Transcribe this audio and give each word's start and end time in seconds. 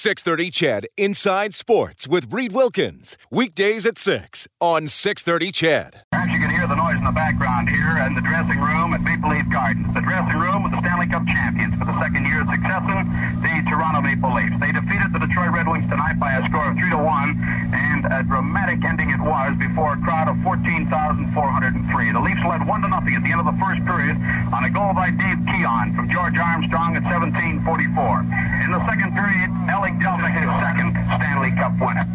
630 0.00 0.48
CHED 0.48 0.88
Inside 0.96 1.52
Sports 1.52 2.08
with 2.08 2.32
Reed 2.32 2.52
Wilkins. 2.52 3.18
Weekdays 3.30 3.84
at 3.84 3.98
6 3.98 4.48
on 4.58 4.88
630 4.88 5.52
CHED. 5.52 6.08
Perhaps 6.08 6.32
you 6.32 6.40
can 6.40 6.48
hear 6.48 6.64
the 6.64 6.80
noise 6.80 6.96
in 6.96 7.04
the 7.04 7.12
background 7.12 7.68
here 7.68 8.00
in 8.08 8.16
the 8.16 8.24
dressing 8.24 8.56
room 8.64 8.96
at 8.96 9.04
Maple 9.04 9.28
Leaf 9.28 9.44
Gardens. 9.52 9.92
The 9.92 10.00
dressing 10.00 10.40
room 10.40 10.64
with 10.64 10.72
the 10.72 10.80
Stanley 10.80 11.04
Cup 11.04 11.28
champions 11.28 11.76
for 11.76 11.84
the 11.84 11.92
second 12.00 12.24
year 12.24 12.40
of 12.40 12.48
succession, 12.48 12.96
the 13.44 13.52
Toronto 13.68 14.00
Maple 14.00 14.32
Leafs. 14.32 14.56
They 14.56 14.72
defeated 14.72 15.12
the 15.12 15.20
Detroit 15.20 15.52
Red 15.52 15.68
Wings 15.68 15.84
tonight 15.92 16.16
by 16.16 16.32
a 16.32 16.48
score 16.48 16.64
of 16.72 16.80
3 16.80 16.96
to 16.96 17.00
1, 17.04 17.76
and 17.76 18.00
a 18.08 18.24
dramatic 18.24 18.80
ending 18.80 19.12
it 19.12 19.20
was 19.20 19.52
before 19.60 20.00
a 20.00 20.00
crowd 20.00 20.32
of 20.32 20.40
14,403. 20.40 21.28
The 21.28 22.24
Leafs 22.24 22.40
led 22.48 22.64
1 22.64 22.72
to 22.72 22.88
nothing 22.88 23.20
at 23.20 23.22
the 23.22 23.36
end 23.36 23.44
of 23.44 23.48
the 23.52 23.58
first 23.60 23.84
period 23.84 24.16
on 24.48 24.64
a 24.64 24.72
goal 24.72 24.96
by 24.96 25.12
Dave 25.12 25.44
Keon 25.44 25.92
from 25.92 26.08
George 26.08 26.40
Armstrong 26.40 26.96
at 26.96 27.04
1744. 27.04 28.24
In 28.64 28.72
the 28.72 28.80
second 28.86 29.12
period, 29.12 29.50
Alec 29.66 29.89
His 29.98 30.48
second 30.62 30.94
Stanley 31.18 31.50
Cup 31.58 31.72
winner. 31.80 32.06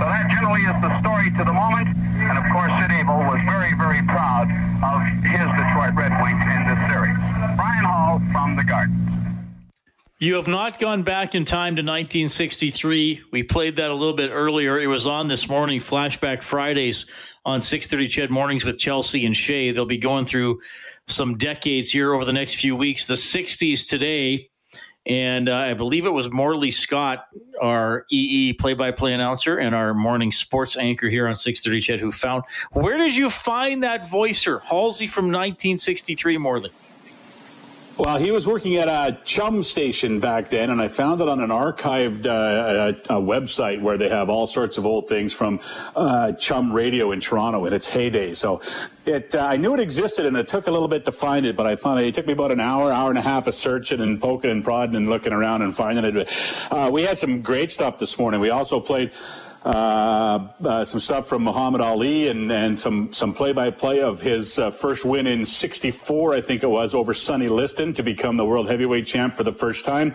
So 0.00 0.04
that 0.08 0.30
generally 0.32 0.62
is 0.62 0.80
the 0.80 0.88
story 1.00 1.30
to 1.36 1.44
the 1.44 1.52
moment. 1.52 1.88
And 2.16 2.38
of 2.38 2.44
course, 2.50 2.72
Sid 2.80 2.90
Abel 2.90 3.18
was 3.28 3.40
very, 3.44 3.76
very 3.76 4.00
proud 4.08 4.48
of 4.80 5.04
his 5.22 5.46
Detroit 5.52 5.94
Red 5.94 6.10
Wings 6.22 6.40
in 6.40 6.60
this 6.66 6.80
series. 6.88 7.16
Brian 7.54 7.84
Hall 7.84 8.18
from 8.32 8.56
the 8.56 8.64
Gardens. 8.64 8.96
You 10.18 10.34
have 10.34 10.48
not 10.48 10.80
gone 10.80 11.02
back 11.02 11.34
in 11.34 11.44
time 11.44 11.76
to 11.76 11.82
1963. 11.82 13.22
We 13.30 13.42
played 13.42 13.76
that 13.76 13.90
a 13.90 13.94
little 13.94 14.14
bit 14.14 14.30
earlier. 14.32 14.80
It 14.80 14.88
was 14.88 15.06
on 15.06 15.28
this 15.28 15.48
morning, 15.48 15.78
Flashback 15.78 16.42
Fridays 16.42 17.06
on 17.44 17.60
6:30 17.60 18.08
CHED 18.08 18.30
Mornings 18.30 18.64
with 18.64 18.80
Chelsea 18.80 19.26
and 19.26 19.36
Shay. 19.36 19.70
They'll 19.70 19.86
be 19.86 19.98
going 19.98 20.24
through 20.24 20.60
some 21.06 21.36
decades 21.36 21.90
here 21.90 22.14
over 22.14 22.24
the 22.24 22.32
next 22.32 22.56
few 22.56 22.74
weeks. 22.74 23.06
The 23.06 23.14
60s 23.14 23.88
today 23.88 24.47
and 25.08 25.48
uh, 25.48 25.56
I 25.56 25.74
believe 25.74 26.04
it 26.04 26.10
was 26.10 26.30
Morley 26.30 26.70
Scott, 26.70 27.26
our 27.60 28.04
EE 28.10 28.52
play-by-play 28.52 29.14
announcer 29.14 29.56
and 29.56 29.74
our 29.74 29.94
morning 29.94 30.30
sports 30.30 30.76
anchor 30.76 31.08
here 31.08 31.26
on 31.26 31.34
630 31.34 31.80
CHED, 31.80 32.00
who 32.00 32.10
found. 32.10 32.44
Where 32.72 32.98
did 32.98 33.16
you 33.16 33.30
find 33.30 33.82
that 33.82 34.08
voicer, 34.08 34.58
Halsey 34.58 35.06
from 35.06 35.26
1963, 35.26 36.36
Morley? 36.38 36.70
Well, 37.98 38.16
he 38.16 38.30
was 38.30 38.46
working 38.46 38.76
at 38.76 38.86
a 38.86 39.18
CHUM 39.24 39.64
station 39.64 40.20
back 40.20 40.50
then, 40.50 40.70
and 40.70 40.80
I 40.80 40.86
found 40.86 41.20
it 41.20 41.28
on 41.28 41.40
an 41.40 41.50
archived 41.50 42.26
uh, 42.26 42.96
a 43.12 43.20
website 43.20 43.80
where 43.80 43.98
they 43.98 44.08
have 44.08 44.28
all 44.28 44.46
sorts 44.46 44.78
of 44.78 44.86
old 44.86 45.08
things 45.08 45.32
from 45.32 45.58
uh, 45.96 46.30
CHUM 46.34 46.72
radio 46.72 47.10
in 47.10 47.18
Toronto 47.18 47.64
in 47.64 47.72
its 47.72 47.88
heyday. 47.88 48.34
So 48.34 48.62
it, 49.04 49.34
uh, 49.34 49.48
I 49.50 49.56
knew 49.56 49.74
it 49.74 49.80
existed, 49.80 50.26
and 50.26 50.36
it 50.36 50.46
took 50.46 50.68
a 50.68 50.70
little 50.70 50.86
bit 50.86 51.06
to 51.06 51.12
find 51.12 51.44
it, 51.44 51.56
but 51.56 51.66
I 51.66 51.74
found 51.74 51.98
it. 51.98 52.06
It 52.06 52.14
took 52.14 52.28
me 52.28 52.34
about 52.34 52.52
an 52.52 52.60
hour, 52.60 52.92
hour 52.92 53.08
and 53.08 53.18
a 53.18 53.22
half 53.22 53.48
of 53.48 53.54
searching 53.54 54.00
and 54.00 54.20
poking 54.20 54.52
and 54.52 54.62
prodding 54.62 54.94
and 54.94 55.08
looking 55.08 55.32
around 55.32 55.62
and 55.62 55.74
finding 55.74 56.04
it. 56.04 56.28
Uh, 56.70 56.90
we 56.92 57.02
had 57.02 57.18
some 57.18 57.42
great 57.42 57.72
stuff 57.72 57.98
this 57.98 58.16
morning. 58.16 58.38
We 58.38 58.50
also 58.50 58.78
played 58.78 59.10
uh, 59.10 59.14
uh, 59.14 59.47
some 59.68 61.00
stuff 61.00 61.28
from 61.28 61.42
Muhammad 61.42 61.80
Ali 61.80 62.28
and, 62.28 62.50
and 62.50 62.78
some, 62.78 63.12
some 63.12 63.34
play-by-play 63.34 64.00
of 64.00 64.22
his 64.22 64.58
uh, 64.58 64.70
first 64.70 65.04
win 65.04 65.26
in 65.26 65.44
64, 65.44 66.34
I 66.34 66.40
think 66.40 66.62
it 66.62 66.70
was, 66.70 66.94
over 66.94 67.12
Sonny 67.12 67.48
Liston 67.48 67.92
to 67.94 68.02
become 68.02 68.36
the 68.36 68.44
world 68.44 68.68
heavyweight 68.68 69.06
champ 69.06 69.34
for 69.34 69.44
the 69.44 69.52
first 69.52 69.84
time. 69.84 70.14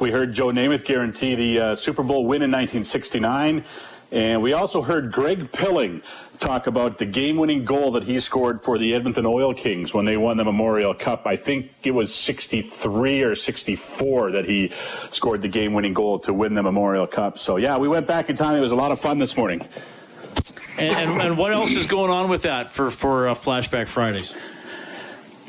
We 0.00 0.10
heard 0.10 0.32
Joe 0.32 0.48
Namath 0.48 0.84
guarantee 0.84 1.34
the 1.34 1.60
uh, 1.60 1.74
Super 1.74 2.02
Bowl 2.02 2.24
win 2.24 2.42
in 2.42 2.50
1969. 2.50 3.64
And 4.10 4.42
we 4.42 4.52
also 4.52 4.82
heard 4.82 5.12
Greg 5.12 5.52
Pilling 5.52 6.02
talk 6.40 6.66
about 6.66 6.98
the 6.98 7.04
game-winning 7.04 7.64
goal 7.64 7.90
that 7.92 8.04
he 8.04 8.20
scored 8.20 8.60
for 8.60 8.78
the 8.78 8.94
Edmonton 8.94 9.26
Oil 9.26 9.52
Kings 9.52 9.92
when 9.92 10.04
they 10.04 10.16
won 10.16 10.36
the 10.36 10.44
Memorial 10.44 10.94
Cup. 10.94 11.26
I 11.26 11.36
think 11.36 11.72
it 11.82 11.90
was 11.90 12.14
63 12.14 13.22
or 13.22 13.34
64 13.34 14.32
that 14.32 14.44
he 14.44 14.72
scored 15.10 15.42
the 15.42 15.48
game-winning 15.48 15.94
goal 15.94 16.18
to 16.20 16.32
win 16.32 16.54
the 16.54 16.62
Memorial 16.62 17.06
Cup. 17.06 17.38
So 17.38 17.56
yeah, 17.56 17.76
we 17.76 17.88
went 17.88 18.06
back 18.06 18.30
in 18.30 18.36
time. 18.36 18.56
It 18.56 18.60
was 18.60 18.72
a 18.72 18.76
lot 18.76 18.92
of 18.92 19.00
fun 19.00 19.18
this 19.18 19.36
morning. 19.36 19.66
And, 20.78 21.10
and, 21.10 21.20
and 21.20 21.38
what 21.38 21.52
else 21.52 21.72
is 21.72 21.86
going 21.86 22.10
on 22.10 22.30
with 22.30 22.42
that 22.42 22.70
for 22.70 22.90
for 22.90 23.28
uh, 23.28 23.34
Flashback 23.34 23.88
Fridays? 23.88 24.36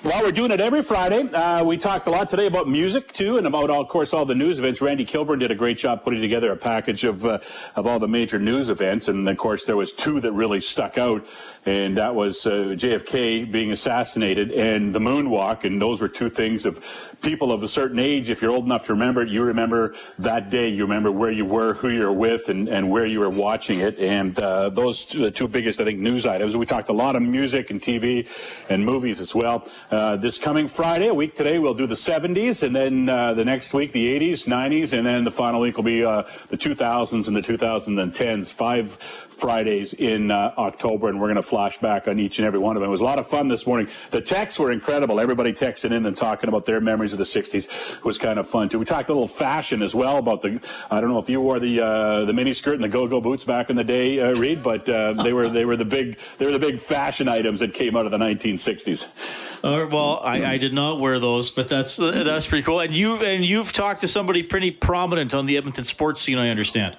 Well, 0.01 0.23
we're 0.23 0.31
doing 0.31 0.51
it 0.51 0.61
every 0.61 0.81
Friday. 0.81 1.29
Uh, 1.29 1.61
we 1.65 1.75
talked 1.75 2.07
a 2.07 2.09
lot 2.09 2.29
today 2.29 2.47
about 2.47 2.69
music 2.69 3.11
too, 3.11 3.37
and 3.37 3.45
about, 3.45 3.69
all, 3.69 3.81
of 3.81 3.89
course, 3.89 4.13
all 4.13 4.23
the 4.23 4.33
news 4.33 4.57
events. 4.57 4.79
Randy 4.79 5.03
Kilburn 5.03 5.39
did 5.39 5.51
a 5.51 5.55
great 5.55 5.77
job 5.77 6.05
putting 6.05 6.21
together 6.21 6.53
a 6.53 6.55
package 6.55 7.03
of 7.03 7.25
uh, 7.25 7.39
of 7.75 7.85
all 7.85 7.99
the 7.99 8.07
major 8.07 8.39
news 8.39 8.69
events, 8.69 9.09
and 9.09 9.27
of 9.27 9.37
course, 9.37 9.65
there 9.65 9.75
was 9.75 9.91
two 9.91 10.21
that 10.21 10.31
really 10.31 10.61
stuck 10.61 10.97
out, 10.97 11.27
and 11.65 11.97
that 11.97 12.15
was 12.15 12.45
uh, 12.45 12.75
JFK 12.75 13.51
being 13.51 13.71
assassinated 13.71 14.51
and 14.51 14.93
the 14.93 14.99
moonwalk, 14.99 15.63
and 15.63 15.81
those 15.81 16.01
were 16.01 16.07
two 16.07 16.29
things 16.29 16.65
of 16.65 16.83
people 17.21 17.51
of 17.51 17.63
a 17.63 17.67
certain 17.67 17.99
age. 17.99 18.29
If 18.29 18.41
you're 18.41 18.51
old 18.51 18.65
enough 18.65 18.85
to 18.85 18.93
remember 18.93 19.21
it, 19.21 19.29
you 19.29 19.43
remember 19.43 19.95
that 20.19 20.49
day. 20.49 20.69
You 20.69 20.83
remember 20.83 21.11
where 21.11 21.31
you 21.31 21.45
were, 21.45 21.73
who 21.73 21.89
you 21.89 22.01
were 22.01 22.13
with, 22.13 22.49
and, 22.49 22.67
and 22.67 22.89
where 22.89 23.05
you 23.05 23.19
were 23.19 23.29
watching 23.29 23.79
it, 23.79 23.99
and 23.99 24.37
uh, 24.39 24.69
those 24.69 25.05
two, 25.05 25.19
the 25.21 25.31
two 25.31 25.47
biggest, 25.47 25.79
I 25.79 25.83
think, 25.83 25.99
news 25.99 26.25
items. 26.25 26.55
We 26.55 26.65
talked 26.65 26.89
a 26.89 26.93
lot 26.93 27.15
of 27.15 27.21
music 27.21 27.69
and 27.69 27.81
TV 27.81 28.27
and 28.69 28.85
movies 28.85 29.19
as 29.19 29.35
well. 29.35 29.67
Uh, 29.91 30.15
this 30.15 30.37
coming 30.37 30.67
Friday, 30.67 31.07
a 31.07 31.13
week 31.13 31.35
today, 31.35 31.59
we'll 31.59 31.73
do 31.73 31.87
the 31.87 31.95
70s, 31.95 32.63
and 32.63 32.75
then 32.75 33.09
uh, 33.09 33.33
the 33.33 33.45
next 33.45 33.73
week, 33.73 33.91
the 33.91 34.19
80s, 34.19 34.47
90s, 34.47 34.97
and 34.97 35.05
then 35.05 35.23
the 35.23 35.31
final 35.31 35.59
week 35.61 35.75
will 35.75 35.83
be 35.83 36.03
uh, 36.03 36.23
the 36.47 36.57
2000s 36.57 37.27
and 37.27 37.35
the 37.35 37.41
2010s. 37.41 38.51
Five 38.51 38.97
Fridays 39.39 39.93
in 39.93 40.31
uh, 40.31 40.53
October, 40.57 41.07
and 41.07 41.19
we're 41.19 41.27
going 41.27 41.37
to 41.37 41.41
flash 41.49 41.77
back 41.79 42.07
on 42.07 42.19
each 42.19 42.39
and 42.39 42.45
every 42.45 42.59
one 42.59 42.75
of 42.75 42.81
them. 42.81 42.89
It 42.89 42.91
was 42.91 43.01
a 43.01 43.05
lot 43.05 43.19
of 43.19 43.27
fun 43.27 43.47
this 43.47 43.65
morning. 43.65 43.87
The 44.11 44.21
texts 44.21 44.59
were 44.59 44.71
incredible. 44.71 45.19
Everybody 45.19 45.53
texting 45.53 45.91
in 45.91 46.05
and 46.05 46.15
talking 46.15 46.47
about 46.47 46.65
their 46.65 46.79
memories 46.79 47.11
of 47.11 47.19
the 47.19 47.25
60s 47.25 47.67
it 47.97 48.03
was 48.05 48.17
kind 48.17 48.39
of 48.39 48.47
fun, 48.47 48.69
too. 48.69 48.79
We 48.79 48.85
talked 48.85 49.09
a 49.09 49.13
little 49.13 49.27
fashion 49.27 49.81
as 49.81 49.95
well 49.95 50.17
about 50.17 50.41
the, 50.41 50.61
I 50.89 51.01
don't 51.01 51.09
know 51.09 51.19
if 51.19 51.29
you 51.29 51.41
wore 51.41 51.59
the 51.59 51.81
uh, 51.81 52.25
the 52.25 52.33
mini 52.33 52.53
skirt 52.53 52.75
and 52.75 52.83
the 52.83 52.89
go-go 52.89 53.21
boots 53.21 53.43
back 53.43 53.69
in 53.69 53.75
the 53.75 53.83
day, 53.83 54.19
uh, 54.19 54.33
Reed, 54.35 54.61
but 54.63 54.87
uh, 54.87 55.13
they 55.13 55.33
were 55.33 55.49
they 55.49 55.65
were 55.65 55.77
the 55.77 55.85
big 55.85 56.17
they 56.37 56.45
were 56.45 56.51
the 56.51 56.59
big 56.59 56.79
fashion 56.79 57.27
items 57.27 57.59
that 57.59 57.73
came 57.73 57.95
out 57.95 58.05
of 58.05 58.11
the 58.11 58.17
1960s. 58.17 59.07
Uh, 59.63 59.87
well, 59.91 60.21
I, 60.23 60.53
I, 60.53 60.57
did 60.57 60.73
not 60.73 60.99
wear 60.99 61.19
those, 61.19 61.51
but 61.51 61.67
that's 61.67 61.99
uh, 61.99 62.23
that's 62.23 62.47
pretty 62.47 62.63
cool. 62.63 62.79
And 62.79 62.95
you've 62.95 63.21
and 63.21 63.43
you've 63.43 63.73
talked 63.73 64.01
to 64.01 64.07
somebody 64.07 64.43
pretty 64.43 64.71
prominent 64.71 65.33
on 65.33 65.45
the 65.45 65.57
Edmonton 65.57 65.83
sports 65.83 66.21
scene, 66.21 66.37
I 66.37 66.49
understand. 66.49 66.97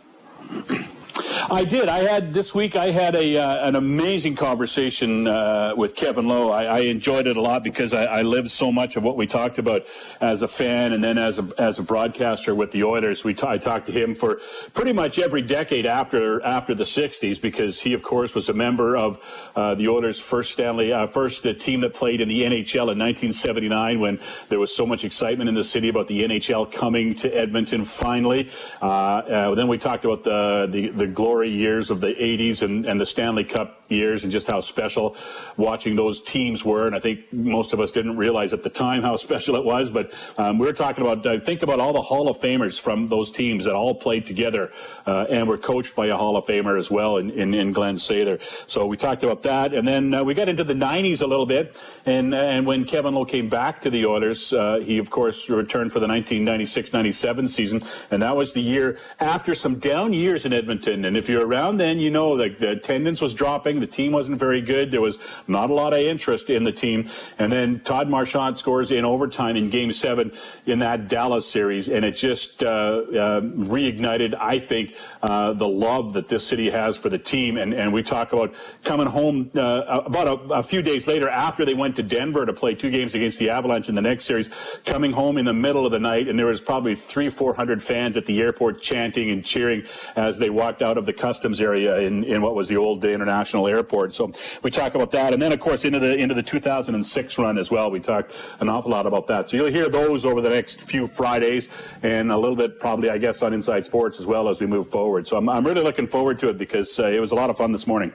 I 1.50 1.64
did. 1.64 1.88
I 1.88 1.98
had 1.98 2.32
this 2.32 2.54
week. 2.54 2.76
I 2.76 2.90
had 2.90 3.14
a 3.14 3.36
uh, 3.36 3.66
an 3.66 3.76
amazing 3.76 4.36
conversation 4.36 5.26
uh, 5.26 5.74
with 5.76 5.94
Kevin 5.94 6.28
Lowe. 6.28 6.50
I, 6.50 6.64
I, 6.64 6.78
enjoyed 6.80 7.26
it 7.26 7.36
a 7.36 7.40
lot 7.40 7.62
because 7.62 7.92
I, 7.92 8.04
I, 8.04 8.22
lived 8.22 8.50
so 8.50 8.72
much 8.72 8.96
of 8.96 9.04
what 9.04 9.16
we 9.16 9.26
talked 9.26 9.58
about 9.58 9.86
as 10.20 10.42
a 10.42 10.48
fan, 10.48 10.92
and 10.92 11.02
then 11.02 11.18
as 11.18 11.38
a 11.38 11.48
as 11.58 11.78
a 11.78 11.82
broadcaster 11.82 12.54
with 12.54 12.70
the 12.72 12.84
Oilers. 12.84 13.24
We 13.24 13.34
t- 13.34 13.46
I 13.46 13.58
talked 13.58 13.86
to 13.86 13.92
him 13.92 14.14
for 14.14 14.40
pretty 14.74 14.92
much 14.92 15.18
every 15.18 15.42
decade 15.42 15.86
after 15.86 16.42
after 16.42 16.74
the 16.74 16.84
'60s 16.84 17.40
because 17.40 17.80
he, 17.80 17.92
of 17.92 18.02
course, 18.02 18.34
was 18.34 18.48
a 18.48 18.54
member 18.54 18.96
of 18.96 19.18
uh, 19.56 19.74
the 19.74 19.88
Oilers' 19.88 20.20
first 20.20 20.52
Stanley 20.52 20.92
uh, 20.92 21.06
first 21.06 21.46
uh, 21.46 21.52
team 21.54 21.80
that 21.80 21.94
played 21.94 22.20
in 22.20 22.28
the 22.28 22.42
NHL 22.42 22.92
in 22.92 22.98
1979 22.98 24.00
when 24.00 24.20
there 24.48 24.60
was 24.60 24.74
so 24.74 24.86
much 24.86 25.04
excitement 25.04 25.48
in 25.48 25.54
the 25.54 25.64
city 25.64 25.88
about 25.88 26.06
the 26.06 26.22
NHL 26.22 26.70
coming 26.72 27.14
to 27.16 27.28
Edmonton 27.34 27.84
finally. 27.84 28.50
Uh, 28.80 29.54
then 29.54 29.68
we 29.68 29.78
talked 29.78 30.04
about 30.04 30.24
the 30.24 30.68
the, 30.70 30.88
the 30.88 31.06
glory 31.10 31.50
years 31.50 31.90
of 31.90 32.00
the 32.00 32.14
80s 32.14 32.62
and, 32.62 32.86
and 32.86 33.00
the 33.00 33.06
Stanley 33.06 33.44
Cup 33.44 33.79
years 33.90 34.22
and 34.22 34.32
just 34.32 34.46
how 34.46 34.60
special 34.60 35.16
watching 35.56 35.96
those 35.96 36.20
teams 36.20 36.64
were. 36.64 36.86
And 36.86 36.94
I 36.94 37.00
think 37.00 37.32
most 37.32 37.72
of 37.72 37.80
us 37.80 37.90
didn't 37.90 38.16
realize 38.16 38.52
at 38.52 38.62
the 38.62 38.70
time 38.70 39.02
how 39.02 39.16
special 39.30 39.56
it 39.56 39.64
was. 39.64 39.90
But 39.90 40.12
um, 40.38 40.58
we 40.58 40.66
were 40.66 40.72
talking 40.72 41.04
about, 41.04 41.24
uh, 41.26 41.38
think 41.40 41.62
about 41.62 41.80
all 41.80 41.92
the 41.92 42.02
Hall 42.02 42.28
of 42.28 42.38
Famers 42.38 42.80
from 42.80 43.06
those 43.06 43.30
teams 43.30 43.64
that 43.64 43.74
all 43.74 43.94
played 43.94 44.24
together 44.24 44.72
uh, 45.06 45.26
and 45.28 45.48
were 45.48 45.58
coached 45.58 45.96
by 45.96 46.06
a 46.06 46.16
Hall 46.16 46.36
of 46.36 46.44
Famer 46.44 46.78
as 46.78 46.90
well 46.90 47.16
in, 47.16 47.30
in, 47.30 47.54
in 47.54 47.72
Glen 47.72 47.96
Sather. 47.96 48.40
So 48.66 48.86
we 48.86 48.96
talked 48.96 49.22
about 49.22 49.42
that. 49.42 49.74
And 49.74 49.86
then 49.86 50.14
uh, 50.14 50.24
we 50.24 50.34
got 50.34 50.48
into 50.48 50.64
the 50.64 50.74
90s 50.74 51.22
a 51.22 51.26
little 51.26 51.46
bit. 51.46 51.76
And, 52.06 52.34
and 52.34 52.66
when 52.66 52.84
Kevin 52.84 53.14
Lowe 53.14 53.24
came 53.24 53.48
back 53.48 53.80
to 53.82 53.90
the 53.90 54.06
Oilers, 54.06 54.52
uh, 54.52 54.78
he, 54.78 54.98
of 54.98 55.10
course, 55.10 55.48
returned 55.48 55.92
for 55.92 56.00
the 56.00 56.06
1996 56.06 56.92
97 56.92 57.48
season. 57.48 57.82
And 58.10 58.22
that 58.22 58.36
was 58.36 58.52
the 58.52 58.60
year 58.60 58.98
after 59.18 59.54
some 59.54 59.78
down 59.78 60.12
years 60.12 60.44
in 60.44 60.52
Edmonton. 60.52 61.04
And 61.04 61.16
if 61.16 61.28
you're 61.28 61.46
around 61.46 61.78
then, 61.78 61.98
you 61.98 62.10
know 62.10 62.36
that 62.36 62.58
the 62.58 62.70
attendance 62.72 63.20
was 63.20 63.34
dropping. 63.34 63.79
The 63.80 63.86
team 63.86 64.12
wasn't 64.12 64.38
very 64.38 64.60
good. 64.60 64.90
There 64.90 65.00
was 65.00 65.18
not 65.46 65.70
a 65.70 65.74
lot 65.74 65.92
of 65.92 66.00
interest 66.00 66.50
in 66.50 66.64
the 66.64 66.72
team. 66.72 67.08
And 67.38 67.52
then 67.52 67.80
Todd 67.80 68.08
Marchant 68.08 68.58
scores 68.58 68.90
in 68.90 69.04
overtime 69.04 69.56
in 69.56 69.70
Game 69.70 69.92
Seven 69.92 70.32
in 70.66 70.78
that 70.80 71.08
Dallas 71.08 71.48
series, 71.48 71.88
and 71.88 72.04
it 72.04 72.12
just 72.12 72.62
uh, 72.62 72.66
uh, 72.66 73.40
reignited, 73.40 74.36
I 74.38 74.58
think, 74.58 74.94
uh, 75.22 75.52
the 75.52 75.68
love 75.68 76.12
that 76.12 76.28
this 76.28 76.46
city 76.46 76.70
has 76.70 76.96
for 76.96 77.08
the 77.08 77.18
team. 77.18 77.56
And, 77.56 77.74
and 77.74 77.92
we 77.92 78.02
talk 78.02 78.32
about 78.32 78.54
coming 78.84 79.06
home 79.06 79.50
uh, 79.54 80.02
about 80.06 80.28
a, 80.28 80.54
a 80.54 80.62
few 80.62 80.82
days 80.82 81.06
later 81.06 81.28
after 81.28 81.64
they 81.64 81.74
went 81.74 81.96
to 81.96 82.02
Denver 82.02 82.46
to 82.46 82.52
play 82.52 82.74
two 82.74 82.90
games 82.90 83.14
against 83.14 83.38
the 83.38 83.50
Avalanche 83.50 83.88
in 83.88 83.94
the 83.94 84.02
next 84.02 84.24
series, 84.24 84.50
coming 84.84 85.12
home 85.12 85.38
in 85.38 85.44
the 85.44 85.54
middle 85.54 85.86
of 85.86 85.92
the 85.92 85.98
night, 85.98 86.28
and 86.28 86.38
there 86.38 86.46
was 86.46 86.60
probably 86.60 86.94
three, 86.94 87.28
four 87.28 87.54
hundred 87.54 87.82
fans 87.82 88.16
at 88.16 88.26
the 88.26 88.40
airport 88.40 88.80
chanting 88.80 89.30
and 89.30 89.44
cheering 89.44 89.84
as 90.16 90.38
they 90.38 90.50
walked 90.50 90.82
out 90.82 90.98
of 90.98 91.06
the 91.06 91.12
customs 91.12 91.60
area 91.60 91.98
in, 91.98 92.24
in 92.24 92.42
what 92.42 92.54
was 92.54 92.68
the 92.68 92.76
old 92.76 93.04
international 93.04 93.66
Airport. 93.70 94.14
So 94.14 94.32
we 94.62 94.70
talk 94.70 94.94
about 94.94 95.10
that, 95.12 95.32
and 95.32 95.40
then 95.40 95.52
of 95.52 95.60
course 95.60 95.84
into 95.84 95.98
the 95.98 96.16
into 96.16 96.34
the 96.34 96.42
2006 96.42 97.38
run 97.38 97.58
as 97.58 97.70
well. 97.70 97.90
We 97.90 98.00
talk 98.00 98.30
an 98.60 98.68
awful 98.68 98.90
lot 98.90 99.06
about 99.06 99.26
that. 99.28 99.48
So 99.48 99.56
you'll 99.56 99.72
hear 99.72 99.88
those 99.88 100.24
over 100.24 100.40
the 100.40 100.50
next 100.50 100.82
few 100.82 101.06
Fridays, 101.06 101.68
and 102.02 102.30
a 102.30 102.36
little 102.36 102.56
bit 102.56 102.78
probably 102.80 103.10
I 103.10 103.18
guess 103.18 103.42
on 103.42 103.52
Inside 103.54 103.84
Sports 103.84 104.20
as 104.20 104.26
well 104.26 104.48
as 104.48 104.60
we 104.60 104.66
move 104.66 104.88
forward. 104.88 105.26
So 105.26 105.36
I'm, 105.36 105.48
I'm 105.48 105.64
really 105.64 105.82
looking 105.82 106.06
forward 106.06 106.38
to 106.40 106.48
it 106.50 106.58
because 106.58 106.98
uh, 106.98 107.06
it 107.06 107.20
was 107.20 107.32
a 107.32 107.34
lot 107.34 107.50
of 107.50 107.56
fun 107.56 107.72
this 107.72 107.86
morning. 107.86 108.12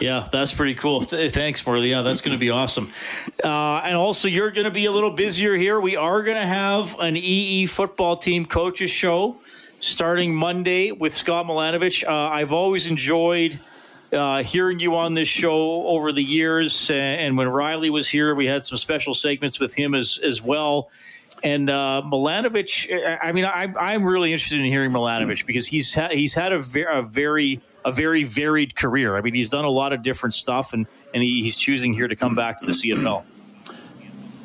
Yeah, 0.00 0.28
that's 0.30 0.54
pretty 0.54 0.74
cool. 0.74 1.02
Thanks, 1.02 1.66
Morley. 1.66 1.90
Yeah, 1.90 2.02
that's 2.02 2.20
going 2.20 2.34
to 2.34 2.40
be 2.40 2.50
awesome. 2.50 2.90
Uh, 3.42 3.82
and 3.84 3.96
also, 3.96 4.28
you're 4.28 4.50
going 4.50 4.64
to 4.64 4.70
be 4.70 4.86
a 4.86 4.92
little 4.92 5.10
busier 5.10 5.54
here. 5.56 5.80
We 5.80 5.96
are 5.96 6.22
going 6.22 6.36
to 6.36 6.46
have 6.46 6.96
an 6.98 7.16
EE 7.16 7.66
football 7.66 8.16
team 8.16 8.46
coaches 8.46 8.90
show 8.90 9.36
starting 9.80 10.34
Monday 10.34 10.92
with 10.92 11.14
Scott 11.14 11.46
Milanovich. 11.46 12.06
Uh, 12.06 12.12
I've 12.12 12.52
always 12.52 12.88
enjoyed 12.88 13.58
uh, 14.12 14.42
hearing 14.42 14.80
you 14.80 14.96
on 14.96 15.14
this 15.14 15.28
show 15.28 15.86
over 15.86 16.12
the 16.12 16.22
years. 16.22 16.90
And 16.90 17.36
when 17.36 17.48
Riley 17.48 17.90
was 17.90 18.08
here, 18.08 18.34
we 18.34 18.46
had 18.46 18.64
some 18.64 18.78
special 18.78 19.14
segments 19.14 19.60
with 19.60 19.74
him 19.74 19.94
as, 19.94 20.18
as 20.22 20.42
well. 20.42 20.90
And 21.42 21.70
uh, 21.70 22.02
Milanovich, 22.04 22.90
I 23.22 23.32
mean, 23.32 23.44
I, 23.46 23.72
I'm 23.78 24.04
really 24.04 24.32
interested 24.32 24.60
in 24.60 24.66
hearing 24.66 24.90
Milanovich 24.90 25.46
because 25.46 25.66
he's 25.66 25.94
had, 25.94 26.12
he's 26.12 26.34
had 26.34 26.52
a, 26.52 26.58
ver- 26.58 26.90
a 26.90 27.02
very 27.02 27.60
a 27.84 27.92
very 27.92 28.24
varied 28.24 28.76
career. 28.76 29.16
I 29.16 29.22
mean, 29.22 29.34
he's 29.34 29.50
done 29.50 29.64
a 29.64 29.70
lot 29.70 29.92
of 29.92 30.02
different 30.02 30.34
stuff, 30.34 30.72
and 30.72 30.86
and 31.14 31.22
he, 31.22 31.42
he's 31.42 31.56
choosing 31.56 31.92
here 31.92 32.08
to 32.08 32.16
come 32.16 32.34
back 32.34 32.58
to 32.58 32.66
the 32.66 32.72
CFL. 32.72 33.24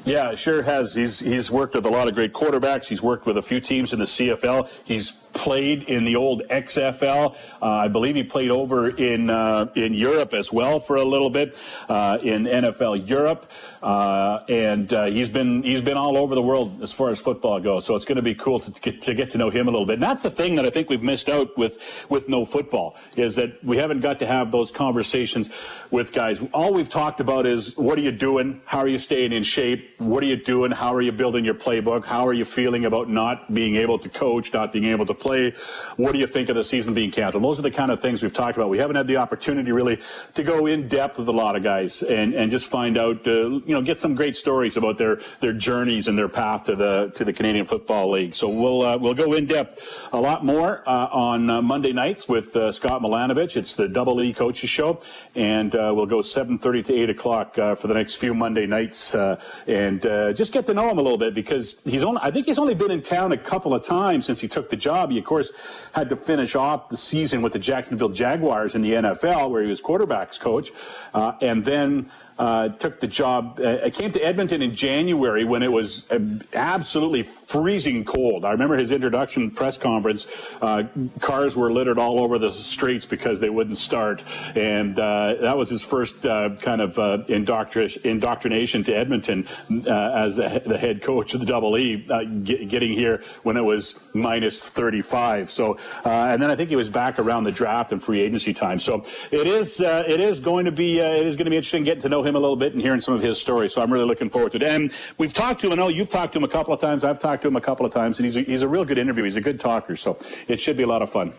Yeah, 0.06 0.36
sure 0.36 0.62
has. 0.62 0.94
He's 0.94 1.20
he's 1.20 1.50
worked 1.52 1.76
with 1.76 1.86
a 1.86 1.90
lot 1.90 2.08
of 2.08 2.14
great 2.14 2.32
quarterbacks. 2.32 2.88
He's 2.88 3.02
worked 3.02 3.26
with 3.26 3.38
a 3.38 3.42
few 3.42 3.60
teams 3.60 3.92
in 3.92 4.00
the 4.00 4.06
CFL. 4.06 4.70
He's 4.84 5.14
played 5.36 5.84
in 5.84 6.06
the 6.06 6.16
old 6.16 6.42
XFL. 6.50 7.36
Uh, 7.62 7.66
I 7.66 7.88
believe 7.90 8.16
he 8.16 8.24
played 8.24 8.50
over 8.50 8.90
in 8.90 9.30
uh, 9.30 9.68
in 9.76 9.94
Europe 9.94 10.34
as 10.34 10.52
well 10.52 10.80
for 10.80 10.96
a 10.96 11.04
little 11.04 11.30
bit 11.30 11.56
uh, 11.90 12.18
in 12.24 12.46
NFL 12.46 13.08
Europe, 13.08 13.52
uh, 13.84 14.40
and 14.50 14.92
uh, 14.92 15.06
he's 15.06 15.30
been 15.30 15.62
he's 15.62 15.82
been 15.82 15.98
all 15.98 16.18
over 16.18 16.34
the 16.34 16.42
world 16.42 16.82
as 16.82 16.92
far 16.92 17.10
as 17.10 17.20
football 17.20 17.60
goes. 17.60 17.86
So 17.86 17.96
it's 17.96 18.06
going 18.06 18.16
to 18.16 18.24
be 18.24 18.34
cool 18.34 18.60
to 18.62 18.72
get, 18.72 19.02
to 19.04 19.14
get 19.14 19.30
to 19.32 19.38
know 19.38 19.50
him 19.50 19.68
a 19.68 19.72
little 19.72 19.86
bit. 19.86 19.96
And 19.96 20.04
that's 20.04 20.24
the 20.24 20.32
thing 20.32 20.56
that 20.56 20.66
I 20.66 20.70
think 20.70 20.90
we've 20.90 21.04
missed 21.04 21.30
out 21.30 21.56
with 21.58 21.78
with 22.10 22.30
no 22.30 22.46
football 22.46 22.96
is 23.16 23.36
that 23.36 23.64
we 23.64 23.78
haven't 23.78 24.00
got 24.00 24.20
to 24.20 24.26
have 24.26 24.52
those 24.52 24.72
conversations 24.72 25.50
with 25.92 26.14
guys. 26.14 26.42
All 26.54 26.74
we've 26.74 26.90
talked 26.90 27.20
about 27.20 27.46
is 27.46 27.76
what 27.78 27.98
are 27.98 28.02
you 28.02 28.12
doing? 28.12 28.62
How 28.66 28.80
are 28.80 28.88
you 28.88 28.98
staying 28.98 29.34
in 29.34 29.44
shape? 29.44 30.00
What 30.00 30.24
are 30.24 30.28
you 30.28 30.38
doing? 30.38 30.72
How 30.72 30.94
are 30.96 31.02
you 31.02 31.12
building 31.12 31.44
your 31.44 31.56
playbook? 31.56 32.06
How 32.06 32.26
are 32.26 32.34
you 32.34 32.46
feeling 32.46 32.86
about 32.86 33.10
not 33.10 33.54
being 33.54 33.76
able 33.76 34.00
to 34.00 34.10
coach, 34.10 34.54
not 34.54 34.72
being 34.72 34.86
able 34.86 35.06
to 35.06 35.14
play? 35.14 35.25
What 35.26 36.14
do 36.14 36.20
you 36.20 36.28
think 36.28 36.50
of 36.50 36.56
the 36.56 36.64
season 36.64 36.94
being 36.94 37.12
canceled? 37.12 37.44
Those 37.44 37.58
are 37.58 37.64
the 37.64 37.72
kind 37.72 37.90
of 37.90 38.00
things 38.00 38.22
we've 38.22 38.34
talked 38.34 38.58
about. 38.58 38.70
We 38.70 38.78
haven't 38.78 38.96
had 38.96 39.08
the 39.08 39.18
opportunity 39.18 39.72
really 39.72 40.00
to 40.36 40.44
go 40.44 40.68
in 40.68 40.88
depth 40.88 41.18
with 41.18 41.28
a 41.28 41.32
lot 41.32 41.56
of 41.56 41.64
guys 41.64 42.04
and, 42.04 42.34
and 42.34 42.52
just 42.52 42.68
find 42.68 42.96
out, 42.98 43.28
uh, 43.28 43.32
you 43.32 43.64
know, 43.68 43.82
get 43.82 44.00
some 44.00 44.14
great 44.14 44.36
stories 44.36 44.78
about 44.78 45.00
their, 45.00 45.20
their 45.40 45.54
journeys 45.54 46.08
and 46.08 46.18
their 46.18 46.30
path 46.30 46.64
to 46.66 46.76
the 46.76 47.12
to 47.16 47.26
the 47.26 47.34
Canadian 47.34 47.66
Football 47.66 48.12
League. 48.12 48.36
So 48.36 48.48
we'll 48.50 48.82
uh, 48.84 48.98
we'll 48.98 49.14
go 49.14 49.34
in 49.34 49.46
depth 49.46 49.88
a 50.14 50.20
lot 50.20 50.46
more 50.46 50.88
uh, 50.88 51.08
on 51.12 51.50
uh, 51.50 51.62
Monday 51.62 51.92
nights 51.92 52.28
with 52.28 52.56
uh, 52.56 52.72
Scott 52.72 53.02
Milanovich. 53.02 53.58
It's 53.58 53.76
the 53.76 53.88
Double 53.88 54.22
E 54.22 54.34
Coaches 54.34 54.70
Show, 54.70 55.02
and 55.34 55.74
uh, 55.76 55.92
we'll 55.96 56.06
go 56.06 56.20
7:30 56.20 56.86
to 56.86 56.94
8 56.94 57.10
o'clock 57.10 57.56
for 57.56 57.88
the 57.88 57.94
next 57.94 58.16
few 58.16 58.34
Monday 58.34 58.68
nights, 58.68 59.16
and 59.16 60.02
just 60.36 60.54
get 60.54 60.66
to 60.68 60.74
know 60.74 60.90
him 60.90 61.00
a 61.00 61.02
little 61.02 61.18
bit 61.18 61.34
because 61.34 61.78
he's 61.84 62.04
only 62.04 62.22
I 62.22 62.32
think 62.32 62.46
he's 62.46 62.60
only 62.60 62.76
been 62.76 62.92
in 62.92 63.02
town 63.02 63.32
a 63.32 63.38
couple 63.38 63.74
of 63.74 63.84
times 63.84 64.26
since 64.26 64.42
he 64.42 64.48
took 64.48 64.70
the 64.70 64.76
job. 64.76 65.12
He 65.16 65.20
of 65.20 65.26
course 65.26 65.52
had 65.94 66.10
to 66.10 66.16
finish 66.16 66.56
off 66.56 66.90
the 66.90 66.98
season 66.98 67.42
with 67.42 67.54
the 67.54 67.60
Jacksonville 67.60 68.10
Jaguars 68.10 68.76
in 68.76 68.82
the 68.82 68.92
NFL, 68.92 69.50
where 69.50 69.64
he 69.64 69.70
was 69.70 69.82
quarterbacks 69.82 70.40
coach, 70.40 70.72
uh, 71.14 71.34
and 71.42 71.66
then 71.66 72.12
uh, 72.38 72.70
took 72.70 73.00
the 73.00 73.08
job. 73.08 73.60
Uh, 73.64 73.78
I 73.86 73.90
came 73.90 74.12
to 74.12 74.22
Edmonton 74.22 74.62
in 74.62 74.76
January 74.76 75.46
when 75.46 75.64
it 75.64 75.72
was 75.72 76.10
uh, 76.12 76.20
absolutely 76.54 77.24
freezing 77.24 78.04
cold. 78.04 78.44
I 78.44 78.52
remember 78.52 78.76
his 78.76 78.92
introduction 78.92 79.52
press 79.52 79.78
conference. 79.78 80.28
Uh, 80.62 80.84
cars 81.20 81.56
were 81.56 81.72
littered 81.72 81.98
all 81.98 82.20
over 82.20 82.38
the 82.38 82.52
streets 82.52 83.06
because 83.06 83.40
they 83.40 83.50
wouldn't 83.50 83.78
start, 83.78 84.22
and 84.56 85.00
uh, 85.00 85.36
that 85.42 85.58
was 85.58 85.70
his 85.70 85.82
first 85.82 86.26
uh, 86.26 86.56
kind 86.60 86.82
of 86.82 86.96
indoctrin- 87.28 88.02
indoctrination 88.04 88.84
to 88.84 88.94
Edmonton 88.94 89.48
as 89.88 90.36
the, 90.36 90.76
head 90.76 91.02
coach 91.02 91.34
of 91.34 91.40
the 91.40 91.46
Double 91.46 91.78
E, 91.78 92.06
get, 92.44 92.68
getting 92.68 92.92
here 92.92 93.24
when 93.44 93.56
it 93.56 93.64
was 93.64 93.98
minus 94.14 94.62
35. 94.62 95.50
So, 95.50 95.78
and 96.04 96.42
then 96.42 96.50
I 96.50 96.56
think 96.56 96.70
he 96.70 96.76
was 96.76 96.90
back 96.90 97.18
around 97.18 97.46
the 97.46 97.52
draft 97.52 97.94
and 97.94 98.04
free 98.04 98.20
agency 98.20 98.54
time. 98.54 98.80
So 98.80 99.06
it 99.32 99.48
is 99.48 99.80
it 99.80 100.20
is 100.20 100.42
going 100.42 100.66
to 100.66 100.72
be 100.72 101.00
it 101.00 101.26
is 101.26 101.38
going 101.38 101.46
to 101.46 101.52
be 101.52 101.58
interesting 101.58 101.86
getting 101.86 102.02
to 102.02 102.10
know 102.10 102.25
him 102.26 102.36
a 102.36 102.40
little 102.40 102.56
bit 102.56 102.74
and 102.74 102.82
hearing 102.82 103.02
some 103.02 103.14
of 103.14 103.22
his 103.22 103.40
stories. 103.40 103.74
So 103.74 103.82
I'm 103.82 103.92
really 103.92 104.06
looking 104.06 104.30
forward 104.30 104.52
to 104.54 104.58
it. 104.58 104.64
And 104.64 104.92
we've 105.18 105.34
talked 105.34 105.62
to 105.62 105.68
him. 105.68 105.74
I 105.74 105.76
know 105.76 105.88
you've 105.88 106.10
talked 106.10 106.34
to 106.34 106.40
him 106.40 106.44
a 106.44 106.50
couple 106.50 106.74
of 106.74 106.82
times. 106.82 107.04
I've 107.04 107.20
talked 107.20 107.42
to 107.44 107.48
him 107.48 107.56
a 107.56 107.62
couple 107.62 107.86
of 107.86 107.94
times, 107.94 108.20
and 108.20 108.26
he's 108.26 108.38
a, 108.38 108.42
he's 108.42 108.62
a 108.62 108.68
real 108.68 108.86
good 108.86 108.98
interview. 108.98 109.24
He's 109.24 109.36
a 109.36 109.42
good 109.42 109.60
talker. 109.60 109.96
So 109.96 110.18
it 110.48 110.60
should 110.60 110.78
be 110.78 110.84
a 110.84 110.88
lot 110.88 111.02
of 111.02 111.10
fun. 111.10 111.34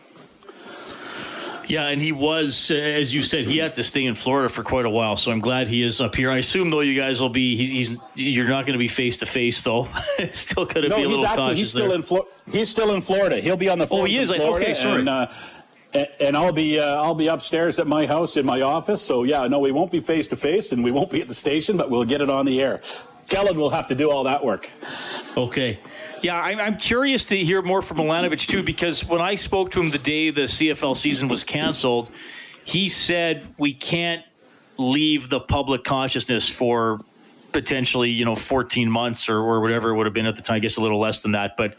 Yeah, 1.68 1.88
and 1.88 2.00
he 2.00 2.12
was, 2.12 2.70
as 2.70 3.12
you 3.14 3.22
said, 3.22 3.44
he 3.44 3.58
had 3.58 3.74
to 3.74 3.82
stay 3.82 4.04
in 4.04 4.14
Florida 4.14 4.48
for 4.48 4.62
quite 4.62 4.84
a 4.84 4.90
while. 4.90 5.16
So 5.16 5.32
I'm 5.32 5.40
glad 5.40 5.68
he 5.68 5.82
is 5.82 6.00
up 6.00 6.14
here. 6.14 6.30
I 6.30 6.38
assume 6.38 6.70
though 6.70 6.80
you 6.80 6.98
guys 6.98 7.20
will 7.20 7.28
be. 7.28 7.56
He's, 7.56 7.98
he's 8.14 8.36
you're 8.36 8.48
not 8.48 8.66
going 8.66 8.74
to 8.74 8.78
be 8.78 8.88
face 8.88 9.18
to 9.18 9.26
face 9.26 9.62
though. 9.62 9.88
still 10.32 10.66
going 10.66 10.82
to 10.82 10.88
no, 10.88 10.96
be 10.96 11.02
a 11.02 11.08
little 11.08 11.26
actually, 11.26 11.42
cautious 11.42 11.58
he's 11.58 11.70
still 11.70 11.88
there. 11.88 11.96
In 11.96 12.02
Flo- 12.02 12.28
he's 12.50 12.68
still 12.68 12.94
in 12.94 13.00
Florida. 13.00 13.40
He'll 13.40 13.56
be 13.56 13.68
on 13.68 13.78
the. 13.78 13.88
Oh, 13.90 14.04
he 14.04 14.16
is. 14.16 14.30
Like, 14.30 14.40
okay, 14.40 14.74
sorry. 14.74 15.00
And, 15.00 15.08
uh, 15.08 15.26
and 16.20 16.37
I'll 16.37 16.52
be 16.52 16.78
uh, 16.78 17.02
I'll 17.02 17.14
be 17.14 17.28
upstairs 17.28 17.78
at 17.78 17.87
my 17.87 18.06
house 18.06 18.37
in 18.37 18.46
my 18.46 18.60
office. 18.60 19.02
So 19.02 19.25
yeah, 19.25 19.46
no, 19.48 19.58
we 19.58 19.72
won't 19.72 19.90
be 19.90 20.00
face 20.00 20.28
to 20.28 20.37
face, 20.37 20.72
and 20.72 20.84
we 20.84 20.90
won't 20.90 21.10
be 21.10 21.20
at 21.20 21.28
the 21.28 21.34
station, 21.34 21.76
but 21.76 21.90
we'll 21.90 22.04
get 22.04 22.20
it 22.20 22.31
on 22.31 22.46
the 22.46 22.60
air. 22.62 22.81
Kellen 23.28 23.56
will 23.56 23.70
have 23.70 23.88
to 23.88 23.94
do 23.94 24.10
all 24.10 24.25
that 24.25 24.44
work. 24.44 24.70
Okay. 25.37 25.78
Yeah, 26.22 26.40
I'm, 26.40 26.58
I'm 26.58 26.76
curious 26.76 27.26
to 27.28 27.37
hear 27.37 27.60
more 27.60 27.82
from 27.82 27.98
Milanovich 27.98 28.46
too, 28.46 28.62
because 28.62 29.04
when 29.04 29.20
I 29.20 29.34
spoke 29.34 29.70
to 29.72 29.81
him 29.81 29.90
the 29.90 29.98
day 29.98 30.31
the 30.31 30.43
CFL 30.43 30.96
season 30.96 31.28
was 31.28 31.44
canceled, 31.44 32.10
he 32.64 32.88
said 32.88 33.46
we 33.58 33.75
can't 33.75 34.25
leave 34.78 35.28
the 35.28 35.40
public 35.40 35.84
consciousness 35.84 36.48
for 36.48 36.98
potentially 37.56 38.11
you 38.11 38.26
know 38.26 38.37
14 38.37 38.91
months 38.91 39.31
or, 39.31 39.38
or 39.38 39.62
whatever 39.62 39.88
it 39.88 39.94
would 39.94 40.05
have 40.05 40.12
been 40.12 40.26
at 40.26 40.37
the 40.37 40.43
time. 40.43 40.56
I 40.56 40.58
guess 40.58 40.76
a 40.76 40.82
little 40.82 41.00
less 41.00 41.23
than 41.23 41.32
that, 41.32 41.56
but 41.56 41.75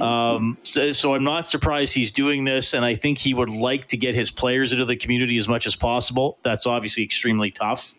um, 0.00 0.58
so, 0.64 0.90
so, 0.90 1.14
I'm 1.14 1.22
not 1.22 1.46
surprised 1.46 1.94
he's 1.94 2.10
doing 2.10 2.44
this, 2.44 2.74
and 2.74 2.84
I 2.84 2.96
think 2.96 3.18
he 3.18 3.32
would 3.32 3.48
like 3.48 3.86
to 3.88 3.96
get 3.96 4.16
his 4.16 4.28
players 4.30 4.72
into 4.72 4.84
the 4.84 4.96
community 4.96 5.36
as 5.36 5.46
much 5.46 5.68
as 5.68 5.76
possible. 5.76 6.36
That's 6.42 6.66
obviously 6.66 7.04
extremely 7.04 7.52
tough. 7.52 7.94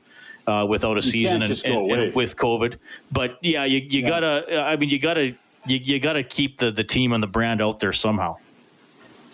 Uh, 0.48 0.66
without 0.68 0.98
a 0.98 1.02
season 1.04 1.44
and, 1.44 1.52
and, 1.66 1.92
and, 1.92 2.16
with 2.16 2.36
COVID, 2.36 2.78
but 3.12 3.38
yeah, 3.42 3.64
you, 3.64 3.78
you 3.78 4.02
yeah. 4.02 4.10
gotta. 4.10 4.60
I 4.60 4.76
mean, 4.76 4.90
you 4.90 4.98
gotta 4.98 5.36
you, 5.68 5.78
you 5.78 6.00
gotta 6.00 6.24
keep 6.24 6.58
the 6.58 6.72
the 6.72 6.84
team 6.84 7.14
and 7.14 7.22
the 7.22 7.28
brand 7.28 7.62
out 7.62 7.78
there 7.78 7.94
somehow. 7.94 8.38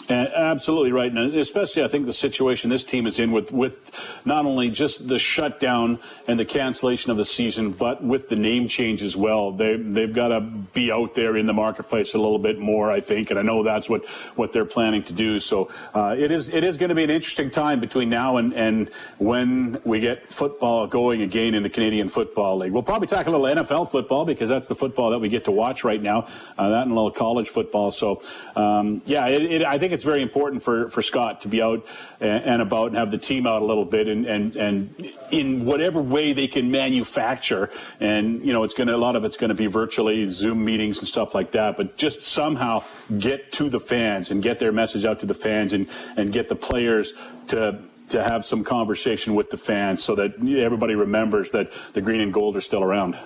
Absolutely 0.09 0.93
right, 0.93 1.11
and 1.11 1.35
especially 1.35 1.83
I 1.83 1.89
think 1.89 2.05
the 2.05 2.13
situation 2.13 2.69
this 2.69 2.85
team 2.85 3.07
is 3.07 3.19
in 3.19 3.33
with 3.33 3.51
with 3.51 3.91
not 4.23 4.45
only 4.45 4.69
just 4.69 5.09
the 5.09 5.19
shutdown 5.19 5.99
and 6.27 6.39
the 6.39 6.45
cancellation 6.45 7.11
of 7.11 7.17
the 7.17 7.25
season, 7.25 7.71
but 7.71 8.01
with 8.01 8.29
the 8.29 8.37
name 8.37 8.69
change 8.69 9.03
as 9.03 9.17
well. 9.17 9.51
They 9.51 9.75
they've 9.75 10.13
got 10.13 10.29
to 10.29 10.39
be 10.39 10.93
out 10.93 11.15
there 11.15 11.35
in 11.35 11.45
the 11.45 11.53
marketplace 11.53 12.13
a 12.13 12.19
little 12.19 12.39
bit 12.39 12.57
more, 12.57 12.89
I 12.89 13.01
think, 13.01 13.31
and 13.31 13.39
I 13.39 13.41
know 13.41 13.63
that's 13.63 13.89
what 13.89 14.05
what 14.35 14.53
they're 14.53 14.65
planning 14.65 15.03
to 15.03 15.13
do. 15.13 15.41
So 15.41 15.69
uh, 15.93 16.15
it 16.17 16.31
is 16.31 16.47
it 16.47 16.63
is 16.63 16.77
going 16.77 16.89
to 16.89 16.95
be 16.95 17.03
an 17.03 17.09
interesting 17.09 17.51
time 17.51 17.81
between 17.81 18.07
now 18.07 18.37
and 18.37 18.53
and 18.53 18.89
when 19.17 19.81
we 19.83 19.99
get 19.99 20.31
football 20.31 20.87
going 20.87 21.21
again 21.21 21.53
in 21.53 21.63
the 21.63 21.69
Canadian 21.69 22.07
Football 22.07 22.59
League. 22.59 22.71
We'll 22.71 22.81
probably 22.81 23.09
talk 23.09 23.27
a 23.27 23.29
little 23.29 23.45
NFL 23.45 23.91
football 23.91 24.23
because 24.23 24.47
that's 24.47 24.67
the 24.67 24.75
football 24.75 25.09
that 25.09 25.19
we 25.19 25.27
get 25.27 25.43
to 25.45 25.51
watch 25.51 25.83
right 25.83 26.01
now. 26.01 26.29
Uh, 26.57 26.69
that 26.69 26.83
and 26.83 26.91
a 26.93 26.95
little 26.95 27.11
college 27.11 27.49
football. 27.49 27.91
So 27.91 28.21
um, 28.55 29.01
yeah, 29.05 29.27
it, 29.27 29.41
it, 29.41 29.63
I 29.63 29.77
think 29.77 29.96
it's 29.96 29.96
very 30.03 30.21
important 30.21 30.63
for, 30.63 30.89
for 30.89 31.01
Scott 31.01 31.41
to 31.41 31.47
be 31.47 31.61
out 31.61 31.85
and, 32.19 32.43
and, 32.43 32.61
about 32.61 32.87
and 32.87 32.97
have 32.97 33.11
the 33.11 33.17
team 33.17 33.47
out 33.47 33.61
a 33.61 33.65
little 33.65 33.85
bit 33.85 34.07
and, 34.07 34.25
and, 34.25 34.55
and 34.55 35.13
in 35.31 35.65
whatever 35.65 36.01
way 36.01 36.33
they 36.33 36.47
can 36.47 36.71
manufacture. 36.71 37.69
And, 37.99 38.45
you 38.45 38.53
know, 38.53 38.63
it's 38.63 38.73
going 38.73 38.87
to, 38.87 38.95
a 38.95 38.97
lot 38.97 39.15
of 39.15 39.23
it's 39.23 39.37
going 39.37 39.49
to 39.49 39.55
be 39.55 39.67
virtually 39.67 40.29
Zoom 40.31 40.63
meetings 40.65 40.99
and 40.99 41.07
stuff 41.07 41.35
like 41.35 41.51
that, 41.51 41.77
but 41.77 41.97
just 41.97 42.21
somehow 42.21 42.83
get 43.17 43.51
to 43.53 43.69
the 43.69 43.79
fans 43.79 44.31
and 44.31 44.43
get 44.43 44.59
their 44.59 44.71
message 44.71 45.05
out 45.05 45.19
to 45.21 45.25
the 45.25 45.33
fans 45.33 45.73
and, 45.73 45.87
and 46.15 46.31
get 46.31 46.49
the 46.49 46.55
players 46.55 47.13
to, 47.47 47.79
to 48.09 48.23
have 48.23 48.45
some 48.45 48.63
conversation 48.63 49.35
with 49.35 49.49
the 49.49 49.57
fans 49.57 50.03
so 50.03 50.15
that 50.15 50.35
everybody 50.41 50.95
remembers 50.95 51.51
that 51.51 51.71
the 51.93 52.01
green 52.01 52.21
and 52.21 52.33
gold 52.33 52.55
are 52.55 52.61
still 52.61 52.83
around. 52.83 53.17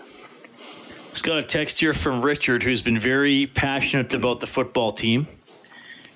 A 1.23 1.43
text 1.43 1.79
here 1.79 1.93
from 1.93 2.23
Richard, 2.23 2.63
who's 2.63 2.81
been 2.81 2.97
very 2.97 3.45
passionate 3.45 4.13
about 4.13 4.39
the 4.39 4.47
football 4.47 4.91
team. 4.91 5.27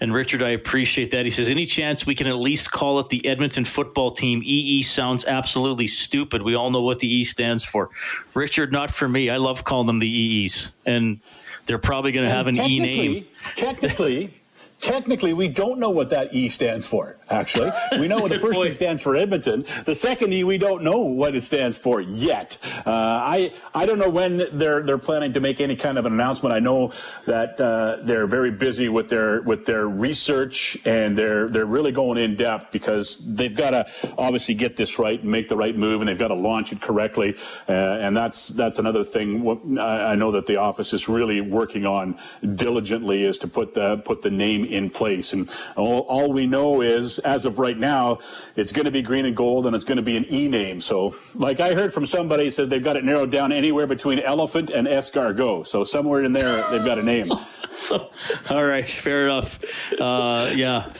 And 0.02 0.14
Richard, 0.14 0.44
I 0.44 0.50
appreciate 0.50 1.12
that. 1.12 1.24
He 1.24 1.32
says, 1.32 1.50
any 1.50 1.66
chance 1.66 2.06
we 2.06 2.16
can 2.16 2.28
at 2.28 2.36
least 2.36 2.70
call 2.72 3.00
it 3.00 3.10
the 3.10 3.26
Edmonton 3.26 3.64
football 3.64 4.12
team? 4.12 4.42
EE 4.44 4.82
sounds 4.82 5.26
absolutely 5.26 5.88
stupid. 5.88 6.42
We 6.42 6.54
all 6.54 6.70
know 6.70 6.82
what 6.82 7.00
the 7.00 7.08
E 7.08 7.24
stands 7.24 7.64
for. 7.64 7.90
Richard, 8.34 8.72
not 8.72 8.92
for 8.92 9.08
me. 9.08 9.30
I 9.30 9.38
love 9.38 9.64
calling 9.64 9.88
them 9.88 10.00
the 10.00 10.10
EEs. 10.10 10.74
And 10.86 11.22
they're 11.66 11.78
probably 11.78 12.12
going 12.12 12.26
to 12.26 12.32
have 12.32 12.48
an 12.48 12.60
E 12.60 12.80
name. 12.80 13.26
Technically, 13.56 14.34
technically 14.86 15.34
we 15.34 15.48
don't 15.48 15.80
know 15.80 15.90
what 15.90 16.12
that 16.12 16.34
E 16.34 16.48
stands 16.50 16.86
for. 16.86 17.18
Actually, 17.30 17.72
we 18.00 18.08
know 18.08 18.20
what 18.20 18.30
the 18.30 18.40
first 18.40 18.54
point. 18.54 18.70
E 18.70 18.74
stands 18.74 19.02
for 19.02 19.16
Edmonton. 19.16 19.66
The 19.86 19.96
second 19.96 20.34
E 20.34 20.44
we 20.44 20.58
don't 20.58 20.84
know 20.84 21.00
what 21.00 21.36
it 21.36 21.42
stands 21.42 21.78
for 21.78 22.00
yet. 22.00 22.58
Uh, 22.86 22.92
I 22.92 23.54
I 23.74 23.86
don't 23.86 24.00
know 24.00 24.10
when 24.10 24.48
they're 24.54 24.84
they're 24.84 24.98
planning 24.98 25.34
to 25.34 25.40
make 25.40 25.60
any 25.60 25.76
kind 25.76 25.98
of 25.98 26.06
an 26.06 26.14
announcement. 26.14 26.54
I 26.54 26.60
know 26.60 26.94
that 27.26 27.60
uh, 27.60 27.98
they're 28.04 28.28
very 28.28 28.52
busy 28.52 28.88
with 28.90 29.10
their 29.10 29.42
with 29.42 29.66
their 29.66 29.88
research 29.88 30.78
and 30.86 31.18
they're 31.18 31.50
they're 31.50 31.66
really 31.66 31.92
going 31.92 32.18
in 32.18 32.36
depth 32.36 32.72
because 32.72 33.18
they've 33.26 33.56
got 33.56 33.72
to 33.72 33.88
obviously 34.18 34.54
get 34.54 34.76
this 34.76 35.00
right 35.00 35.20
and 35.20 35.32
make 35.32 35.50
the 35.50 35.58
right 35.58 35.76
move 35.76 36.02
and 36.02 36.08
they've 36.08 36.20
got 36.20 36.28
to 36.28 36.36
launch 36.36 36.72
it 36.72 36.82
correctly. 36.82 37.36
Uh, 37.68 37.72
and 37.72 38.16
that's 38.16 38.50
that's 38.50 38.78
another 38.78 39.04
thing 39.04 39.26
I 39.80 40.16
know 40.16 40.32
that 40.32 40.46
the 40.46 40.58
office 40.58 40.94
is 40.94 41.10
really 41.10 41.42
working 41.42 41.86
on 41.86 42.20
diligently 42.56 43.24
is 43.24 43.40
to 43.40 43.48
put 43.48 43.74
the 43.74 43.98
put 43.98 44.22
the 44.22 44.30
name 44.30 44.64
in 44.66 44.75
place. 44.90 45.34
And 45.34 45.50
all, 45.76 46.02
all 46.02 46.32
we 46.32 46.48
know 46.48 46.82
is, 46.82 47.20
as 47.20 47.46
of 47.46 47.60
right 47.60 47.78
now, 47.78 48.20
it's 48.56 48.72
going 48.72 48.86
to 48.86 48.92
be 48.92 49.02
green 49.02 49.26
and 49.26 49.36
gold, 49.36 49.66
and 49.66 49.76
it's 49.76 49.86
going 49.86 49.98
to 49.98 50.04
be 50.04 50.18
an 50.18 50.26
E 50.32 50.48
name. 50.48 50.82
So, 50.82 51.16
like 51.34 51.60
I 51.60 51.74
heard 51.74 51.94
from 51.94 52.06
somebody 52.06 52.50
said 52.52 52.70
they've 52.70 52.84
got 52.84 52.96
it 52.96 53.04
narrowed 53.04 53.32
down 53.32 53.52
anywhere 53.52 53.88
between 53.88 54.20
elephant 54.20 54.70
and 54.70 54.88
escargot. 54.88 55.68
So 55.68 55.84
somewhere 55.84 56.24
in 56.24 56.34
there, 56.34 56.70
they've 56.72 56.86
got 56.86 57.00
a 57.00 57.04
name. 57.04 57.32
so, 57.76 58.10
all 58.50 58.64
right, 58.64 58.88
fair 58.88 59.26
enough. 59.26 59.60
Uh, 60.00 60.52
yeah, 60.56 60.92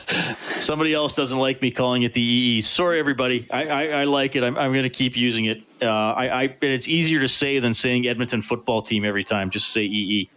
somebody 0.60 0.92
else 0.94 1.14
doesn't 1.14 1.38
like 1.38 1.62
me 1.62 1.70
calling 1.70 2.02
it 2.02 2.12
the 2.12 2.22
EE. 2.22 2.60
Sorry, 2.60 2.98
everybody. 2.98 3.46
I, 3.50 3.66
I, 3.66 3.86
I 4.00 4.04
like 4.04 4.36
it. 4.36 4.44
I'm, 4.44 4.56
I'm 4.56 4.72
going 4.72 4.84
to 4.84 4.90
keep 4.90 5.16
using 5.16 5.46
it. 5.46 5.62
Uh, 5.80 5.86
I, 5.86 6.42
I, 6.42 6.56
it's 6.62 6.88
easier 6.88 7.20
to 7.20 7.28
say 7.28 7.58
than 7.58 7.74
saying 7.74 8.06
Edmonton 8.06 8.42
football 8.42 8.82
team 8.82 9.04
every 9.04 9.24
time. 9.24 9.50
Just 9.50 9.72
say 9.72 9.82
EE. 9.82 10.30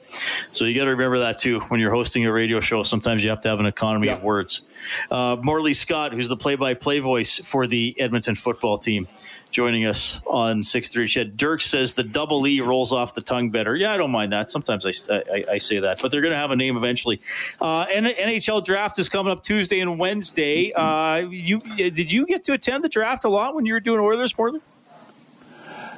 So 0.52 0.66
you 0.66 0.76
got 0.76 0.86
to 0.86 0.92
remember 0.92 1.20
that 1.20 1.38
too 1.38 1.60
when 1.62 1.80
you're 1.80 1.94
hosting 1.94 2.26
a 2.26 2.32
radio 2.32 2.60
show. 2.60 2.84
Sometimes 2.84 3.24
you 3.24 3.30
have 3.30 3.42
to 3.42 3.50
have 3.50 3.60
an 3.60 3.66
economy 3.66 4.08
yeah. 4.08 4.14
of 4.14 4.24
words. 4.24 4.64
Uh, 5.12 5.38
Morley 5.42 5.74
Scott, 5.74 6.14
who's 6.14 6.30
the 6.30 6.38
play-by-play 6.38 7.00
voice 7.00 7.40
for 7.40 7.68
the 7.68 7.96
Edmonton 8.00 8.36
football 8.36 8.78
team, 8.78 9.08
joining 9.52 9.86
us 9.86 10.22
on 10.26 10.64
six 10.64 10.90
three 10.90 11.08
Ched. 11.08 11.38
Dirk 11.38 11.62
says 11.62 11.94
the 11.94 12.04
double 12.04 12.46
E 12.48 12.62
rolls 12.62 12.94
off 12.94 13.14
the 13.16 13.22
tongue 13.22 13.50
better. 13.50 13.76
Yeah, 13.76 13.92
I 13.92 13.98
don't 13.98 14.12
mind 14.12 14.32
that. 14.34 14.50
Sometimes 14.50 14.86
I, 14.86 14.92
I, 15.12 15.46
I 15.52 15.58
say 15.58 15.80
that, 15.80 16.02
but 16.02 16.12
they're 16.12 16.22
going 16.22 16.32
to 16.34 16.38
have 16.38 16.52
a 16.52 16.56
name 16.56 16.78
eventually. 16.78 17.20
Uh, 17.60 17.86
NHL 17.86 18.64
draft 18.64 19.00
is 19.00 19.10
coming 19.10 19.32
up 19.32 19.44
Tuesday 19.44 19.80
and 19.80 20.00
Wednesday. 20.00 20.72
Uh, 20.74 21.28
you 21.30 21.60
did 21.60 22.12
you 22.12 22.26
get 22.26 22.44
to 22.46 22.54
attend 22.54 22.84
the 22.84 22.90
draft 22.90 23.24
a 23.26 23.30
lot 23.30 23.56
when 23.56 23.66
you 23.66 23.74
were 23.74 23.80
doing 23.80 24.00
Oilers, 24.00 24.38
Morley? 24.38 24.62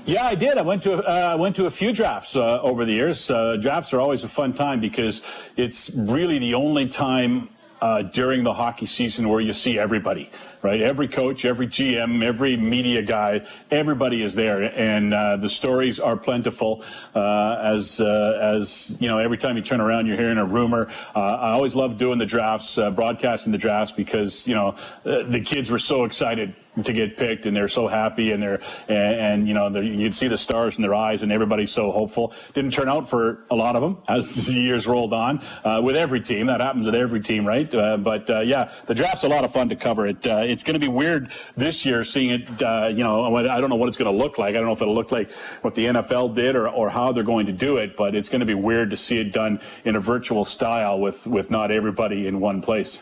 Yeah, 0.05 0.25
I 0.25 0.33
did. 0.33 0.57
I 0.57 0.63
went 0.63 0.81
to 0.83 0.95
uh, 0.95 1.37
went 1.37 1.55
to 1.57 1.67
a 1.67 1.69
few 1.69 1.93
drafts 1.93 2.35
uh, 2.35 2.59
over 2.61 2.85
the 2.85 2.91
years. 2.91 3.29
Uh, 3.29 3.57
drafts 3.57 3.93
are 3.93 3.99
always 3.99 4.23
a 4.23 4.27
fun 4.27 4.51
time 4.51 4.79
because 4.79 5.21
it's 5.55 5.91
really 5.91 6.39
the 6.39 6.55
only 6.55 6.87
time 6.87 7.49
uh, 7.81 8.01
during 8.01 8.43
the 8.43 8.53
hockey 8.53 8.87
season 8.87 9.29
where 9.29 9.39
you 9.39 9.53
see 9.53 9.77
everybody 9.77 10.31
right? 10.63 10.79
Every 10.79 11.07
coach, 11.07 11.43
every 11.43 11.65
GM, 11.65 12.23
every 12.23 12.55
media 12.55 13.01
guy, 13.01 13.47
everybody 13.71 14.21
is 14.21 14.35
there, 14.35 14.61
and 14.63 15.11
uh, 15.11 15.37
the 15.37 15.49
stories 15.49 15.99
are 15.99 16.15
plentiful. 16.15 16.83
Uh, 17.15 17.57
as 17.59 17.99
as 17.99 18.95
you 18.99 19.07
know, 19.07 19.17
every 19.17 19.37
time 19.37 19.57
you 19.57 19.63
turn 19.63 19.81
around, 19.81 20.05
you're 20.05 20.17
hearing 20.17 20.37
a 20.37 20.45
rumor. 20.45 20.87
I 21.15 21.51
always 21.51 21.75
love 21.75 21.97
doing 21.97 22.19
the 22.19 22.25
drafts, 22.25 22.75
broadcasting 22.75 23.51
the 23.51 23.57
drafts, 23.57 23.91
because 23.91 24.47
you 24.47 24.53
know 24.53 24.75
the 25.03 25.41
kids 25.43 25.71
were 25.71 25.79
so 25.79 26.03
excited 26.03 26.53
to 26.83 26.93
get 26.93 27.17
picked 27.17 27.45
and 27.45 27.55
they're 27.55 27.67
so 27.67 27.87
happy 27.87 28.31
and 28.31 28.41
they're 28.41 28.61
and, 28.87 29.15
and 29.15 29.47
you 29.47 29.53
know 29.53 29.69
the, 29.69 29.85
you'd 29.85 30.15
see 30.15 30.27
the 30.27 30.37
stars 30.37 30.77
in 30.77 30.81
their 30.81 30.93
eyes 30.93 31.23
and 31.23 31.31
everybody's 31.31 31.71
so 31.71 31.91
hopeful 31.91 32.33
didn't 32.53 32.71
turn 32.71 32.87
out 32.87 33.09
for 33.09 33.43
a 33.49 33.55
lot 33.55 33.75
of 33.75 33.81
them 33.81 33.97
as 34.07 34.45
the 34.47 34.53
years 34.53 34.87
rolled 34.87 35.13
on 35.13 35.41
uh, 35.63 35.81
with 35.83 35.95
every 35.95 36.21
team 36.21 36.47
that 36.47 36.61
happens 36.61 36.85
with 36.85 36.95
every 36.95 37.19
team 37.19 37.45
right 37.45 37.73
uh, 37.73 37.97
but 37.97 38.29
uh, 38.29 38.39
yeah 38.39 38.71
the 38.85 38.93
draft's 38.93 39.23
a 39.23 39.27
lot 39.27 39.43
of 39.43 39.51
fun 39.51 39.69
to 39.69 39.75
cover 39.75 40.07
it 40.07 40.17
it's 40.23 40.63
going 40.63 40.79
to 40.79 40.79
be 40.79 40.91
weird 40.91 41.31
this 41.55 41.85
year 41.85 42.03
seeing 42.03 42.29
it. 42.31 42.61
Uh, 42.61 42.87
you 42.87 43.03
know, 43.03 43.35
I 43.35 43.59
don't 43.59 43.69
know 43.69 43.75
what 43.75 43.89
it's 43.89 43.97
going 43.97 44.11
to 44.11 44.23
look 44.23 44.37
like. 44.37 44.51
I 44.51 44.57
don't 44.57 44.65
know 44.65 44.73
if 44.73 44.81
it'll 44.81 44.95
look 44.95 45.11
like 45.11 45.31
what 45.61 45.75
the 45.75 45.85
NFL 45.85 46.33
did 46.35 46.55
or, 46.55 46.67
or 46.67 46.89
how 46.89 47.11
they're 47.11 47.23
going 47.23 47.45
to 47.47 47.51
do 47.51 47.77
it, 47.77 47.95
but 47.95 48.15
it's 48.15 48.29
going 48.29 48.41
to 48.41 48.45
be 48.45 48.53
weird 48.53 48.89
to 48.91 48.97
see 48.97 49.19
it 49.19 49.31
done 49.31 49.59
in 49.83 49.95
a 49.95 49.99
virtual 49.99 50.45
style 50.45 50.99
with, 50.99 51.25
with 51.25 51.49
not 51.49 51.71
everybody 51.71 52.27
in 52.27 52.39
one 52.39 52.61
place 52.61 53.01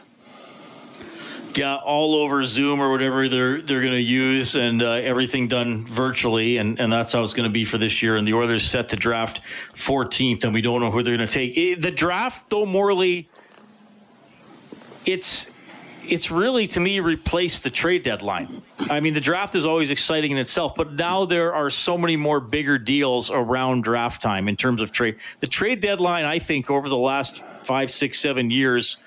yeah, 1.55 1.75
all 1.75 2.15
over 2.15 2.43
Zoom 2.43 2.79
or 2.79 2.91
whatever 2.91 3.27
they're 3.27 3.61
they're 3.61 3.81
going 3.81 3.93
to 3.93 4.01
use, 4.01 4.55
and 4.55 4.81
uh, 4.81 4.91
everything 4.91 5.47
done 5.47 5.85
virtually, 5.85 6.57
and, 6.57 6.79
and 6.79 6.91
that's 6.91 7.11
how 7.11 7.23
it's 7.23 7.33
going 7.33 7.49
to 7.49 7.53
be 7.53 7.65
for 7.65 7.77
this 7.77 8.03
year. 8.03 8.15
And 8.15 8.27
the 8.27 8.33
Oilers 8.33 8.63
set 8.63 8.89
to 8.89 8.95
draft 8.95 9.41
14th, 9.73 10.43
and 10.43 10.53
we 10.53 10.61
don't 10.61 10.81
know 10.81 10.91
who 10.91 11.03
they're 11.03 11.17
going 11.17 11.27
to 11.27 11.33
take. 11.33 11.81
The 11.81 11.91
draft, 11.91 12.49
though, 12.49 12.65
Morley, 12.65 13.27
it's 15.05 15.49
it's 16.09 16.31
really 16.31 16.67
to 16.67 16.79
me 16.79 16.99
replaced 16.99 17.63
the 17.63 17.69
trade 17.69 18.03
deadline. 18.03 18.61
I 18.89 18.99
mean, 18.99 19.13
the 19.13 19.21
draft 19.21 19.55
is 19.55 19.65
always 19.65 19.91
exciting 19.91 20.31
in 20.31 20.37
itself, 20.37 20.73
but 20.75 20.93
now 20.93 21.25
there 21.25 21.53
are 21.53 21.69
so 21.69 21.97
many 21.97 22.15
more 22.15 22.39
bigger 22.39 22.77
deals 22.77 23.29
around 23.29 23.83
draft 23.83 24.21
time 24.21 24.47
in 24.47 24.55
terms 24.55 24.81
of 24.81 24.91
trade. 24.91 25.17
The 25.39 25.47
trade 25.47 25.81
deadline, 25.81 26.25
I 26.25 26.39
think, 26.39 26.71
over 26.71 26.89
the 26.89 26.97
last 26.97 27.45
five, 27.63 27.91
six, 27.91 28.19
seven 28.19 28.49
years 28.49 28.97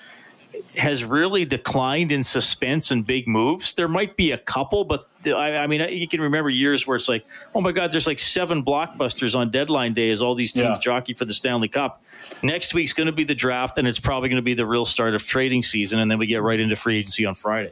has 0.75 1.03
really 1.03 1.45
declined 1.45 2.11
in 2.11 2.23
suspense 2.23 2.91
and 2.91 3.05
big 3.05 3.27
moves. 3.27 3.73
There 3.75 3.87
might 3.87 4.17
be 4.17 4.31
a 4.31 4.37
couple, 4.37 4.85
but 4.85 5.07
I, 5.25 5.57
I, 5.57 5.67
mean, 5.67 5.81
you 5.93 6.07
can 6.07 6.21
remember 6.21 6.49
years 6.49 6.87
where 6.87 6.95
it's 6.95 7.07
like, 7.07 7.25
oh 7.53 7.61
my 7.61 7.71
God, 7.71 7.91
there's 7.91 8.07
like 8.07 8.19
seven 8.19 8.63
blockbusters 8.63 9.35
on 9.35 9.51
deadline 9.51 9.93
day 9.93 10.09
as 10.09 10.21
all 10.21 10.35
these 10.35 10.51
teams 10.51 10.63
yeah. 10.63 10.79
jockey 10.79 11.13
for 11.13 11.25
the 11.25 11.33
Stanley 11.33 11.67
Cup. 11.67 12.03
Next 12.41 12.73
week's 12.73 12.93
going 12.93 13.07
to 13.07 13.13
be 13.13 13.23
the 13.23 13.35
draft, 13.35 13.77
and 13.77 13.87
it's 13.87 13.99
probably 13.99 14.29
going 14.29 14.41
to 14.41 14.43
be 14.43 14.53
the 14.53 14.65
real 14.65 14.85
start 14.85 15.13
of 15.15 15.25
trading 15.25 15.63
season, 15.63 15.99
and 15.99 16.09
then 16.09 16.17
we 16.17 16.27
get 16.27 16.41
right 16.41 16.59
into 16.59 16.75
free 16.75 16.97
agency 16.97 17.25
on 17.25 17.33
Friday. 17.33 17.71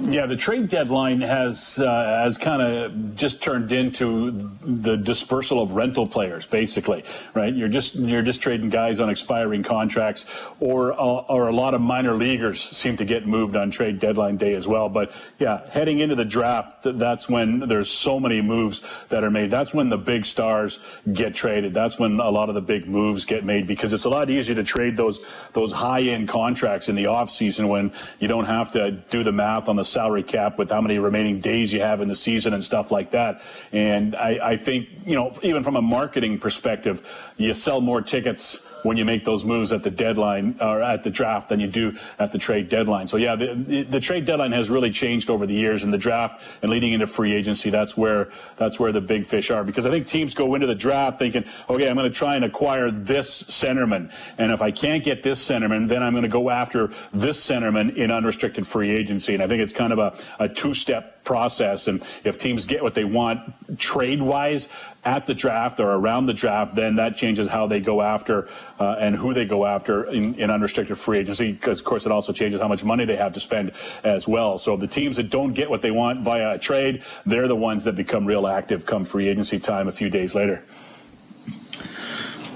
Yeah, 0.00 0.26
the 0.26 0.36
trade 0.36 0.68
deadline 0.68 1.20
has 1.20 1.78
uh, 1.78 2.22
has 2.22 2.38
kind 2.38 2.62
of 2.62 3.16
just 3.16 3.42
turned 3.42 3.72
into 3.72 4.30
the 4.62 4.96
dispersal 4.96 5.60
of 5.60 5.72
rental 5.72 6.06
players, 6.06 6.46
basically, 6.46 7.04
right? 7.34 7.52
You're 7.52 7.68
just 7.68 7.96
you're 7.96 8.22
just 8.22 8.40
trading 8.40 8.70
guys 8.70 9.00
on 9.00 9.10
expiring 9.10 9.64
contracts, 9.64 10.24
or 10.60 10.92
uh, 10.92 10.96
or 11.28 11.48
a 11.48 11.52
lot 11.52 11.74
of 11.74 11.80
minor 11.80 12.14
leaguers 12.14 12.62
seem 12.62 12.96
to 12.98 13.04
get 13.04 13.26
moved 13.26 13.56
on 13.56 13.70
trade 13.70 13.98
deadline 13.98 14.36
day 14.36 14.54
as 14.54 14.68
well. 14.68 14.88
But 14.88 15.10
yeah, 15.38 15.68
heading 15.68 15.98
into 15.98 16.14
the 16.14 16.24
draft, 16.24 16.84
that's 16.84 17.28
when 17.28 17.60
there's 17.60 17.90
so 17.90 18.20
many 18.20 18.40
moves 18.40 18.82
that 19.08 19.24
are 19.24 19.30
made. 19.30 19.50
That's 19.50 19.74
when 19.74 19.88
the 19.88 19.98
big 19.98 20.24
stars 20.24 20.78
get 21.12 21.34
traded. 21.34 21.74
That's 21.74 21.98
when 21.98 22.20
a 22.20 22.30
lot 22.30 22.48
of 22.48 22.54
the 22.54 22.62
big 22.62 22.86
moves 22.86 23.24
get 23.24 23.44
made 23.44 23.66
because 23.66 23.92
it's 23.92 24.04
a 24.04 24.10
lot 24.10 24.30
easier 24.30 24.54
to 24.54 24.64
trade 24.64 24.96
those 24.96 25.20
those 25.54 25.72
high 25.72 26.02
end 26.02 26.28
contracts 26.28 26.88
in 26.88 26.94
the 26.94 27.06
off 27.06 27.30
season 27.30 27.68
when 27.68 27.92
you 28.20 28.28
don't 28.28 28.46
have 28.46 28.70
to 28.72 28.92
do 29.10 29.22
the 29.24 29.32
math 29.32 29.68
on 29.68 29.76
the 29.76 29.84
salary 29.84 30.22
cap 30.22 30.58
with 30.58 30.70
how 30.70 30.80
many 30.80 30.98
remaining 30.98 31.40
days 31.40 31.72
you 31.72 31.80
have 31.80 32.00
in 32.00 32.08
the 32.08 32.14
season 32.14 32.54
and 32.54 32.62
stuff 32.62 32.90
like 32.90 33.10
that. 33.12 33.40
And 33.72 34.14
I, 34.14 34.50
I 34.50 34.56
think, 34.56 34.88
you 35.04 35.14
know, 35.14 35.36
even 35.42 35.62
from 35.62 35.76
a 35.76 35.82
marketing 35.82 36.38
perspective, 36.38 37.06
you 37.36 37.52
sell 37.54 37.80
more 37.80 38.02
tickets 38.02 38.66
when 38.82 38.96
you 38.96 39.04
make 39.04 39.24
those 39.24 39.44
moves 39.44 39.72
at 39.72 39.82
the 39.82 39.90
deadline 39.90 40.56
or 40.60 40.82
at 40.82 41.04
the 41.04 41.10
draft 41.10 41.48
than 41.48 41.60
you 41.60 41.66
do 41.66 41.96
at 42.18 42.32
the 42.32 42.38
trade 42.38 42.68
deadline. 42.68 43.08
So 43.08 43.16
yeah, 43.16 43.36
the, 43.36 43.86
the, 43.88 44.00
trade 44.00 44.24
deadline 44.24 44.52
has 44.52 44.70
really 44.70 44.90
changed 44.90 45.30
over 45.30 45.46
the 45.46 45.54
years 45.54 45.84
in 45.84 45.90
the 45.90 45.98
draft 45.98 46.42
and 46.62 46.70
leading 46.70 46.92
into 46.92 47.06
free 47.06 47.32
agency. 47.32 47.70
That's 47.70 47.96
where 47.96 48.30
that's 48.56 48.78
where 48.78 48.92
the 48.92 49.00
big 49.00 49.26
fish 49.26 49.50
are 49.50 49.64
because 49.64 49.86
I 49.86 49.90
think 49.90 50.06
teams 50.06 50.34
go 50.34 50.54
into 50.54 50.66
the 50.66 50.74
draft 50.74 51.18
thinking, 51.18 51.44
okay, 51.68 51.88
I'm 51.88 51.96
going 51.96 52.10
to 52.10 52.16
try 52.16 52.36
and 52.36 52.44
acquire 52.44 52.90
this 52.90 53.42
centerman, 53.44 54.10
and 54.38 54.52
if 54.52 54.62
I 54.62 54.70
can't 54.70 55.04
get 55.04 55.22
this 55.22 55.46
centerman, 55.46 55.88
then 55.88 56.02
I'm 56.02 56.12
going 56.12 56.22
to 56.22 56.28
go 56.28 56.50
after 56.50 56.90
this 57.12 57.44
centerman 57.44 57.94
in 57.96 58.10
unrestricted 58.10 58.66
free 58.66 58.90
agency. 58.90 59.34
And 59.34 59.42
I 59.42 59.46
think 59.46 59.62
it's 59.62 59.72
kind 59.72 59.92
of 59.92 59.98
a, 59.98 60.16
a 60.38 60.48
two-step 60.48 61.17
process. 61.28 61.88
And 61.88 62.02
if 62.24 62.38
teams 62.38 62.64
get 62.64 62.82
what 62.82 62.94
they 62.94 63.04
want 63.04 63.38
trade 63.78 64.22
wise, 64.22 64.68
at 65.04 65.26
the 65.26 65.34
draft 65.34 65.80
or 65.80 65.90
around 65.90 66.26
the 66.26 66.34
draft, 66.34 66.74
then 66.74 66.96
that 66.96 67.16
changes 67.16 67.46
how 67.48 67.66
they 67.66 67.80
go 67.80 68.02
after 68.02 68.48
uh, 68.78 68.96
and 68.98 69.14
who 69.16 69.32
they 69.32 69.44
go 69.44 69.64
after 69.64 70.04
in, 70.04 70.34
in 70.34 70.50
unrestricted 70.50 70.98
free 70.98 71.18
agency. 71.20 71.52
Because 71.52 71.78
of 71.80 71.86
course, 71.86 72.04
it 72.04 72.12
also 72.12 72.32
changes 72.32 72.60
how 72.60 72.68
much 72.68 72.84
money 72.84 73.04
they 73.04 73.16
have 73.16 73.32
to 73.32 73.40
spend 73.40 73.72
as 74.04 74.26
well. 74.26 74.58
So 74.58 74.76
the 74.76 74.86
teams 74.86 75.16
that 75.16 75.30
don't 75.30 75.54
get 75.54 75.70
what 75.70 75.82
they 75.82 75.92
want 75.92 76.20
via 76.22 76.54
a 76.54 76.58
trade, 76.58 77.02
they're 77.24 77.48
the 77.48 77.56
ones 77.56 77.84
that 77.84 77.96
become 77.96 78.26
real 78.26 78.46
active 78.46 78.84
come 78.86 79.04
free 79.04 79.28
agency 79.28 79.58
time 79.58 79.88
a 79.88 79.92
few 79.92 80.10
days 80.10 80.34
later. 80.34 80.64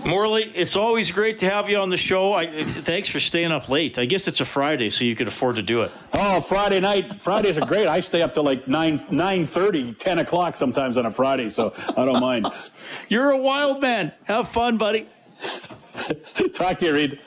Morley, 0.04 0.42
it's 0.54 0.74
always 0.74 1.12
great 1.12 1.38
to 1.38 1.50
have 1.50 1.70
you 1.70 1.78
on 1.78 1.88
the 1.88 1.96
show. 1.96 2.34
I, 2.34 2.64
thanks 2.64 3.08
for 3.08 3.20
staying 3.20 3.52
up 3.52 3.68
late. 3.68 3.98
I 3.98 4.04
guess 4.04 4.26
it's 4.26 4.40
a 4.40 4.44
Friday, 4.44 4.90
so 4.90 5.04
you 5.04 5.14
could 5.14 5.28
afford 5.28 5.56
to 5.56 5.62
do 5.62 5.82
it. 5.82 5.92
Oh, 6.12 6.40
Friday 6.40 6.80
night. 6.80 7.22
Fridays 7.22 7.56
are 7.56 7.66
great. 7.66 7.86
I 7.86 8.00
stay 8.00 8.20
up 8.22 8.34
till 8.34 8.42
like 8.42 8.66
9, 8.66 9.06
9 9.10 9.46
30, 9.46 9.94
10 9.94 10.18
o'clock 10.18 10.56
sometimes 10.56 10.96
on 10.96 11.06
a 11.06 11.10
Friday, 11.10 11.48
so 11.48 11.72
I 11.96 12.04
don't 12.04 12.20
mind. 12.20 12.46
You're 13.08 13.30
a 13.30 13.38
wild 13.38 13.80
man. 13.80 14.12
Have 14.26 14.48
fun, 14.48 14.76
buddy. 14.76 15.06
Talk 16.54 16.78
to 16.78 16.86
you, 16.86 16.94
Reed. 16.94 17.20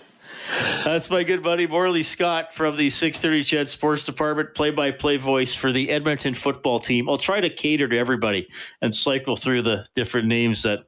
That's 0.84 1.10
my 1.10 1.24
good 1.24 1.42
buddy 1.42 1.66
Morley 1.66 2.04
Scott 2.04 2.54
from 2.54 2.78
the 2.78 2.90
630 2.90 3.44
CHED 3.44 3.70
Sports 3.70 4.06
Department, 4.06 4.54
play-by-play 4.54 5.18
voice 5.18 5.56
for 5.56 5.72
the 5.72 5.90
Edmonton 5.90 6.36
football 6.36 6.78
team. 6.78 7.10
I'll 7.10 7.18
try 7.18 7.42
to 7.42 7.50
cater 7.50 7.88
to 7.88 7.98
everybody 7.98 8.48
and 8.82 8.94
cycle 8.94 9.36
through 9.36 9.64
the 9.64 9.88
different 9.96 10.28
names 10.28 10.62
that 10.62 10.86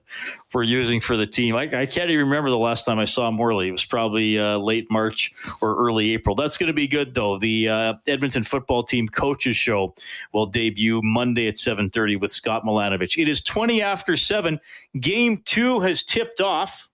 we're 0.54 0.64
using 0.64 1.02
for 1.02 1.18
the 1.18 1.26
team. 1.26 1.56
I, 1.56 1.64
I 1.64 1.86
can't 1.88 2.10
even 2.10 2.26
remember 2.26 2.52
the 2.52 2.58
last 2.58 2.86
time 2.86 3.00
I 3.00 3.06
saw 3.06 3.32
Morley. 3.32 3.70
It 3.70 3.72
was 3.72 3.86
probably 3.86 4.38
uh, 4.38 4.58
late 4.58 4.88
March 4.92 5.32
or 5.62 5.76
early 5.76 6.14
April. 6.14 6.36
That's 6.36 6.58
going 6.58 6.68
to 6.68 6.74
be 6.74 6.88
good 6.88 7.16
though. 7.16 7.40
The 7.40 7.68
uh, 7.68 7.94
Edmonton 8.06 8.44
football 8.44 8.84
team 8.84 9.08
coaches 9.08 9.56
show 9.56 9.96
will 10.34 10.46
debut 10.46 11.02
Monday 11.04 11.48
at 11.48 11.56
7:30 11.56 12.20
with 12.22 12.32
Scott 12.32 12.64
Milanovich. 12.64 13.22
It 13.22 13.28
is 13.28 13.44
20 13.44 13.82
after 13.82 14.16
seven. 14.16 14.60
Game 15.00 15.42
two 15.46 15.80
has 15.82 16.04
tipped 16.04 16.42
off 16.42 16.90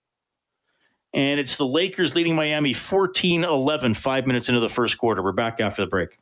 and 1.14 1.40
it's 1.40 1.58
the 1.58 1.66
Lakers 1.66 2.16
leading 2.16 2.36
Miami 2.36 2.74
14 2.74 3.44
11, 3.44 3.94
five 3.94 4.26
minutes 4.26 4.50
into 4.50 4.60
the 4.60 4.70
first 4.70 4.98
quarter. 4.98 5.22
We're 5.22 5.32
back 5.32 5.60
after 5.60 5.84
the 5.84 5.88
break. 5.88 6.18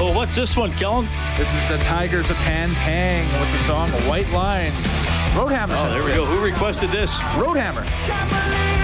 Oh, 0.00 0.12
what's 0.14 0.34
this 0.34 0.56
one, 0.56 0.72
Kellen? 0.72 1.06
This 1.36 1.52
is 1.52 1.68
the 1.68 1.76
Tygers 1.84 2.30
of 2.30 2.36
Pan 2.38 2.70
Tang 2.70 3.40
with 3.40 3.52
the 3.52 3.58
song 3.58 3.90
White 4.08 4.30
Lines. 4.30 5.07
Roadhammer. 5.38 5.74
Oh, 5.76 5.90
there 5.90 6.02
we 6.02 6.12
go. 6.16 6.24
Who 6.24 6.44
requested 6.44 6.90
this? 6.90 7.14
Roadhammer. 7.38 7.86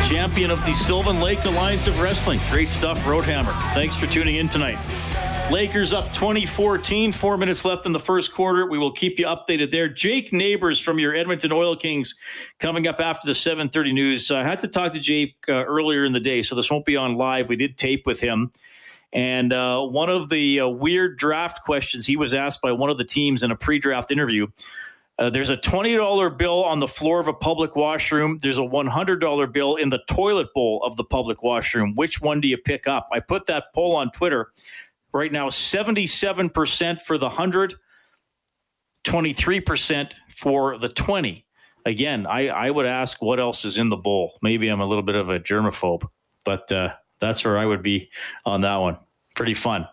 Champion 0.09 0.53
of 0.53 0.65
the 0.65 0.73
Sylvan 0.73 1.21
Lake 1.21 1.45
Alliance 1.47 1.89
of 1.89 2.01
Wrestling. 2.01 2.39
Great 2.49 2.69
stuff, 2.69 3.05
Roadhammer. 3.05 3.53
Thanks 3.75 3.97
for 3.97 4.07
tuning 4.07 4.37
in 4.37 4.49
tonight. 4.49 4.79
Lakers 5.51 5.93
up 5.93 6.13
2014, 6.13 7.11
four 7.11 7.37
minutes 7.37 7.65
left 7.65 7.87
in 7.87 7.93
the 7.93 7.99
first 7.99 8.33
quarter. 8.33 8.67
We 8.67 8.79
will 8.79 8.93
keep 8.93 9.19
you 9.19 9.27
updated 9.27 9.73
there. 9.73 9.89
Jake 9.89 10.33
Neighbours 10.33 10.79
from 10.79 11.01
your 11.01 11.13
Edmonton 11.13 11.51
Oil 11.51 11.75
Kings 11.75 12.15
coming 12.61 12.87
up 12.87 13.01
after 13.01 13.27
the 13.27 13.35
7:30 13.35 13.93
news. 13.93 14.31
I 14.31 14.45
had 14.45 14.61
to 14.61 14.69
talk 14.69 14.93
to 14.93 15.01
Jake 15.01 15.35
uh, 15.49 15.65
earlier 15.65 16.05
in 16.05 16.13
the 16.13 16.21
day, 16.21 16.43
so 16.43 16.55
this 16.55 16.71
won't 16.71 16.85
be 16.85 16.97
on 16.97 17.17
live. 17.17 17.49
We 17.49 17.57
did 17.57 17.77
tape 17.77 18.07
with 18.07 18.21
him. 18.21 18.53
And 19.13 19.53
uh, 19.53 19.81
one 19.81 20.09
of 20.09 20.29
the 20.29 20.61
uh, 20.61 20.69
weird 20.69 21.19
draft 21.19 21.65
questions 21.65 22.07
he 22.07 22.17
was 22.17 22.33
asked 22.33 22.63
by 22.63 22.71
one 22.71 22.91
of 22.91 22.99
the 22.99 23.05
teams 23.05 23.43
in 23.43 23.51
a 23.51 23.57
pre 23.57 23.81
draft 23.81 24.13
interview 24.13 24.47
uh, 25.19 25.31
there's 25.31 25.51
a 25.51 25.57
$20 25.57 26.37
bill 26.37 26.65
on 26.65 26.81
the 26.81 26.89
floor 26.89 27.21
of 27.21 27.29
a 27.29 27.33
public 27.33 27.77
washroom. 27.77 28.39
There's 28.43 28.59
a 28.59 28.63
$100 28.63 29.53
bill 29.53 29.77
in 29.77 29.89
the 29.89 30.01
toilet 30.09 30.49
bowl 30.55 30.83
of 30.85 30.97
the 30.97 31.05
public 31.05 31.43
washroom. 31.43 31.95
Which 31.95 32.21
one 32.21 32.41
do 32.41 32.49
you 32.49 32.59
pick 32.59 32.89
up? 32.89 33.09
I 33.13 33.21
put 33.21 33.47
that 33.47 33.67
poll 33.75 33.95
on 33.97 34.11
Twitter. 34.11 34.51
Right 35.13 35.31
now, 35.31 35.49
77% 35.49 37.01
for 37.01 37.17
the 37.17 37.27
100, 37.27 37.75
23% 39.05 40.15
for 40.29 40.79
the 40.79 40.89
20. 40.89 41.47
Again, 41.87 42.27
I, 42.27 42.49
I 42.49 42.71
would 42.71 42.87
ask 42.87 43.23
what 43.23 43.39
else 43.39 43.65
is 43.65 43.79
in 43.79 43.91
the 43.91 43.97
bowl. 43.97 44.39
Maybe 44.43 44.69
I'm 44.69 44.81
a 44.81 44.87
little 44.87 45.05
bit 45.05 45.15
of 45.15 45.29
a 45.29 45.39
germaphobe, 45.39 46.09
but 46.43 46.73
uh, 46.73 46.95
that's 47.21 47.45
where 47.45 47.59
I 47.59 47.67
would 47.67 47.83
be 47.83 48.11
on 48.45 48.63
that 48.63 48.77
one 48.77 48.99
pretty 49.35 49.55
fun. 49.55 49.87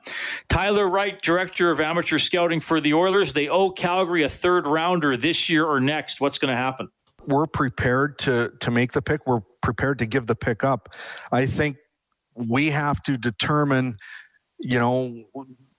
Tyler 0.49 0.89
Wright, 0.89 1.21
director 1.21 1.71
of 1.71 1.79
amateur 1.79 2.17
scouting 2.17 2.59
for 2.59 2.79
the 2.79 2.93
Oilers. 2.93 3.33
They 3.33 3.49
owe 3.49 3.71
Calgary 3.71 4.23
a 4.23 4.29
third 4.29 4.67
rounder 4.67 5.17
this 5.17 5.49
year 5.49 5.65
or 5.65 5.79
next. 5.79 6.21
What's 6.21 6.37
going 6.37 6.51
to 6.51 6.55
happen? 6.57 6.89
We're 7.27 7.47
prepared 7.47 8.17
to 8.19 8.51
to 8.61 8.71
make 8.71 8.93
the 8.93 9.01
pick. 9.01 9.27
We're 9.27 9.41
prepared 9.61 9.99
to 9.99 10.05
give 10.05 10.25
the 10.27 10.35
pick 10.35 10.63
up. 10.63 10.89
I 11.31 11.45
think 11.45 11.77
we 12.35 12.69
have 12.69 13.01
to 13.03 13.17
determine, 13.17 13.97
you 14.59 14.79
know, 14.79 15.23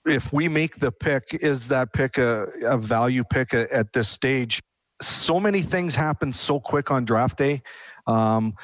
if 0.07 0.33
we 0.33 0.49
make 0.49 0.77
the 0.77 0.93
pick, 0.93 1.25
is 1.33 1.69
that 1.69 1.93
pick 1.93 2.19
a, 2.19 2.47
a 2.65 2.77
value 2.77 3.25
pick 3.25 3.55
a, 3.55 3.73
at 3.75 3.93
this 3.93 4.09
stage? 4.09 4.63
So 5.01 5.41
many 5.41 5.63
things 5.63 5.95
happen 5.97 6.33
so 6.33 6.61
quick 6.61 6.91
on 6.91 7.05
draft 7.05 7.39
day. 7.39 7.63
Um, 8.07 8.55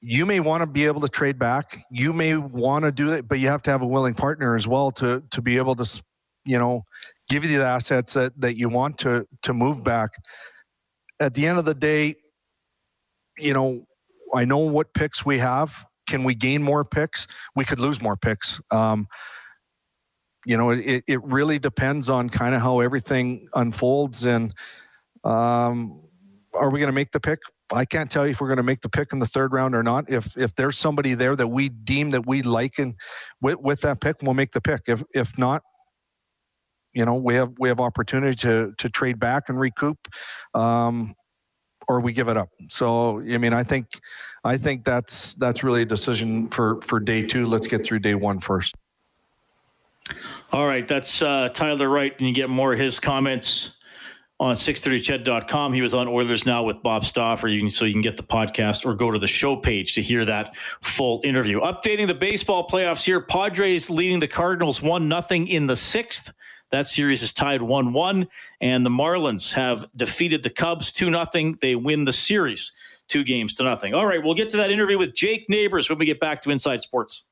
you 0.00 0.26
may 0.26 0.40
want 0.40 0.62
to 0.62 0.66
be 0.66 0.86
able 0.86 1.00
to 1.00 1.08
trade 1.08 1.38
back. 1.38 1.84
You 1.90 2.12
may 2.12 2.36
want 2.36 2.84
to 2.84 2.92
do 2.92 3.12
it, 3.12 3.26
but 3.26 3.40
you 3.40 3.48
have 3.48 3.62
to 3.62 3.70
have 3.70 3.82
a 3.82 3.86
willing 3.86 4.14
partner 4.14 4.54
as 4.54 4.66
well 4.66 4.90
to 4.92 5.22
to 5.30 5.42
be 5.42 5.56
able 5.56 5.74
to, 5.76 6.02
you 6.44 6.58
know, 6.58 6.84
give 7.28 7.44
you 7.44 7.58
the 7.58 7.64
assets 7.64 8.14
that, 8.14 8.40
that 8.40 8.56
you 8.56 8.68
want 8.68 8.98
to 8.98 9.26
to 9.42 9.52
move 9.52 9.82
back. 9.82 10.10
At 11.20 11.34
the 11.34 11.46
end 11.46 11.58
of 11.58 11.64
the 11.64 11.74
day, 11.74 12.14
you 13.38 13.52
know, 13.52 13.86
I 14.34 14.44
know 14.44 14.58
what 14.58 14.94
picks 14.94 15.26
we 15.26 15.38
have. 15.38 15.84
Can 16.06 16.24
we 16.24 16.34
gain 16.34 16.62
more 16.62 16.84
picks? 16.84 17.26
We 17.56 17.64
could 17.64 17.80
lose 17.80 18.00
more 18.00 18.16
picks. 18.16 18.60
Um, 18.70 19.08
you 20.46 20.56
know, 20.56 20.70
it, 20.70 21.04
it 21.06 21.22
really 21.24 21.58
depends 21.58 22.08
on 22.08 22.30
kind 22.30 22.54
of 22.54 22.62
how 22.62 22.80
everything 22.80 23.48
unfolds. 23.54 24.24
And 24.24 24.54
um, 25.24 26.02
are 26.54 26.70
we 26.70 26.78
going 26.78 26.90
to 26.90 26.94
make 26.94 27.10
the 27.10 27.20
pick? 27.20 27.40
I 27.72 27.84
can't 27.84 28.10
tell 28.10 28.24
you 28.24 28.32
if 28.32 28.40
we're 28.40 28.48
going 28.48 28.58
to 28.58 28.62
make 28.62 28.80
the 28.80 28.88
pick 28.88 29.12
in 29.12 29.18
the 29.18 29.26
third 29.26 29.52
round 29.52 29.74
or 29.74 29.82
not. 29.82 30.08
If 30.08 30.36
if 30.36 30.54
there's 30.54 30.78
somebody 30.78 31.14
there 31.14 31.36
that 31.36 31.48
we 31.48 31.68
deem 31.68 32.10
that 32.10 32.26
we 32.26 32.42
like 32.42 32.78
and 32.78 32.94
with, 33.40 33.60
with 33.60 33.80
that 33.82 34.00
pick, 34.00 34.16
we'll 34.22 34.34
make 34.34 34.52
the 34.52 34.60
pick. 34.60 34.82
If 34.86 35.02
if 35.14 35.38
not, 35.38 35.62
you 36.92 37.04
know, 37.04 37.14
we 37.14 37.34
have 37.34 37.52
we 37.58 37.68
have 37.68 37.80
opportunity 37.80 38.34
to 38.36 38.72
to 38.78 38.88
trade 38.88 39.18
back 39.18 39.48
and 39.48 39.60
recoup, 39.60 39.98
um, 40.54 41.14
or 41.88 42.00
we 42.00 42.12
give 42.12 42.28
it 42.28 42.36
up. 42.36 42.48
So 42.70 43.20
I 43.20 43.38
mean, 43.38 43.52
I 43.52 43.62
think 43.62 43.86
I 44.44 44.56
think 44.56 44.84
that's 44.84 45.34
that's 45.34 45.62
really 45.62 45.82
a 45.82 45.86
decision 45.86 46.48
for 46.48 46.80
for 46.82 47.00
day 47.00 47.22
two. 47.22 47.46
Let's 47.46 47.66
get 47.66 47.84
through 47.84 48.00
day 48.00 48.14
one 48.14 48.40
first. 48.40 48.74
All 50.50 50.66
right, 50.66 50.88
that's 50.88 51.20
uh, 51.20 51.50
Tyler 51.50 51.88
Wright, 51.88 52.14
and 52.18 52.26
you 52.26 52.32
get 52.32 52.48
more 52.48 52.72
of 52.72 52.78
his 52.78 52.98
comments 52.98 53.77
on 54.40 54.54
630ched.com. 54.54 55.72
He 55.72 55.82
was 55.82 55.94
on 55.94 56.08
Oilers 56.08 56.46
Now 56.46 56.62
with 56.62 56.82
Bob 56.82 57.04
Stauffer, 57.04 57.48
you 57.48 57.60
can, 57.60 57.70
so 57.70 57.84
you 57.84 57.92
can 57.92 58.02
get 58.02 58.16
the 58.16 58.22
podcast 58.22 58.86
or 58.86 58.94
go 58.94 59.10
to 59.10 59.18
the 59.18 59.26
show 59.26 59.56
page 59.56 59.94
to 59.94 60.02
hear 60.02 60.24
that 60.24 60.56
full 60.80 61.20
interview. 61.24 61.60
Updating 61.60 62.06
the 62.06 62.14
baseball 62.14 62.66
playoffs 62.68 63.04
here, 63.04 63.20
Padres 63.20 63.90
leading 63.90 64.20
the 64.20 64.28
Cardinals 64.28 64.80
1 64.80 65.08
nothing 65.08 65.48
in 65.48 65.66
the 65.66 65.76
sixth. 65.76 66.32
That 66.70 66.86
series 66.86 67.22
is 67.22 67.32
tied 67.32 67.62
1 67.62 67.92
1, 67.92 68.28
and 68.60 68.84
the 68.84 68.90
Marlins 68.90 69.54
have 69.54 69.86
defeated 69.96 70.42
the 70.42 70.50
Cubs 70.50 70.92
2 70.92 71.06
0. 71.06 71.54
They 71.60 71.74
win 71.74 72.04
the 72.04 72.12
series 72.12 72.72
two 73.08 73.24
games 73.24 73.54
to 73.56 73.64
nothing. 73.64 73.94
All 73.94 74.06
right, 74.06 74.22
we'll 74.22 74.34
get 74.34 74.50
to 74.50 74.58
that 74.58 74.70
interview 74.70 74.98
with 74.98 75.14
Jake 75.14 75.48
Neighbours 75.48 75.88
when 75.88 75.98
we 75.98 76.06
get 76.06 76.20
back 76.20 76.42
to 76.42 76.50
Inside 76.50 76.82
Sports. 76.82 77.24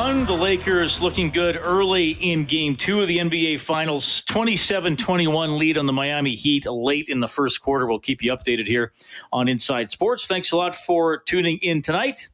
One. 0.00 0.24
The 0.24 0.32
Lakers 0.32 1.02
looking 1.02 1.28
good 1.28 1.60
early 1.62 2.12
in 2.12 2.46
game 2.46 2.74
two 2.74 3.02
of 3.02 3.08
the 3.08 3.18
NBA 3.18 3.60
Finals. 3.60 4.24
27 4.24 4.96
21 4.96 5.58
lead 5.58 5.76
on 5.76 5.84
the 5.84 5.92
Miami 5.92 6.34
Heat 6.34 6.64
late 6.64 7.08
in 7.08 7.20
the 7.20 7.28
first 7.28 7.60
quarter. 7.60 7.86
We'll 7.86 7.98
keep 7.98 8.22
you 8.22 8.32
updated 8.32 8.66
here 8.66 8.94
on 9.30 9.46
Inside 9.46 9.90
Sports. 9.90 10.26
Thanks 10.26 10.52
a 10.52 10.56
lot 10.56 10.74
for 10.74 11.18
tuning 11.18 11.58
in 11.58 11.82
tonight. 11.82 12.28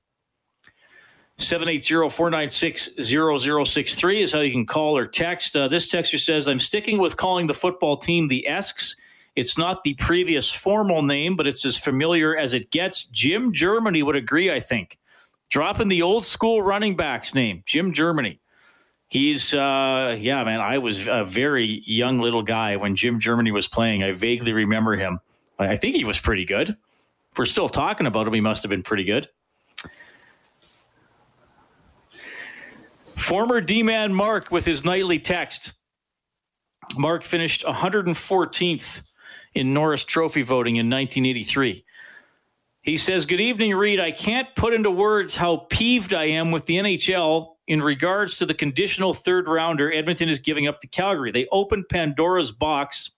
780-496-0063 1.38 4.20
is 4.20 4.32
how 4.32 4.40
you 4.40 4.52
can 4.52 4.64
call 4.64 4.96
or 4.96 5.04
text. 5.04 5.56
Uh, 5.56 5.66
this 5.66 5.92
texter 5.92 6.20
says, 6.20 6.46
I'm 6.46 6.60
sticking 6.60 6.98
with 6.98 7.16
calling 7.16 7.48
the 7.48 7.54
football 7.54 7.96
team 7.96 8.28
the 8.28 8.46
Esks. 8.46 8.94
It's 9.34 9.58
not 9.58 9.82
the 9.82 9.94
previous 9.94 10.52
formal 10.52 11.02
name, 11.02 11.34
but 11.34 11.48
it's 11.48 11.66
as 11.66 11.76
familiar 11.76 12.36
as 12.36 12.54
it 12.54 12.70
gets. 12.70 13.06
Jim 13.06 13.52
Germany 13.52 14.04
would 14.04 14.16
agree, 14.16 14.52
I 14.52 14.60
think 14.60 14.98
dropping 15.56 15.88
the 15.88 16.02
old 16.02 16.22
school 16.22 16.60
running 16.60 16.94
back's 16.94 17.34
name, 17.34 17.62
Jim 17.64 17.90
Germany. 17.90 18.38
He's, 19.08 19.54
uh, 19.54 20.14
yeah, 20.20 20.44
man, 20.44 20.60
I 20.60 20.76
was 20.76 21.08
a 21.08 21.24
very 21.24 21.82
young 21.86 22.20
little 22.20 22.42
guy 22.42 22.76
when 22.76 22.94
Jim 22.94 23.18
Germany 23.18 23.52
was 23.52 23.66
playing. 23.66 24.02
I 24.02 24.12
vaguely 24.12 24.52
remember 24.52 24.96
him. 24.96 25.18
I 25.58 25.76
think 25.76 25.96
he 25.96 26.04
was 26.04 26.20
pretty 26.20 26.44
good. 26.44 26.68
If 26.68 27.38
we're 27.38 27.46
still 27.46 27.70
talking 27.70 28.06
about 28.06 28.26
him, 28.26 28.34
he 28.34 28.42
must 28.42 28.64
have 28.64 28.68
been 28.68 28.82
pretty 28.82 29.04
good. 29.04 29.30
Former 33.06 33.62
D 33.62 33.82
man 33.82 34.12
Mark 34.12 34.50
with 34.50 34.66
his 34.66 34.84
nightly 34.84 35.18
text. 35.18 35.72
Mark 36.98 37.22
finished 37.22 37.64
114th 37.64 39.00
in 39.54 39.72
Norris 39.72 40.04
Trophy 40.04 40.42
voting 40.42 40.76
in 40.76 40.90
1983. 40.90 41.85
He 42.86 42.96
says, 42.96 43.26
Good 43.26 43.40
evening, 43.40 43.74
Reed. 43.74 43.98
I 43.98 44.12
can't 44.12 44.46
put 44.54 44.72
into 44.72 44.92
words 44.92 45.34
how 45.34 45.66
peeved 45.68 46.14
I 46.14 46.26
am 46.26 46.52
with 46.52 46.66
the 46.66 46.76
NHL 46.76 47.56
in 47.66 47.82
regards 47.82 48.38
to 48.38 48.46
the 48.46 48.54
conditional 48.54 49.12
third 49.12 49.48
rounder 49.48 49.92
Edmonton 49.92 50.28
is 50.28 50.38
giving 50.38 50.68
up 50.68 50.78
to 50.80 50.86
Calgary. 50.86 51.32
They 51.32 51.48
opened 51.50 51.88
Pandora's 51.90 52.52
box 52.52 53.10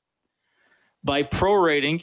by 1.05 1.23
prorating 1.23 2.03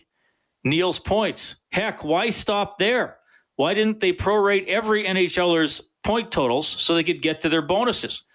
Neal's 0.64 1.00
points. 1.00 1.56
Heck, 1.72 2.04
why 2.04 2.30
stop 2.30 2.78
there? 2.78 3.18
Why 3.56 3.74
didn't 3.74 4.00
they 4.00 4.14
prorate 4.14 4.68
every 4.68 5.04
NHLer's 5.04 5.82
point 6.04 6.32
totals 6.32 6.68
so 6.68 6.94
they 6.94 7.04
could 7.04 7.24
get 7.24 7.42
to 7.42 7.50
their 7.50 7.64
bonuses? 7.64 8.28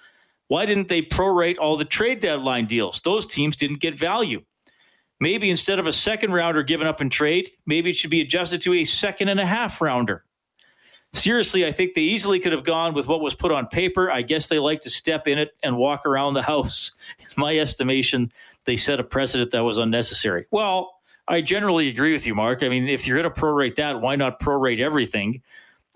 Why 0.49 0.67
didn't 0.67 0.89
they 0.89 1.03
prorate 1.03 1.57
all 1.61 1.77
the 1.77 1.85
trade 1.85 2.19
deadline 2.19 2.67
deals? 2.67 3.01
Those 3.03 3.29
teams 3.29 3.57
didn't 3.57 3.79
get 3.79 3.95
value. 3.95 4.43
Maybe 5.21 5.51
instead 5.51 5.79
of 5.79 5.87
a 5.87 5.93
second 5.93 6.33
rounder 6.33 6.63
given 6.63 6.87
up 6.87 7.01
in 7.01 7.11
trade, 7.11 7.51
maybe 7.67 7.91
it 7.91 7.97
should 7.97 8.11
be 8.11 8.23
adjusted 8.23 8.63
to 8.63 8.75
a 8.75 8.85
second 8.85 9.29
and 9.29 9.39
a 9.39 9.47
half 9.47 9.81
rounder. 9.81 10.25
Seriously, 11.13 11.67
I 11.67 11.73
think 11.73 11.95
they 11.95 12.03
easily 12.03 12.39
could 12.39 12.53
have 12.53 12.65
gone 12.65 12.95
with 12.95 13.09
what 13.09 13.21
was 13.21 13.35
put 13.35 13.51
on 13.51 13.67
paper. 13.67 14.11
I 14.11 14.23
guess 14.23 14.49
they 14.49 14.59
like 14.59 14.81
to 14.83 14.91
step 14.91 15.27
in 15.27 15.39
it 15.39 15.51
and 15.63 15.77
walk 15.77 16.07
around 16.07 16.35
the 16.35 16.43
house. 16.43 16.97
In 17.19 17.27
my 17.37 17.59
estimation, 17.59 18.33
they 18.65 18.77
set 18.77 19.01
a 19.01 19.05
precedent 19.05 19.51
that 19.51 19.65
was 19.65 19.77
unnecessary. 19.77 20.47
Well, 20.51 21.01
I 21.27 21.43
generally 21.43 21.89
agree 21.89 22.13
with 22.13 22.27
you, 22.27 22.35
Mark. 22.35 22.63
I 22.63 22.69
mean, 22.69 22.89
if 22.89 23.07
you're 23.07 23.21
going 23.21 23.33
to 23.33 23.41
prorate 23.41 23.75
that, 23.77 24.01
why 24.01 24.17
not 24.17 24.41
prorate 24.41 24.81
everything? 24.81 25.43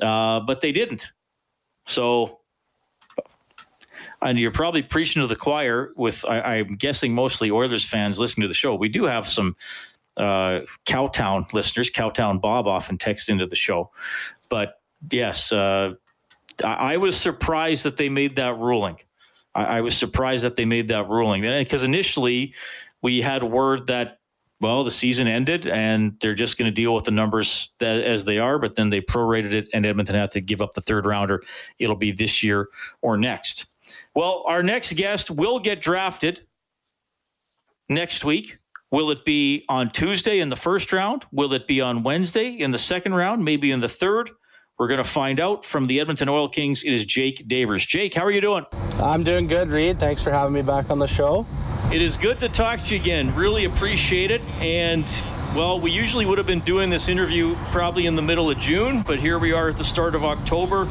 Uh, 0.03 0.41
but 0.41 0.61
they 0.61 0.73
didn't. 0.73 1.13
So, 1.87 2.41
and 4.25 4.39
you're 4.39 4.51
probably 4.51 4.83
preaching 4.83 5.21
to 5.21 5.29
the 5.29 5.37
choir 5.37 5.93
with, 5.97 6.25
I, 6.27 6.57
am 6.57 6.75
guessing, 6.77 7.15
mostly 7.15 7.51
Oilers 7.51 7.85
fans 7.85 8.19
listening 8.19 8.45
to 8.45 8.49
the 8.49 8.55
show. 8.55 8.75
We 8.75 8.89
do 8.89 9.05
have 9.05 9.27
some 9.27 9.55
uh, 10.17 10.61
Cowtown 10.87 11.53
listeners. 11.53 11.91
Cowtown 11.91 12.41
Bob 12.41 12.67
often 12.67 12.97
texts 12.97 13.29
into 13.29 13.47
the 13.47 13.55
show. 13.55 13.91
But 14.49 14.81
yes, 15.11 15.53
uh, 15.53 15.95
I, 16.65 16.95
I, 16.95 16.97
was 16.97 17.17
surprised 17.17 17.85
that 17.85 17.99
they 17.99 18.09
made 18.09 18.37
that 18.37 18.59
ruling. 18.59 18.97
I, 19.55 19.65
I 19.65 19.81
was 19.83 19.97
surprised 19.97 20.45
that 20.45 20.57
they 20.57 20.65
made 20.65 20.89
that 20.89 21.09
ruling 21.09 21.43
because 21.43 21.85
initially 21.85 22.55
we 23.03 23.21
had 23.21 23.43
word 23.43 23.89
that 23.89 24.21
well, 24.61 24.85
the 24.85 24.91
season 24.91 25.27
ended 25.27 25.67
and 25.67 26.17
they're 26.21 26.35
just 26.35 26.57
going 26.57 26.67
to 26.67 26.73
deal 26.73 26.95
with 26.95 27.05
the 27.05 27.11
numbers 27.11 27.73
that, 27.81 28.01
as 28.01 28.25
they 28.25 28.39
are, 28.39 28.59
but 28.59 28.77
then 28.77 28.89
they 28.89 29.03
prorated 29.03 29.53
it 29.53 29.69
and 29.75 29.85
Edmonton 29.85 30.15
had 30.15 30.31
to 30.31 30.41
give 30.41 30.63
up 30.63 30.73
the 30.73 30.81
third 30.81 31.05
rounder. 31.05 31.43
It'll 31.79 31.97
be 31.97 32.13
this 32.13 32.43
year 32.43 32.69
or 33.03 33.19
next. 33.19 33.74
Well, 34.14 34.44
our 34.46 34.62
next 34.62 34.92
guest 34.94 35.31
will 35.31 35.59
get 35.59 35.81
drafted 35.81 36.46
next 37.88 38.24
week. 38.24 38.59
Will 38.92 39.11
it 39.11 39.24
be 39.24 39.64
on 39.68 39.90
Tuesday 39.90 40.38
in 40.38 40.50
the 40.50 40.57
first 40.57 40.92
round? 40.92 41.24
Will 41.33 41.53
it 41.53 41.66
be 41.66 41.81
on 41.81 42.05
Wednesday 42.05 42.50
in 42.50 42.70
the 42.70 42.79
second 42.79 43.14
round? 43.14 43.44
Maybe 43.44 43.72
in 43.72 43.81
the 43.81 43.88
third? 43.88 44.31
We're 44.79 44.87
going 44.87 44.98
to 44.98 45.05
find 45.05 45.40
out 45.40 45.64
from 45.64 45.88
the 45.88 45.98
Edmonton 45.98 46.29
Oil 46.29 46.48
Kings. 46.48 46.85
It 46.85 46.92
is 46.92 47.05
Jake 47.05 47.44
Neighbours. 47.48 47.85
Jake, 47.87 48.14
how 48.14 48.22
are 48.24 48.31
you 48.31 48.40
doing? 48.40 48.64
I'm 49.00 49.24
doing 49.24 49.48
good, 49.48 49.68
Reed. 49.68 49.98
Thanks 49.98 50.22
for 50.22 50.31
having 50.31 50.53
me 50.53 50.62
back 50.62 50.90
on 50.90 51.00
the 51.00 51.09
show. 51.09 51.44
It 51.92 52.00
is 52.00 52.16
good 52.16 52.38
to 52.40 52.48
talk 52.48 52.81
to 52.83 52.94
you 52.94 53.00
again. 53.00 53.35
Really 53.35 53.64
appreciate 53.64 54.31
it. 54.31 54.42
And, 54.61 55.05
well, 55.57 55.81
we 55.81 55.90
usually 55.90 56.24
would 56.24 56.38
have 56.38 56.46
been 56.46 56.61
doing 56.61 56.88
this 56.88 57.09
interview 57.09 57.57
probably 57.72 58.07
in 58.07 58.14
the 58.14 58.22
middle 58.22 58.48
of 58.50 58.59
June, 58.59 59.03
but 59.03 59.18
here 59.18 59.40
we 59.40 59.53
are 59.53 59.68
at 59.68 59.77
the 59.77 59.85
start 59.85 60.14
of 60.14 60.24
October. 60.24 60.88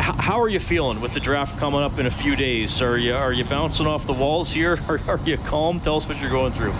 How 0.00 0.40
are 0.40 0.48
you 0.48 0.60
feeling 0.60 1.00
with 1.00 1.12
the 1.12 1.20
draft 1.20 1.58
coming 1.58 1.80
up 1.80 1.98
in 1.98 2.06
a 2.06 2.10
few 2.10 2.34
days? 2.34 2.80
Are 2.80 2.96
you 2.96 3.14
are 3.14 3.32
you 3.32 3.44
bouncing 3.44 3.86
off 3.86 4.06
the 4.06 4.12
walls 4.12 4.50
here? 4.50 4.78
Are, 4.88 5.00
are 5.06 5.20
you 5.24 5.36
calm? 5.38 5.80
Tell 5.80 5.96
us 5.96 6.08
what 6.08 6.20
you're 6.20 6.30
going 6.30 6.52
through. 6.52 6.72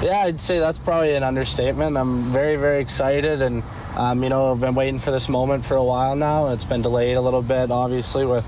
Yeah, 0.00 0.22
I'd 0.24 0.38
say 0.38 0.60
that's 0.60 0.78
probably 0.78 1.14
an 1.14 1.24
understatement. 1.24 1.96
I'm 1.96 2.22
very, 2.24 2.54
very 2.54 2.80
excited, 2.80 3.42
and 3.42 3.64
um, 3.96 4.22
you 4.22 4.28
know, 4.28 4.52
I've 4.52 4.60
been 4.60 4.76
waiting 4.76 5.00
for 5.00 5.10
this 5.10 5.28
moment 5.28 5.64
for 5.64 5.74
a 5.74 5.82
while 5.82 6.14
now. 6.14 6.52
It's 6.52 6.64
been 6.64 6.82
delayed 6.82 7.16
a 7.16 7.20
little 7.20 7.42
bit, 7.42 7.72
obviously, 7.72 8.24
with 8.24 8.46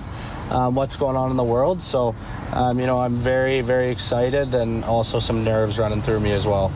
um, 0.51 0.77
what's 0.77 0.95
going 0.95 1.17
on 1.17 1.33
in 1.33 1.37
the 1.37 1.45
world. 1.45 1.83
So, 1.83 2.15
um, 2.53 2.79
you 2.79 2.87
know, 2.87 2.99
I'm 2.99 3.17
very, 3.17 3.63
very 3.63 3.91
excited 3.91 4.55
and 4.55 4.85
also 4.85 5.19
some 5.19 5.43
nerves 5.43 5.79
running 5.79 6.03
through 6.03 6.21
me 6.21 6.31
as 6.33 6.47
well. 6.47 6.71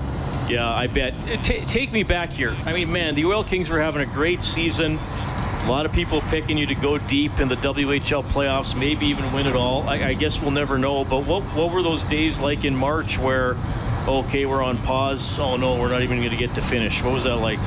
Yeah, 0.48 0.68
I 0.68 0.88
bet. 0.88 1.14
T- 1.44 1.60
take 1.60 1.92
me 1.92 2.02
back 2.02 2.30
here. 2.30 2.54
I 2.66 2.72
mean, 2.72 2.92
man, 2.92 3.14
the 3.14 3.24
Oil 3.26 3.44
Kings 3.44 3.70
were 3.70 3.80
having 3.80 4.02
a 4.02 4.12
great 4.12 4.42
season. 4.42 4.98
A 5.64 5.68
lot 5.68 5.86
of 5.86 5.92
people 5.92 6.20
picking 6.22 6.58
you 6.58 6.66
to 6.66 6.74
go 6.74 6.98
deep 6.98 7.40
in 7.40 7.48
the 7.48 7.54
WHL 7.56 8.22
playoffs, 8.24 8.78
maybe 8.78 9.06
even 9.06 9.32
win 9.32 9.46
it 9.46 9.56
all. 9.56 9.88
I, 9.88 9.94
I 9.94 10.14
guess 10.14 10.40
we'll 10.40 10.50
never 10.50 10.76
know. 10.76 11.04
But 11.04 11.24
what 11.24 11.42
what 11.42 11.72
were 11.72 11.82
those 11.82 12.02
days 12.04 12.38
like 12.38 12.64
in 12.64 12.76
March 12.76 13.18
where, 13.18 13.56
okay, 14.06 14.44
we're 14.44 14.62
on 14.62 14.76
pause. 14.78 15.38
Oh 15.38 15.56
no, 15.56 15.80
we're 15.80 15.88
not 15.88 16.02
even 16.02 16.18
going 16.18 16.30
to 16.30 16.36
get 16.36 16.54
to 16.56 16.60
finish. 16.60 17.02
What 17.02 17.14
was 17.14 17.24
that 17.24 17.36
like? 17.36 17.58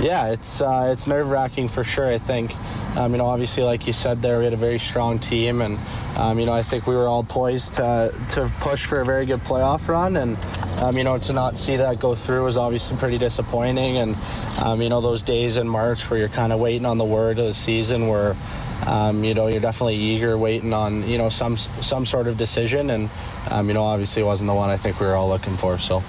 Yeah, 0.00 0.28
it's 0.28 0.60
uh, 0.60 0.90
it's 0.92 1.08
nerve 1.08 1.28
wracking 1.28 1.68
for 1.68 1.82
sure. 1.82 2.08
I 2.08 2.18
think 2.18 2.52
um, 2.96 3.12
you 3.12 3.18
know, 3.18 3.26
obviously, 3.26 3.62
like 3.62 3.86
you 3.86 3.92
said 3.92 4.22
there, 4.22 4.38
we 4.38 4.44
had 4.44 4.54
a 4.54 4.56
very 4.56 4.78
strong 4.78 5.18
team, 5.18 5.60
and 5.60 5.78
um, 6.16 6.38
you 6.40 6.46
know, 6.46 6.52
I 6.52 6.62
think 6.62 6.86
we 6.86 6.96
were 6.96 7.06
all 7.06 7.22
poised 7.22 7.74
to, 7.74 8.12
to 8.30 8.50
push 8.60 8.84
for 8.86 9.00
a 9.00 9.04
very 9.04 9.24
good 9.24 9.40
playoff 9.40 9.86
run, 9.88 10.16
and 10.16 10.36
um, 10.82 10.96
you 10.96 11.04
know, 11.04 11.18
to 11.18 11.32
not 11.32 11.58
see 11.58 11.76
that 11.76 11.98
go 12.00 12.14
through 12.14 12.44
was 12.44 12.56
obviously 12.56 12.96
pretty 12.96 13.18
disappointing. 13.18 13.96
And 13.98 14.16
um, 14.64 14.80
you 14.80 14.88
know, 14.88 15.00
those 15.00 15.22
days 15.22 15.56
in 15.56 15.68
March 15.68 16.08
where 16.08 16.18
you're 16.18 16.28
kind 16.28 16.52
of 16.52 16.60
waiting 16.60 16.86
on 16.86 16.98
the 16.98 17.04
word 17.04 17.38
of 17.38 17.46
the 17.46 17.54
season, 17.54 18.08
where 18.08 18.36
um, 18.86 19.24
you 19.24 19.34
know, 19.34 19.48
you're 19.48 19.60
definitely 19.60 19.96
eager, 19.96 20.38
waiting 20.38 20.72
on 20.72 21.08
you 21.08 21.18
know 21.18 21.28
some 21.28 21.56
some 21.56 22.06
sort 22.06 22.28
of 22.28 22.36
decision, 22.36 22.90
and 22.90 23.10
um, 23.50 23.68
you 23.68 23.74
know, 23.74 23.84
obviously, 23.84 24.22
it 24.22 24.26
wasn't 24.26 24.48
the 24.48 24.54
one 24.54 24.70
I 24.70 24.76
think 24.76 25.00
we 25.00 25.06
were 25.06 25.14
all 25.14 25.28
looking 25.28 25.56
for. 25.56 25.78
So 25.78 26.02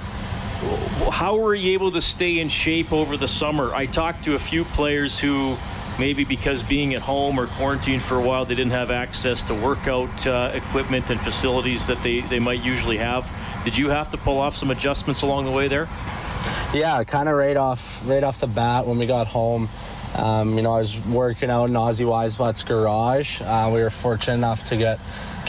how 1.11 1.37
were 1.37 1.55
you 1.55 1.71
able 1.73 1.91
to 1.91 2.01
stay 2.01 2.39
in 2.39 2.49
shape 2.49 2.91
over 2.91 3.17
the 3.17 3.27
summer? 3.27 3.73
I 3.73 3.85
talked 3.85 4.25
to 4.25 4.35
a 4.35 4.39
few 4.39 4.65
players 4.65 5.19
who 5.19 5.57
maybe 5.99 6.23
because 6.23 6.63
being 6.63 6.93
at 6.95 7.01
home 7.01 7.39
or 7.39 7.45
quarantined 7.47 8.01
for 8.01 8.15
a 8.15 8.21
while, 8.21 8.45
they 8.45 8.55
didn't 8.55 8.71
have 8.71 8.89
access 8.89 9.43
to 9.43 9.53
workout 9.53 10.25
uh, 10.25 10.51
equipment 10.53 11.09
and 11.09 11.19
facilities 11.19 11.85
that 11.87 12.01
they, 12.01 12.21
they 12.21 12.39
might 12.39 12.63
usually 12.63 12.97
have. 12.97 13.29
Did 13.65 13.77
you 13.77 13.89
have 13.89 14.09
to 14.11 14.17
pull 14.17 14.39
off 14.39 14.55
some 14.55 14.71
adjustments 14.71 15.21
along 15.21 15.45
the 15.45 15.51
way 15.51 15.67
there? 15.67 15.87
Yeah, 16.73 17.03
kind 17.03 17.27
of 17.27 17.35
right 17.35 17.57
off 17.57 18.01
right 18.07 18.23
off 18.23 18.39
the 18.39 18.47
bat 18.47 18.87
when 18.87 18.97
we 18.97 19.05
got 19.05 19.27
home. 19.27 19.67
Um, 20.15 20.55
you 20.55 20.63
know, 20.63 20.73
I 20.73 20.79
was 20.79 20.99
working 21.05 21.49
out 21.49 21.65
in 21.65 21.73
Ozzy 21.75 22.05
Wiesblatt's 22.05 22.63
garage. 22.63 23.41
Uh, 23.41 23.69
we 23.73 23.81
were 23.81 23.89
fortunate 23.89 24.35
enough 24.35 24.63
to 24.65 24.77
get 24.77 24.99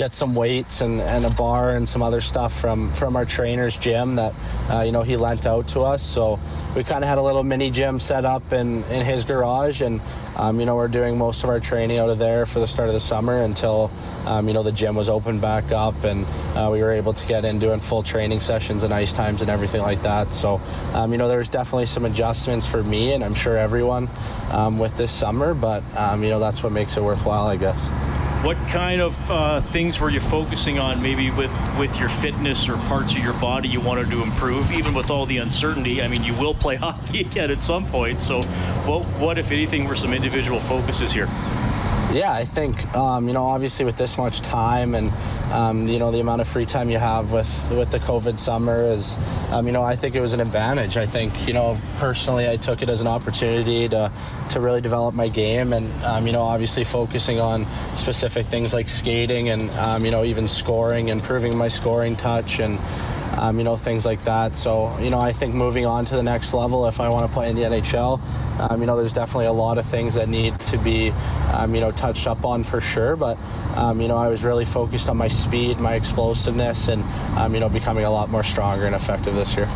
get 0.01 0.15
some 0.15 0.35
weights 0.35 0.81
and, 0.81 0.99
and 1.03 1.27
a 1.27 1.31
bar 1.35 1.77
and 1.77 1.87
some 1.87 2.03
other 2.03 2.23
stuff 2.23 2.59
from 2.59 2.91
from 2.95 3.17
our 3.17 3.27
trainer's 3.27 3.77
gym 3.77 4.17
that 4.17 4.33
uh, 4.71 4.81
you 4.81 4.93
know 4.93 5.03
he 5.03 5.15
lent 5.17 5.45
out 5.45 5.69
to 5.69 5.81
us. 5.81 6.03
So 6.03 6.41
we 6.75 6.83
kind 6.85 7.05
of 7.05 7.09
had 7.11 7.19
a 7.19 7.23
little 7.23 7.45
mini 7.45 7.71
gym 7.71 8.01
set 8.01 8.25
up 8.25 8.51
in 8.53 8.83
in 8.85 9.05
his 9.05 9.25
garage 9.25 9.83
and 9.83 10.01
um, 10.41 10.59
you 10.59 10.65
know, 10.65 10.75
we're 10.75 10.89
doing 10.89 11.19
most 11.19 11.45
of 11.45 11.51
our 11.51 11.61
training 11.61 11.99
out 11.99 12.09
of 12.09 12.19
there 12.19 12.47
for 12.47 12.61
the 12.61 12.67
start 12.67 12.89
of 12.89 12.95
the 12.95 13.01
summer 13.01 13.43
until, 13.43 13.91
um, 14.25 14.49
you 14.49 14.55
know, 14.55 14.63
the 14.63 14.73
gym 14.73 14.95
was 14.95 15.11
opened 15.11 15.43
back 15.43 15.71
up 15.71 16.03
and 16.03 16.25
uh, 16.55 16.71
we 16.73 16.81
were 16.81 16.93
able 16.93 17.13
to 17.13 17.27
get 17.29 17.45
in 17.45 17.59
doing 17.59 17.79
full 17.79 18.03
training 18.03 18.41
sessions 18.41 18.83
and 18.83 18.95
ice 18.95 19.13
times 19.13 19.43
and 19.43 19.51
everything 19.51 19.83
like 19.83 20.01
that. 20.01 20.33
So, 20.33 20.59
um, 20.95 21.13
you 21.13 21.19
know, 21.19 21.29
there's 21.29 21.51
definitely 21.51 21.87
some 21.87 22.07
adjustments 22.07 22.67
for 22.67 22.83
me 22.83 23.13
and 23.13 23.23
I'm 23.23 23.35
sure 23.35 23.59
everyone 23.59 24.09
um, 24.51 24.79
with 24.79 24.97
this 24.97 25.13
summer, 25.13 25.53
but, 25.53 25.83
um, 25.95 26.23
you 26.23 26.31
know, 26.31 26.39
that's 26.39 26.63
what 26.63 26.73
makes 26.73 26.97
it 26.97 27.03
worthwhile, 27.03 27.47
I 27.47 27.57
guess. 27.57 27.91
What 28.43 28.57
kind 28.69 29.03
of 29.03 29.31
uh, 29.31 29.61
things 29.61 30.01
were 30.01 30.09
you 30.09 30.19
focusing 30.19 30.79
on, 30.79 31.03
maybe 31.03 31.31
with 31.31 31.53
with 31.79 32.01
your 32.01 32.09
fitness 32.09 32.71
or 32.71 32.77
parts 32.89 33.13
of 33.13 33.19
your 33.19 33.35
body 33.35 33.69
you 33.69 33.83
wanted 33.83 34.09
to 34.11 34.23
improve, 34.23 34.73
even 34.73 34.95
with 34.95 35.11
all 35.11 35.27
the 35.27 35.37
uncertainty? 35.37 36.01
I 36.01 36.09
mean, 36.09 36.25
you 36.25 36.33
will 36.33 36.55
play 36.65 36.77
hockey 36.77 37.21
again 37.21 37.51
at 37.51 37.61
some 37.61 37.85
point. 37.85 38.19
So, 38.19 38.43
what 38.89 39.05
what 39.21 39.37
if 39.37 39.51
anything 39.51 39.87
were 39.87 39.95
some 39.95 40.15
individual 40.15 40.59
focuses 40.59 41.13
here? 41.13 41.29
Yeah, 42.13 42.33
I 42.33 42.45
think 42.45 42.93
um, 42.97 43.29
you 43.29 43.35
know 43.35 43.45
obviously 43.45 43.85
with 43.85 43.97
this 43.97 44.19
much 44.19 44.41
time 44.41 44.97
and 44.97 45.13
um, 45.53 45.87
you 45.87 46.01
know 46.01 46.11
the 46.11 46.19
amount 46.19 46.41
of 46.41 46.49
free 46.49 46.67
time 46.67 46.91
you 46.91 46.99
have 46.99 47.31
with 47.31 47.49
with 47.71 47.93
the 47.93 48.01
COVID 48.01 48.37
summer 48.37 48.83
is 48.83 49.17
um, 49.53 49.65
you 49.67 49.73
know 49.73 49.85
I 49.85 49.95
think 49.95 50.17
it 50.17 50.21
was 50.21 50.33
an 50.33 50.41
advantage. 50.41 50.97
I 50.97 51.07
think 51.07 51.47
you 51.47 51.53
know 51.53 51.77
personally 51.99 52.49
I 52.49 52.57
took 52.57 52.83
it 52.83 52.89
as 52.89 53.01
an 53.01 53.07
opportunity 53.07 53.89
to 53.91 54.11
to 54.49 54.61
really 54.61 54.81
develop 54.81 55.15
my 55.15 55.29
game 55.29 55.73
and 55.73 55.89
um, 56.03 56.27
you 56.27 56.33
know 56.33 56.43
obviously 56.43 56.83
focusing 56.83 57.39
on 57.39 57.65
specific 57.95 58.47
things 58.47 58.75
like 58.75 58.89
skating 58.89 59.51
and 59.51 59.71
um, 59.71 60.05
you 60.05 60.11
know 60.11 60.25
even 60.25 60.49
scoring, 60.49 61.11
improving 61.11 61.57
my 61.57 61.69
scoring 61.69 62.17
touch 62.17 62.59
and 62.59 62.77
um, 63.37 63.59
you 63.59 63.65
know, 63.65 63.77
things 63.77 64.05
like 64.05 64.23
that. 64.25 64.57
So, 64.57 64.97
you 64.99 65.11
know, 65.11 65.19
I 65.19 65.33
think 65.33 65.55
moving 65.55 65.87
on 65.87 66.05
to 66.07 66.17
the 66.17 66.23
next 66.23 66.53
level, 66.53 66.87
if 66.87 67.01
I 67.01 67.09
want 67.09 67.27
to 67.27 67.33
play 67.33 67.49
in 67.49 67.57
the 67.57 67.63
NHL, 67.63 68.21
um, 68.61 68.81
you 68.81 68.87
know, 68.87 68.97
there's 68.97 69.13
definitely 69.13 69.47
a 69.47 69.53
lot 69.53 69.79
of 69.79 69.87
things 69.87 70.15
that 70.15 70.29
need 70.29 70.59
to 70.61 70.79
be, 70.79 71.13
um, 71.53 71.75
you 71.75 71.81
know, 71.81 71.91
touched 71.91 72.27
up 72.27 72.45
on 72.45 72.65
for 72.65 72.81
sure. 72.81 73.17
But, 73.17 73.39
um, 73.77 74.01
you 74.01 74.09
know, 74.09 74.17
I 74.17 74.29
was 74.29 74.45
really 74.45 74.65
focused 74.65 75.09
on 75.09 75.17
my 75.17 75.29
speed, 75.29 75.79
my 75.79 75.95
explosiveness, 75.95 76.89
and, 76.89 77.03
um, 77.39 77.55
you 77.55 77.61
know, 77.61 77.69
becoming 77.69 78.05
a 78.05 78.11
lot 78.11 78.31
more 78.31 78.43
stronger 78.43 78.85
and 78.85 78.95
effective 78.95 79.35
this 79.35 79.57
year. 79.57 79.69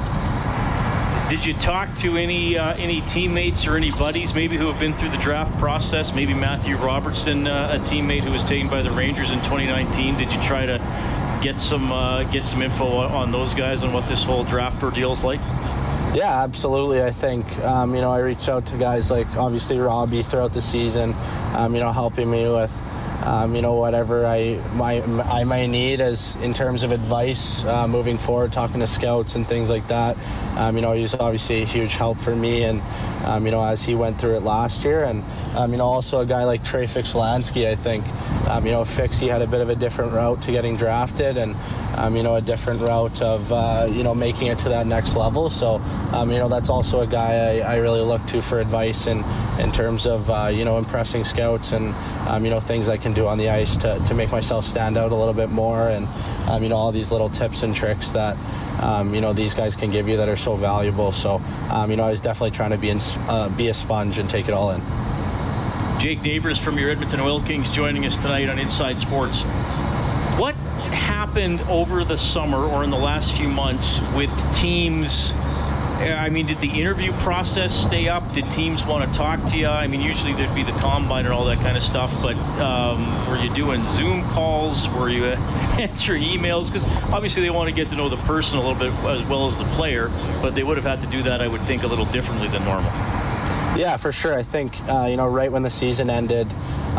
Did 1.27 1.47
you 1.47 1.55
talk 1.55 1.93
to 1.97 2.19
any 2.19 2.59
uh, 2.59 2.75
any 2.75 3.01
teammates 3.01 3.67
or 3.67 3.79
any 3.79 3.91
buddies 3.93 4.35
maybe 4.35 4.59
who 4.59 4.67
have 4.67 4.79
been 4.79 4.93
through 4.93 5.09
the 5.09 5.17
draft 5.17 5.59
process? 5.59 6.15
Maybe 6.15 6.35
Matthew 6.35 6.77
Robertson, 6.77 7.47
uh, 7.47 7.71
a 7.73 7.79
teammate 7.79 8.21
who 8.21 8.31
was 8.31 8.47
taken 8.47 8.69
by 8.69 8.83
the 8.83 8.91
Rangers 8.91 9.33
in 9.33 9.39
2019. 9.39 10.19
Did 10.19 10.31
you 10.31 10.43
try 10.43 10.67
to 10.67 10.79
get 11.45 11.61
some 11.61 11.93
uh, 11.93 12.25
get 12.25 12.43
some 12.43 12.63
info 12.63 12.87
on 12.87 13.31
those 13.31 13.53
guys 13.53 13.83
and 13.83 13.93
what 13.93 14.07
this 14.07 14.25
whole 14.25 14.45
draft 14.45 14.83
ordeal 14.83 15.13
is 15.13 15.23
like? 15.23 15.41
Yeah, 16.15 16.43
absolutely. 16.43 17.03
I 17.03 17.11
think 17.11 17.47
um, 17.59 17.95
you 17.95 18.01
know 18.01 18.11
I 18.11 18.21
reached 18.21 18.49
out 18.49 18.65
to 18.67 18.79
guys 18.79 19.11
like 19.11 19.29
obviously 19.37 19.79
Robbie 19.79 20.23
throughout 20.23 20.55
the 20.55 20.63
season, 20.63 21.15
um, 21.55 21.75
you 21.75 21.81
know 21.81 21.93
helping 21.93 22.31
me 22.31 22.49
with 22.49 22.73
um, 23.25 23.55
you 23.55 23.63
know, 23.63 23.75
whatever 23.75 24.27
I 24.27 24.61
my 24.75 25.03
I 25.23 25.45
might 25.45 25.67
need 25.67 26.01
as 26.01 26.37
in 26.37 26.53
terms 26.53 26.83
of 26.83 26.93
advice 26.93 27.65
uh, 27.65 27.89
moving 27.89 28.19
forward, 28.19 28.53
talking 28.53 28.81
to 28.81 28.87
scouts 28.87 29.35
and 29.35 29.47
things 29.47 29.71
like 29.71 29.89
that. 29.89 30.17
Um, 30.57 30.77
you 30.77 30.83
know, 30.83 30.93
he's 30.93 31.15
obviously 31.15 31.63
a 31.63 31.65
huge 31.65 31.95
help 31.95 32.19
for 32.19 32.37
me, 32.37 32.65
and 32.65 32.83
um, 33.25 33.45
you 33.45 33.51
know, 33.51 33.65
as 33.65 33.83
he 33.83 33.95
went 33.95 34.19
through 34.19 34.37
it 34.37 34.43
last 34.43 34.85
year, 34.85 35.05
and 35.05 35.25
um, 35.57 35.73
you 35.73 35.79
know, 35.79 35.87
also 35.87 36.21
a 36.21 36.27
guy 36.27 36.45
like 36.45 36.63
Trey 36.63 36.87
Fix-Wolansky, 36.87 37.67
I 37.67 37.75
think, 37.75 38.05
um, 38.49 38.67
you 38.67 38.73
know, 38.73 38.85
Fix 38.85 39.19
he 39.19 39.29
had 39.29 39.41
a 39.41 39.47
bit 39.47 39.61
of 39.61 39.71
a 39.71 39.75
different 39.75 40.13
route 40.13 40.43
to 40.43 40.53
getting 40.53 40.77
drafted, 40.77 41.37
and 41.37 41.57
um, 41.97 42.17
you 42.17 42.23
know, 42.23 42.37
a 42.37 42.41
different 42.41 42.81
route 42.81 43.23
of 43.23 43.53
uh, 43.53 43.89
you 43.91 44.03
know 44.03 44.15
making 44.15 44.49
it 44.49 44.59
to 44.61 44.69
that 44.71 44.87
next 44.87 45.17
level. 45.17 45.51
So, 45.51 45.77
um, 46.13 46.31
you 46.31 46.39
know, 46.39 46.49
that's 46.49 46.71
also 46.71 47.01
a 47.01 47.07
guy 47.07 47.59
I, 47.59 47.75
I, 47.75 47.77
really 47.77 48.01
look 48.01 48.25
to 48.27 48.43
for 48.43 48.61
advice 48.61 49.07
in 49.07 49.25
in 49.59 49.73
terms 49.73 50.07
of 50.07 50.29
uh, 50.31 50.51
you 50.53 50.65
know 50.65 50.79
impressing 50.79 51.25
scouts 51.25 51.73
and 51.73 51.95
um, 52.29 52.45
you 52.45 52.51
know 52.51 52.61
things 52.61 52.89
I 52.89 52.97
can 52.97 53.13
do 53.13 53.27
on 53.27 53.39
the 53.39 53.51
ice 53.51 53.77
to, 53.79 54.01
to 54.07 54.15
make 54.15 54.31
myself 54.31 54.65
stand 54.65 54.97
out 54.97 55.13
a 55.13 55.15
little 55.15 55.35
bit 55.35 55.51
more, 55.51 55.89
and 55.89 56.09
um, 56.49 56.63
you 56.63 56.69
know 56.69 56.77
all 56.77 56.93
these 56.93 57.13
little 57.13 57.29
tips 57.29 57.63
and 57.63 57.75
tricks 57.75 58.13
that. 58.13 58.37
Um, 58.75 59.15
you 59.15 59.21
know 59.21 59.33
these 59.33 59.55
guys 59.55 59.77
can 59.77 59.93
give 59.93 60.09
you 60.09 60.17
that 60.17 60.29
are 60.29 60.37
so 60.37 60.57
valuable. 60.57 61.13
So 61.13 61.41
um, 61.71 61.91
you 61.91 61.97
know 61.97 62.05
I 62.05 62.11
was 62.11 62.21
definitely 62.21 62.51
trying 62.51 62.73
to 62.73 62.77
be 62.77 62.91
in, 62.91 62.99
uh, 63.29 63.49
be 63.57 63.69
a 63.69 63.75
sponge 63.75 64.19
and 64.19 64.29
take 64.29 64.49
it 64.49 64.53
all 64.53 64.73
in. 64.73 64.83
Jake 65.99 66.23
Neighbours 66.23 66.59
from 66.59 66.77
your 66.77 66.91
Edmonton 66.91 67.21
Oil 67.21 67.41
Kings 67.41 67.71
joining 67.71 68.05
us 68.05 68.21
tonight 68.21 68.49
on 68.49 68.59
Inside 68.59 68.99
Sports. 68.99 69.47
Happened 71.35 71.63
over 71.63 72.05
the 72.05 72.17
summer 72.17 72.59
or 72.59 72.85
in 72.85 72.91
the 72.91 72.97
last 72.97 73.37
few 73.37 73.49
months 73.49 74.01
with 74.15 74.31
teams? 74.55 75.33
I 75.35 76.29
mean, 76.29 76.47
did 76.47 76.59
the 76.59 76.71
interview 76.71 77.11
process 77.15 77.75
stay 77.75 78.07
up? 78.07 78.23
Did 78.35 78.49
teams 78.53 78.87
want 78.87 79.11
to 79.11 79.19
talk 79.19 79.45
to 79.47 79.59
you? 79.59 79.67
I 79.67 79.89
mean, 79.89 80.01
usually 80.01 80.33
there'd 80.33 80.55
be 80.55 80.63
the 80.63 80.79
combine 80.79 81.25
and 81.25 81.35
all 81.35 81.45
that 81.47 81.59
kind 81.59 81.77
of 81.77 81.83
stuff, 81.83 82.23
but 82.23 82.37
um, 82.61 83.29
were 83.29 83.37
you 83.37 83.53
doing 83.53 83.83
Zoom 83.83 84.23
calls? 84.29 84.89
Were 84.91 85.09
you 85.09 85.25
answering 85.81 86.23
emails? 86.23 86.69
Because 86.69 86.87
obviously 87.13 87.43
they 87.43 87.51
want 87.51 87.69
to 87.69 87.75
get 87.75 87.89
to 87.89 87.97
know 87.97 88.09
the 88.09 88.17
person 88.19 88.59
a 88.59 88.63
little 88.63 88.79
bit 88.79 88.93
as 89.11 89.25
well 89.25 89.49
as 89.49 89.59
the 89.59 89.65
player, 89.75 90.11
but 90.41 90.55
they 90.55 90.63
would 90.63 90.77
have 90.77 90.87
had 90.87 91.01
to 91.01 91.09
do 91.09 91.25
that, 91.25 91.43
I 91.43 91.49
would 91.49 91.63
think, 91.63 91.83
a 91.83 91.89
little 91.89 92.07
differently 92.07 92.47
than 92.47 92.65
normal. 92.65 92.93
Yeah, 93.77 93.97
for 93.97 94.13
sure. 94.13 94.39
I 94.39 94.45
think, 94.45 94.81
uh, 94.89 95.09
you 95.11 95.17
know, 95.17 95.27
right 95.27 95.51
when 95.51 95.65
the 95.65 95.71
season 95.71 96.11
ended, 96.11 96.47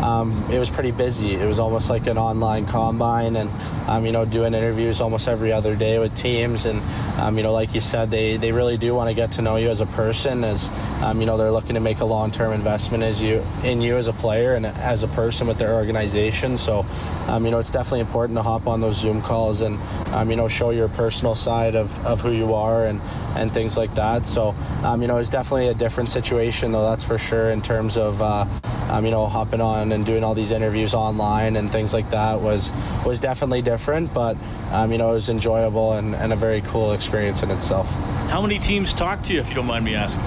um, 0.00 0.44
it 0.50 0.58
was 0.58 0.68
pretty 0.68 0.90
busy. 0.90 1.34
It 1.34 1.46
was 1.46 1.58
almost 1.58 1.88
like 1.88 2.06
an 2.06 2.18
online 2.18 2.66
combine, 2.66 3.36
and 3.36 3.50
um, 3.88 4.04
you 4.04 4.12
know, 4.12 4.24
doing 4.24 4.54
interviews 4.54 5.00
almost 5.00 5.28
every 5.28 5.52
other 5.52 5.74
day 5.74 5.98
with 5.98 6.14
teams. 6.14 6.66
And 6.66 6.82
um, 7.18 7.36
you 7.36 7.42
know, 7.42 7.52
like 7.52 7.74
you 7.74 7.80
said, 7.80 8.10
they, 8.10 8.36
they 8.36 8.52
really 8.52 8.76
do 8.76 8.94
want 8.94 9.08
to 9.08 9.14
get 9.14 9.32
to 9.32 9.42
know 9.42 9.56
you 9.56 9.70
as 9.70 9.80
a 9.80 9.86
person. 9.86 10.44
As 10.44 10.70
um, 11.02 11.20
you 11.20 11.26
know, 11.26 11.36
they're 11.36 11.50
looking 11.50 11.74
to 11.74 11.80
make 11.80 12.00
a 12.00 12.04
long-term 12.04 12.52
investment 12.52 13.02
as 13.02 13.22
you 13.22 13.44
in 13.64 13.80
you 13.80 13.96
as 13.96 14.06
a 14.08 14.12
player 14.12 14.54
and 14.54 14.66
as 14.66 15.02
a 15.02 15.08
person 15.08 15.46
with 15.46 15.58
their 15.58 15.74
organization. 15.74 16.56
So, 16.56 16.84
um, 17.28 17.44
you 17.44 17.50
know, 17.50 17.58
it's 17.58 17.70
definitely 17.70 18.00
important 18.00 18.36
to 18.36 18.42
hop 18.42 18.66
on 18.66 18.80
those 18.80 18.98
Zoom 18.98 19.22
calls 19.22 19.60
and 19.60 19.78
um, 20.12 20.30
you 20.30 20.36
know 20.36 20.48
show 20.48 20.70
your 20.70 20.88
personal 20.88 21.34
side 21.34 21.74
of, 21.74 22.06
of 22.06 22.20
who 22.20 22.32
you 22.32 22.54
are 22.54 22.86
and 22.86 23.00
and 23.36 23.52
things 23.52 23.76
like 23.76 23.94
that. 23.94 24.26
So, 24.26 24.54
you 24.98 25.06
know, 25.06 25.18
it's 25.18 25.28
definitely 25.28 25.68
a 25.68 25.74
different 25.74 26.08
situation, 26.08 26.72
though. 26.72 26.88
That's 26.88 27.04
for 27.04 27.18
sure 27.18 27.50
in 27.50 27.62
terms 27.62 27.96
of. 27.96 28.20
Uh, 28.20 28.46
um, 28.88 29.04
you 29.04 29.10
know, 29.10 29.26
hopping 29.26 29.60
on 29.60 29.92
and 29.92 30.06
doing 30.06 30.24
all 30.24 30.34
these 30.34 30.52
interviews 30.52 30.94
online 30.94 31.56
and 31.56 31.70
things 31.70 31.92
like 31.92 32.10
that 32.10 32.40
was 32.40 32.72
was 33.04 33.20
definitely 33.20 33.62
different, 33.62 34.12
but 34.14 34.36
um, 34.70 34.92
you 34.92 34.98
know, 34.98 35.10
it 35.10 35.14
was 35.14 35.28
enjoyable 35.28 35.92
and, 35.94 36.14
and, 36.14 36.32
a 36.32 36.36
very 36.36 36.60
cool 36.62 36.92
experience 36.92 37.42
in 37.42 37.50
itself. 37.50 37.92
How 38.30 38.42
many 38.42 38.58
teams 38.58 38.92
talked 38.92 39.26
to 39.26 39.32
you, 39.32 39.40
if 39.40 39.48
you 39.48 39.54
don't 39.54 39.66
mind 39.66 39.84
me 39.84 39.94
asking? 39.94 40.22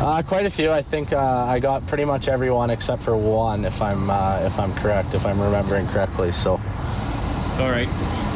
Uh, 0.00 0.22
quite 0.26 0.46
a 0.46 0.50
few. 0.50 0.70
I 0.70 0.82
think 0.82 1.12
uh, 1.12 1.18
I 1.18 1.58
got 1.58 1.84
pretty 1.86 2.04
much 2.04 2.28
everyone 2.28 2.70
except 2.70 3.02
for 3.02 3.16
one, 3.16 3.64
if 3.64 3.82
I'm 3.82 4.10
uh, 4.10 4.40
if 4.44 4.58
I'm 4.58 4.72
correct, 4.74 5.14
if 5.14 5.26
I'm 5.26 5.40
remembering 5.40 5.86
correctly. 5.88 6.32
So. 6.32 6.52
All 6.52 7.70
right. 7.70 7.88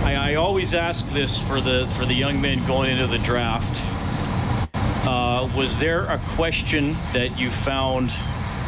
I, 0.05 0.33
I 0.33 0.35
always 0.35 0.75
ask 0.75 1.09
this 1.13 1.41
for 1.41 1.61
the 1.61 1.87
for 1.87 2.05
the 2.05 2.15
young 2.15 2.41
men 2.41 2.67
going 2.67 2.91
into 2.91 3.07
the 3.07 3.19
draft. 3.19 3.81
Uh, 5.07 5.49
was 5.57 5.79
there 5.79 6.07
a 6.07 6.19
question 6.31 6.97
that 7.13 7.39
you 7.39 7.51
found 7.51 8.13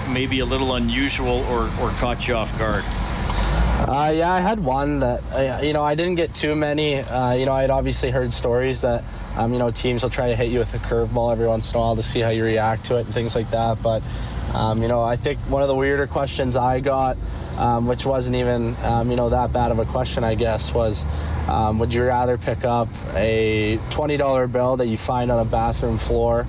maybe 0.08 0.40
a 0.40 0.44
little 0.44 0.74
unusual 0.74 1.44
or, 1.50 1.64
or 1.80 1.90
caught 1.98 2.26
you 2.26 2.34
off 2.34 2.56
guard? 2.58 2.84
Uh, 3.86 4.12
yeah, 4.14 4.32
I 4.32 4.40
had 4.40 4.60
one 4.60 5.00
that, 5.00 5.22
uh, 5.32 5.60
you 5.62 5.72
know, 5.72 5.82
I 5.82 5.94
didn't 5.94 6.14
get 6.14 6.34
too 6.34 6.56
many. 6.56 6.96
Uh, 6.96 7.32
you 7.32 7.44
know, 7.44 7.52
I 7.52 7.62
had 7.62 7.70
obviously 7.70 8.10
heard 8.10 8.32
stories 8.32 8.80
that, 8.80 9.04
um, 9.36 9.52
you 9.52 9.58
know, 9.58 9.70
teams 9.70 10.02
will 10.02 10.10
try 10.10 10.28
to 10.28 10.36
hit 10.36 10.50
you 10.50 10.58
with 10.58 10.72
a 10.74 10.78
curveball 10.78 11.32
every 11.32 11.46
once 11.46 11.70
in 11.70 11.76
a 11.76 11.80
while 11.80 11.96
to 11.96 12.02
see 12.02 12.20
how 12.20 12.30
you 12.30 12.44
react 12.44 12.86
to 12.86 12.96
it 12.96 13.04
and 13.04 13.14
things 13.14 13.34
like 13.34 13.50
that. 13.50 13.82
But, 13.82 14.02
um, 14.54 14.80
you 14.80 14.88
know, 14.88 15.02
I 15.02 15.16
think 15.16 15.38
one 15.50 15.60
of 15.60 15.68
the 15.68 15.74
weirder 15.74 16.06
questions 16.06 16.56
I 16.56 16.80
got, 16.80 17.18
um, 17.58 17.86
which 17.86 18.06
wasn't 18.06 18.36
even, 18.36 18.74
um, 18.84 19.10
you 19.10 19.16
know, 19.16 19.28
that 19.28 19.52
bad 19.52 19.70
of 19.70 19.78
a 19.78 19.84
question, 19.84 20.24
I 20.24 20.34
guess, 20.34 20.72
was 20.72 21.04
um, 21.48 21.78
would 21.78 21.92
you 21.92 22.04
rather 22.04 22.38
pick 22.38 22.64
up 22.64 22.88
a 23.14 23.78
$20 23.90 24.50
bill 24.50 24.76
that 24.78 24.86
you 24.86 24.96
find 24.96 25.30
on 25.30 25.40
a 25.40 25.44
bathroom 25.44 25.98
floor 25.98 26.46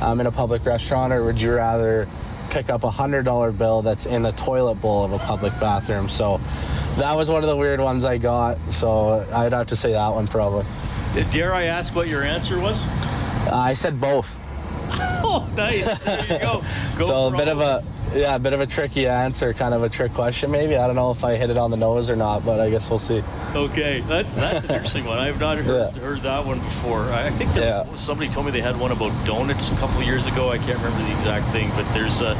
um, 0.00 0.20
in 0.20 0.26
a 0.26 0.32
public 0.32 0.64
restaurant, 0.64 1.12
or 1.12 1.24
would 1.24 1.40
you 1.40 1.54
rather 1.54 2.08
pick 2.50 2.70
up 2.70 2.84
a 2.84 2.90
hundred 2.90 3.24
dollar 3.24 3.52
bill 3.52 3.82
that's 3.82 4.06
in 4.06 4.22
the 4.22 4.32
toilet 4.32 4.76
bowl 4.76 5.04
of 5.04 5.12
a 5.12 5.18
public 5.18 5.52
bathroom. 5.60 6.08
So 6.08 6.40
that 6.96 7.14
was 7.14 7.30
one 7.30 7.42
of 7.42 7.48
the 7.48 7.56
weird 7.56 7.80
ones 7.80 8.04
I 8.04 8.18
got. 8.18 8.58
So 8.70 9.26
I'd 9.32 9.52
have 9.52 9.68
to 9.68 9.76
say 9.76 9.92
that 9.92 10.08
one 10.08 10.26
probably. 10.26 10.64
Dare 11.30 11.54
I 11.54 11.64
ask 11.64 11.94
what 11.94 12.08
your 12.08 12.22
answer 12.22 12.58
was? 12.58 12.84
Uh, 12.86 13.50
I 13.52 13.72
said 13.72 14.00
both. 14.00 14.38
oh, 14.90 15.48
nice. 15.56 15.98
There 16.00 16.22
you 16.22 16.38
go. 16.38 16.64
go 16.98 17.04
so 17.04 17.28
a 17.28 17.36
bit 17.36 17.48
of 17.48 17.60
a 17.60 17.84
yeah, 18.14 18.36
a 18.36 18.38
bit 18.38 18.52
of 18.52 18.60
a 18.60 18.66
tricky 18.66 19.06
answer, 19.06 19.52
kind 19.52 19.74
of 19.74 19.82
a 19.82 19.88
trick 19.88 20.12
question, 20.14 20.50
maybe. 20.50 20.76
I 20.76 20.86
don't 20.86 20.96
know 20.96 21.10
if 21.10 21.24
I 21.24 21.36
hit 21.36 21.50
it 21.50 21.58
on 21.58 21.70
the 21.70 21.76
nose 21.76 22.10
or 22.10 22.16
not, 22.16 22.44
but 22.44 22.60
I 22.60 22.70
guess 22.70 22.88
we'll 22.90 22.98
see. 22.98 23.22
Okay, 23.54 24.00
that's 24.00 24.30
that's 24.32 24.64
an 24.64 24.70
interesting 24.74 25.04
one. 25.04 25.18
I've 25.18 25.40
not 25.40 25.58
heard, 25.58 25.94
yeah. 25.94 26.00
heard 26.00 26.20
that 26.20 26.44
one 26.44 26.58
before. 26.60 27.02
I 27.12 27.30
think 27.30 27.54
yeah. 27.54 27.94
somebody 27.96 28.30
told 28.30 28.46
me 28.46 28.52
they 28.52 28.60
had 28.60 28.78
one 28.78 28.92
about 28.92 29.12
donuts 29.26 29.70
a 29.70 29.76
couple 29.76 30.00
of 30.00 30.06
years 30.06 30.26
ago. 30.26 30.50
I 30.50 30.58
can't 30.58 30.78
remember 30.78 31.04
the 31.04 31.14
exact 31.14 31.46
thing, 31.52 31.70
but 31.76 31.90
there's 31.92 32.20
a. 32.20 32.36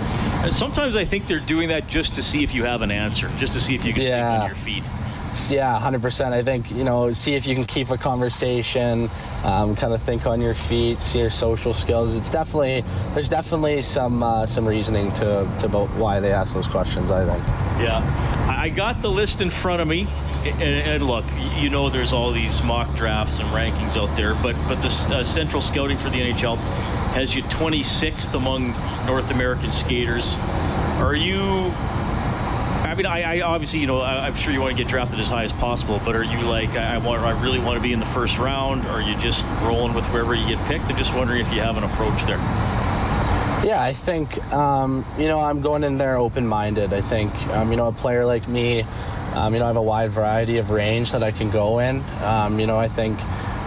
Sometimes 0.50 0.96
I 0.96 1.04
think 1.04 1.26
they're 1.26 1.40
doing 1.40 1.68
that 1.68 1.88
just 1.88 2.14
to 2.14 2.22
see 2.22 2.42
if 2.42 2.54
you 2.54 2.64
have 2.64 2.82
an 2.82 2.90
answer, 2.90 3.30
just 3.36 3.52
to 3.54 3.60
see 3.60 3.74
if 3.74 3.84
you 3.84 3.92
can 3.92 4.02
yeah. 4.02 4.30
think 4.30 4.42
on 4.42 4.46
your 4.48 4.56
feet. 4.56 5.07
Yeah, 5.50 5.78
100%. 5.80 6.32
I 6.32 6.42
think, 6.42 6.70
you 6.70 6.84
know, 6.84 7.12
see 7.12 7.34
if 7.34 7.46
you 7.46 7.54
can 7.54 7.64
keep 7.64 7.90
a 7.90 7.98
conversation, 7.98 9.10
um, 9.44 9.76
kind 9.76 9.92
of 9.92 10.00
think 10.00 10.26
on 10.26 10.40
your 10.40 10.54
feet, 10.54 10.98
see 11.02 11.20
your 11.20 11.30
social 11.30 11.72
skills. 11.74 12.16
It's 12.16 12.30
definitely, 12.30 12.82
there's 13.14 13.28
definitely 13.28 13.82
some 13.82 14.22
uh, 14.22 14.46
some 14.46 14.66
reasoning 14.66 15.12
to, 15.14 15.48
to 15.60 15.66
about 15.66 15.88
why 15.90 16.18
they 16.20 16.32
ask 16.32 16.54
those 16.54 16.68
questions, 16.68 17.10
I 17.10 17.24
think. 17.24 17.46
Yeah. 17.80 18.02
I 18.48 18.70
got 18.70 19.02
the 19.02 19.10
list 19.10 19.40
in 19.40 19.50
front 19.50 19.80
of 19.82 19.88
me. 19.88 20.08
And, 20.44 20.62
and, 20.62 21.06
look, 21.06 21.24
you 21.56 21.68
know, 21.68 21.90
there's 21.90 22.12
all 22.12 22.30
these 22.30 22.62
mock 22.62 22.94
drafts 22.96 23.40
and 23.40 23.48
rankings 23.50 23.96
out 23.96 24.14
there, 24.16 24.34
but 24.34 24.54
but 24.68 24.80
the 24.80 24.86
uh, 25.10 25.24
central 25.24 25.60
scouting 25.60 25.98
for 25.98 26.10
the 26.10 26.20
NHL 26.20 26.56
has 27.12 27.34
you 27.34 27.42
26th 27.44 28.34
among 28.34 28.68
North 29.04 29.32
American 29.32 29.72
skaters. 29.72 30.36
Are 31.00 31.16
you 31.16 31.72
mean, 32.98 33.06
I, 33.06 33.38
I 33.38 33.40
obviously, 33.42 33.78
you 33.78 33.86
know, 33.86 34.00
I, 34.00 34.26
am 34.26 34.34
sure 34.34 34.52
you 34.52 34.60
want 34.60 34.76
to 34.76 34.82
get 34.82 34.90
drafted 34.90 35.20
as 35.20 35.28
high 35.28 35.44
as 35.44 35.52
possible, 35.52 36.00
but 36.04 36.16
are 36.16 36.24
you 36.24 36.40
like, 36.40 36.70
I, 36.70 36.96
I, 36.96 36.98
want, 36.98 37.22
I 37.22 37.40
really 37.40 37.60
want 37.60 37.76
to 37.76 37.82
be 37.82 37.92
in 37.92 38.00
the 38.00 38.06
first 38.06 38.38
round? 38.38 38.84
Or 38.86 38.90
are 38.90 39.00
you 39.00 39.16
just 39.18 39.46
rolling 39.62 39.94
with 39.94 40.04
wherever 40.06 40.34
you 40.34 40.46
get 40.48 40.58
picked? 40.66 40.84
I'm 40.86 40.96
just 40.96 41.14
wondering 41.14 41.40
if 41.40 41.52
you 41.52 41.60
have 41.60 41.76
an 41.76 41.84
approach 41.84 42.20
there. 42.26 42.38
Yeah, 43.64 43.78
I 43.80 43.92
think, 43.92 44.42
um, 44.52 45.04
you 45.16 45.26
know, 45.26 45.40
I'm 45.40 45.60
going 45.60 45.84
in 45.84 45.96
there 45.96 46.16
open 46.16 46.46
minded. 46.46 46.92
I 46.92 47.00
think, 47.00 47.32
um, 47.48 47.70
you 47.70 47.76
know, 47.76 47.86
a 47.86 47.92
player 47.92 48.26
like 48.26 48.48
me, 48.48 48.84
um, 49.34 49.54
you 49.54 49.60
know, 49.60 49.66
I 49.66 49.68
have 49.68 49.76
a 49.76 49.82
wide 49.82 50.10
variety 50.10 50.58
of 50.58 50.70
range 50.70 51.12
that 51.12 51.22
I 51.22 51.30
can 51.30 51.50
go 51.50 51.78
in. 51.78 52.02
Um, 52.22 52.58
you 52.58 52.66
know, 52.66 52.78
I 52.78 52.88
think 52.88 53.18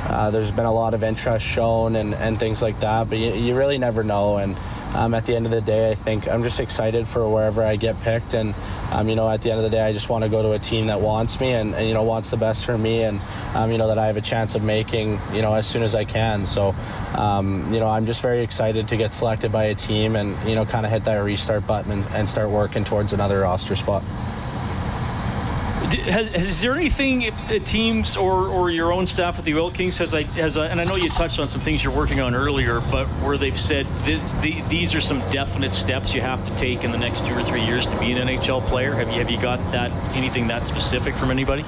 uh, 0.10 0.32
there's 0.32 0.52
been 0.52 0.66
a 0.66 0.74
lot 0.74 0.94
of 0.94 1.06
interest 1.06 1.46
shown 1.46 1.96
and, 1.96 2.14
and 2.16 2.38
things 2.38 2.62
like 2.62 2.82
that, 2.82 3.08
but 3.10 3.18
you, 3.18 3.32
you 3.32 3.58
really 3.58 3.78
never 3.78 4.04
know. 4.04 4.38
And 4.38 4.58
um, 4.94 5.14
at 5.14 5.26
the 5.26 5.36
end 5.36 5.46
of 5.46 5.52
the 5.52 5.62
day, 5.62 5.92
I 5.92 5.96
think 5.96 6.28
I'm 6.28 6.44
just 6.44 6.60
excited 6.60 7.08
for 7.08 7.28
wherever 7.30 7.64
I 7.64 7.76
get 7.76 8.00
picked. 8.02 8.34
And, 8.34 8.54
um, 8.92 9.08
you 9.08 9.16
know, 9.16 9.30
at 9.30 9.42
the 9.42 9.50
end 9.50 9.60
of 9.60 9.64
the 9.64 9.70
day, 9.70 9.82
I 9.82 9.94
just 9.94 10.10
want 10.10 10.24
to 10.24 10.30
go 10.30 10.42
to 10.42 10.52
a 10.52 10.60
team 10.60 10.88
that 10.88 11.00
wants 11.00 11.40
me 11.40 11.52
and, 11.52 11.74
and 11.74 11.88
you 11.88 11.94
know, 11.94 12.04
wants 12.04 12.30
the 12.30 12.38
best 12.38 12.66
for 12.66 12.78
me 12.78 13.04
and, 13.04 13.20
um, 13.56 13.72
you 13.72 13.78
know, 13.78 13.88
that 13.88 13.98
I 13.98 14.08
have 14.08 14.18
a 14.18 14.22
chance 14.22 14.56
of 14.56 14.64
making, 14.64 15.20
you 15.34 15.42
know, 15.42 15.54
as 15.54 15.68
soon 15.68 15.84
as 15.84 15.96
I 15.96 16.04
can. 16.04 16.46
So, 16.46 16.76
um, 17.16 17.74
you 17.74 17.80
know, 17.80 17.88
I'm 17.88 18.06
just 18.06 18.22
very 18.22 18.42
excited 18.42 18.88
to 18.90 18.98
get 18.98 19.14
selected 19.14 19.52
by 19.52 19.66
a 19.66 19.76
team 19.76 20.16
and, 20.16 20.38
you 20.48 20.56
know, 20.56 20.66
kind 20.66 20.86
of 20.86 20.92
hit 20.92 21.06
that 21.06 21.18
restart 21.18 21.66
button 21.66 21.92
and, 21.92 22.08
and 22.08 22.28
start 22.28 22.50
working 22.50 22.84
towards 22.84 23.14
another 23.14 23.42
roster 23.42 23.76
spot. 23.76 24.04
Has, 25.94 26.34
is 26.34 26.62
there 26.62 26.74
anything 26.74 27.30
uh, 27.30 27.60
teams 27.66 28.16
or, 28.16 28.48
or 28.48 28.70
your 28.70 28.94
own 28.94 29.06
staff 29.06 29.38
at 29.40 29.46
the 29.46 29.58
Oil 29.58 29.72
Kings 29.72 29.98
has 29.98 30.14
like 30.14 30.28
has 30.34 30.56
a, 30.56 30.64
and 30.64 30.80
I 30.80 30.86
know 30.86 30.96
you 30.96 31.10
touched 31.10 31.40
on 31.40 31.48
some 31.48 31.62
things 31.62 31.84
you're 31.84 31.96
working 31.96 32.20
on 32.20 32.34
earlier, 32.34 32.80
but 32.92 33.08
where 33.24 33.38
they've 33.38 33.58
said 33.58 33.86
this, 34.04 34.24
the, 34.42 34.62
these 34.70 34.94
are 34.96 35.02
some 35.02 35.20
definite 35.32 35.72
steps 35.72 36.14
you 36.14 36.22
have 36.22 36.46
to 36.48 36.56
take 36.56 36.84
in 36.84 36.92
the 36.92 36.98
next 36.98 37.26
two 37.26 37.34
or 37.34 37.44
three 37.44 37.64
years 37.64 37.86
to 37.88 38.00
be 38.00 38.12
an 38.12 38.28
NHL 38.28 38.62
player. 38.68 38.94
Have 38.94 39.10
you 39.10 39.20
have 39.20 39.30
you 39.30 39.42
got 39.42 39.60
that 39.72 39.92
anything 40.16 40.48
that 40.48 40.64
specific 40.64 41.14
from 41.14 41.32
anybody? 41.32 41.64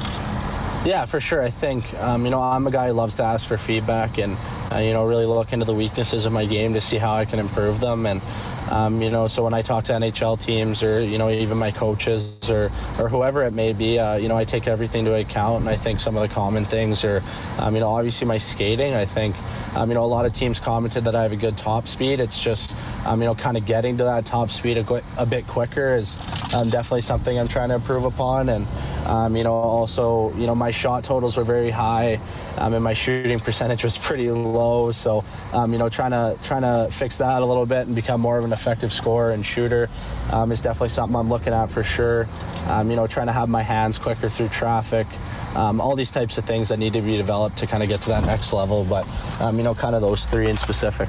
Yeah, 0.85 1.05
for 1.05 1.19
sure. 1.19 1.41
I 1.41 1.49
think 1.49 1.93
um, 1.95 2.25
you 2.25 2.31
know 2.31 2.41
I'm 2.41 2.67
a 2.67 2.71
guy 2.71 2.87
who 2.87 2.93
loves 2.93 3.15
to 3.15 3.23
ask 3.23 3.47
for 3.47 3.57
feedback 3.57 4.17
and 4.17 4.37
uh, 4.71 4.77
you 4.77 4.93
know 4.93 5.05
really 5.05 5.25
look 5.25 5.53
into 5.53 5.65
the 5.65 5.73
weaknesses 5.73 6.25
of 6.25 6.33
my 6.33 6.45
game 6.45 6.73
to 6.73 6.81
see 6.81 6.97
how 6.97 7.13
I 7.13 7.25
can 7.25 7.39
improve 7.39 7.79
them 7.79 8.05
and 8.05 8.21
Um, 8.71 9.01
you 9.01 9.09
know, 9.09 9.27
so 9.27 9.43
when 9.43 9.53
I 9.53 9.61
talk 9.61 9.83
to 9.85 9.93
NHL 9.93 10.39
teams 10.39 10.83
or 10.83 11.01
you 11.01 11.17
know 11.17 11.29
even 11.29 11.57
my 11.57 11.71
coaches 11.71 12.49
or 12.49 12.71
or 12.99 13.09
whoever 13.09 13.43
it 13.43 13.53
may 13.53 13.73
be, 13.73 13.99
uh, 13.99 14.15
you 14.15 14.27
know, 14.27 14.37
I 14.37 14.45
take 14.45 14.67
everything 14.67 15.05
into 15.05 15.15
account, 15.15 15.61
and 15.61 15.69
I 15.69 15.75
think 15.75 15.99
some 15.99 16.15
of 16.15 16.27
the 16.27 16.33
common 16.33 16.65
things 16.65 17.03
are, 17.03 17.21
um, 17.59 17.73
you 17.73 17.81
know, 17.81 17.89
obviously 17.89 18.27
my 18.27 18.37
skating. 18.37 18.93
I 18.93 19.05
think, 19.05 19.35
um, 19.75 19.89
you 19.89 19.95
know, 19.95 20.03
a 20.03 20.05
lot 20.05 20.25
of 20.25 20.33
teams 20.33 20.59
commented 20.59 21.03
that 21.05 21.15
I 21.15 21.23
have 21.23 21.31
a 21.31 21.37
good 21.37 21.57
top 21.57 21.87
speed. 21.87 22.19
It's 22.19 22.41
just, 22.41 22.75
um, 23.05 23.21
you 23.21 23.25
know, 23.25 23.35
kind 23.35 23.57
of 23.57 23.65
getting 23.65 23.97
to 23.97 24.03
that 24.05 24.25
top 24.25 24.49
speed 24.49 24.77
a, 24.77 25.01
a 25.17 25.25
bit 25.25 25.47
quicker 25.47 25.95
is 25.95 26.17
um, 26.53 26.69
definitely 26.69 27.01
something 27.01 27.37
I'm 27.37 27.47
trying 27.47 27.69
to 27.69 27.75
improve 27.75 28.05
upon, 28.05 28.49
and 28.49 28.67
um, 29.05 29.35
you 29.35 29.43
know, 29.43 29.53
also, 29.53 30.33
you 30.35 30.47
know, 30.47 30.55
my 30.55 30.71
shot 30.71 31.03
totals 31.03 31.37
were 31.37 31.43
very 31.43 31.69
high, 31.69 32.19
um, 32.57 32.73
and 32.73 32.83
my 32.83 32.93
shooting 32.93 33.39
percentage 33.39 33.83
was 33.83 33.97
pretty 33.97 34.29
low. 34.31 34.91
So, 34.91 35.23
um, 35.53 35.71
you 35.71 35.79
know, 35.79 35.89
trying 35.89 36.11
to 36.11 36.37
trying 36.43 36.61
to 36.61 36.91
fix 36.91 37.17
that 37.17 37.41
a 37.41 37.45
little 37.45 37.65
bit 37.65 37.87
and 37.87 37.95
become 37.95 38.21
more 38.21 38.37
of 38.37 38.45
an 38.45 38.53
effective 38.53 38.91
scorer 38.91 39.31
and 39.31 39.45
shooter 39.45 39.89
um, 40.31 40.51
is 40.51 40.61
definitely 40.61 40.89
something 40.89 41.15
I'm 41.15 41.29
looking 41.29 41.53
at 41.53 41.67
for 41.71 41.83
sure. 41.83 42.27
Um, 42.67 42.89
you 42.89 42.95
know, 42.95 43.07
trying 43.07 43.27
to 43.27 43.33
have 43.33 43.49
my 43.49 43.61
hands 43.61 43.97
quicker 43.97 44.29
through 44.29 44.49
traffic. 44.49 45.07
Um, 45.55 45.79
all 45.79 45.95
these 45.95 46.11
types 46.11 46.37
of 46.37 46.45
things 46.45 46.69
that 46.69 46.79
need 46.79 46.93
to 46.93 47.01
be 47.01 47.15
developed 47.15 47.57
to 47.57 47.67
kind 47.67 47.83
of 47.83 47.89
get 47.89 48.01
to 48.01 48.09
that 48.09 48.25
next 48.25 48.53
level. 48.53 48.83
But, 48.83 49.05
you 49.53 49.61
know, 49.61 49.75
kind 49.75 49.93
of 49.93 50.01
those 50.01 50.25
three 50.25 50.49
in 50.49 50.57
specific. 50.57 51.07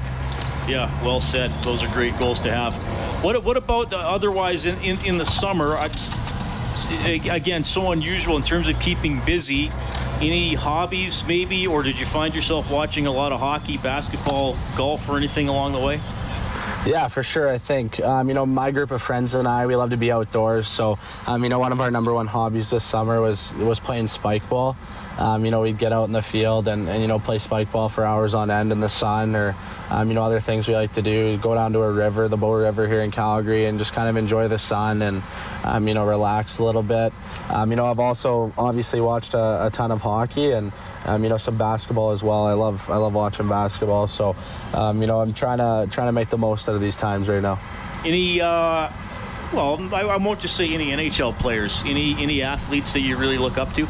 Yeah, 0.67 0.89
well 1.03 1.19
said. 1.19 1.49
Those 1.63 1.83
are 1.83 1.91
great 1.93 2.17
goals 2.19 2.41
to 2.41 2.51
have. 2.51 2.75
What, 3.23 3.43
what 3.43 3.57
about 3.57 3.91
otherwise 3.93 4.65
in, 4.65 4.77
in, 4.81 5.03
in 5.05 5.17
the 5.17 5.25
summer? 5.25 5.75
I, 5.77 5.89
again, 7.31 7.63
so 7.63 7.91
unusual 7.91 8.35
in 8.35 8.43
terms 8.43 8.67
of 8.67 8.79
keeping 8.79 9.19
busy. 9.25 9.69
Any 10.21 10.53
hobbies, 10.53 11.25
maybe, 11.27 11.67
or 11.67 11.83
did 11.83 11.99
you 11.99 12.05
find 12.05 12.33
yourself 12.33 12.71
watching 12.71 13.05
a 13.05 13.11
lot 13.11 13.31
of 13.31 13.39
hockey, 13.39 13.77
basketball, 13.77 14.55
golf, 14.77 15.09
or 15.09 15.17
anything 15.17 15.49
along 15.49 15.73
the 15.73 15.79
way? 15.79 15.99
Yeah, 16.85 17.07
for 17.07 17.23
sure. 17.23 17.49
I 17.49 17.57
think 17.57 17.99
um, 17.99 18.27
you 18.27 18.35
know 18.35 18.45
my 18.45 18.69
group 18.71 18.91
of 18.91 19.01
friends 19.01 19.33
and 19.33 19.47
I 19.47 19.65
we 19.65 19.75
love 19.75 19.89
to 19.89 19.97
be 19.97 20.11
outdoors. 20.11 20.67
So 20.67 20.99
um, 21.25 21.43
you 21.43 21.49
know 21.49 21.57
one 21.57 21.71
of 21.71 21.81
our 21.81 21.89
number 21.89 22.13
one 22.13 22.27
hobbies 22.27 22.69
this 22.69 22.83
summer 22.83 23.19
was 23.19 23.53
was 23.55 23.79
playing 23.79 24.07
spike 24.07 24.47
ball. 24.49 24.77
Um, 25.17 25.45
you 25.45 25.51
know, 25.51 25.61
we'd 25.61 25.77
get 25.77 25.93
out 25.93 26.05
in 26.05 26.11
the 26.11 26.21
field 26.21 26.67
and, 26.67 26.89
and, 26.89 27.01
you 27.01 27.07
know, 27.07 27.19
play 27.19 27.39
spike 27.39 27.71
ball 27.71 27.87
for 27.87 28.03
hours 28.03 28.33
on 28.33 28.51
end 28.51 28.73
in 28.73 28.81
the 28.81 28.89
sun 28.89 29.33
or, 29.33 29.55
um, 29.89 30.09
you 30.09 30.13
know, 30.13 30.23
other 30.23 30.41
things 30.41 30.67
we 30.67 30.75
like 30.75 30.91
to 30.93 31.01
do, 31.01 31.37
go 31.37 31.55
down 31.55 31.71
to 31.71 31.79
a 31.79 31.91
river, 31.91 32.27
the 32.27 32.35
Bow 32.35 32.53
River 32.53 32.85
here 32.85 32.99
in 32.99 33.11
Calgary 33.11 33.65
and 33.65 33.79
just 33.79 33.93
kind 33.93 34.09
of 34.09 34.17
enjoy 34.17 34.49
the 34.49 34.59
sun 34.59 35.01
and, 35.01 35.23
um, 35.63 35.87
you 35.87 35.93
know, 35.93 36.05
relax 36.05 36.59
a 36.59 36.65
little 36.65 36.83
bit. 36.83 37.13
Um, 37.49 37.69
you 37.69 37.75
know, 37.75 37.85
I've 37.85 37.99
also 37.99 38.51
obviously 38.57 38.99
watched 39.01 39.33
a, 39.33 39.67
a 39.67 39.69
ton 39.71 39.91
of 39.91 40.01
hockey 40.01 40.51
and, 40.51 40.71
um, 41.05 41.23
you 41.23 41.29
know, 41.29 41.37
some 41.37 41.57
basketball 41.57 42.11
as 42.11 42.23
well. 42.23 42.45
I 42.45 42.53
love, 42.53 42.89
I 42.89 42.97
love 42.97 43.13
watching 43.13 43.47
basketball. 43.47 44.07
So, 44.07 44.35
um, 44.73 45.01
you 45.01 45.07
know, 45.07 45.21
I'm 45.21 45.33
trying 45.33 45.59
to, 45.59 45.87
trying 45.91 46.07
to 46.07 46.11
make 46.11 46.29
the 46.29 46.37
most 46.37 46.67
out 46.67 46.75
of 46.75 46.81
these 46.81 46.97
times 46.97 47.29
right 47.29 47.41
now. 47.41 47.59
Any, 48.03 48.41
uh, 48.41 48.91
well, 49.53 49.93
I, 49.93 50.01
I 50.01 50.17
won't 50.17 50.39
just 50.39 50.57
say 50.57 50.73
any 50.73 50.87
NHL 50.87 51.37
players, 51.37 51.83
any, 51.85 52.21
any 52.21 52.41
athletes 52.41 52.93
that 52.93 53.01
you 53.01 53.17
really 53.17 53.37
look 53.37 53.57
up 53.57 53.73
to? 53.73 53.87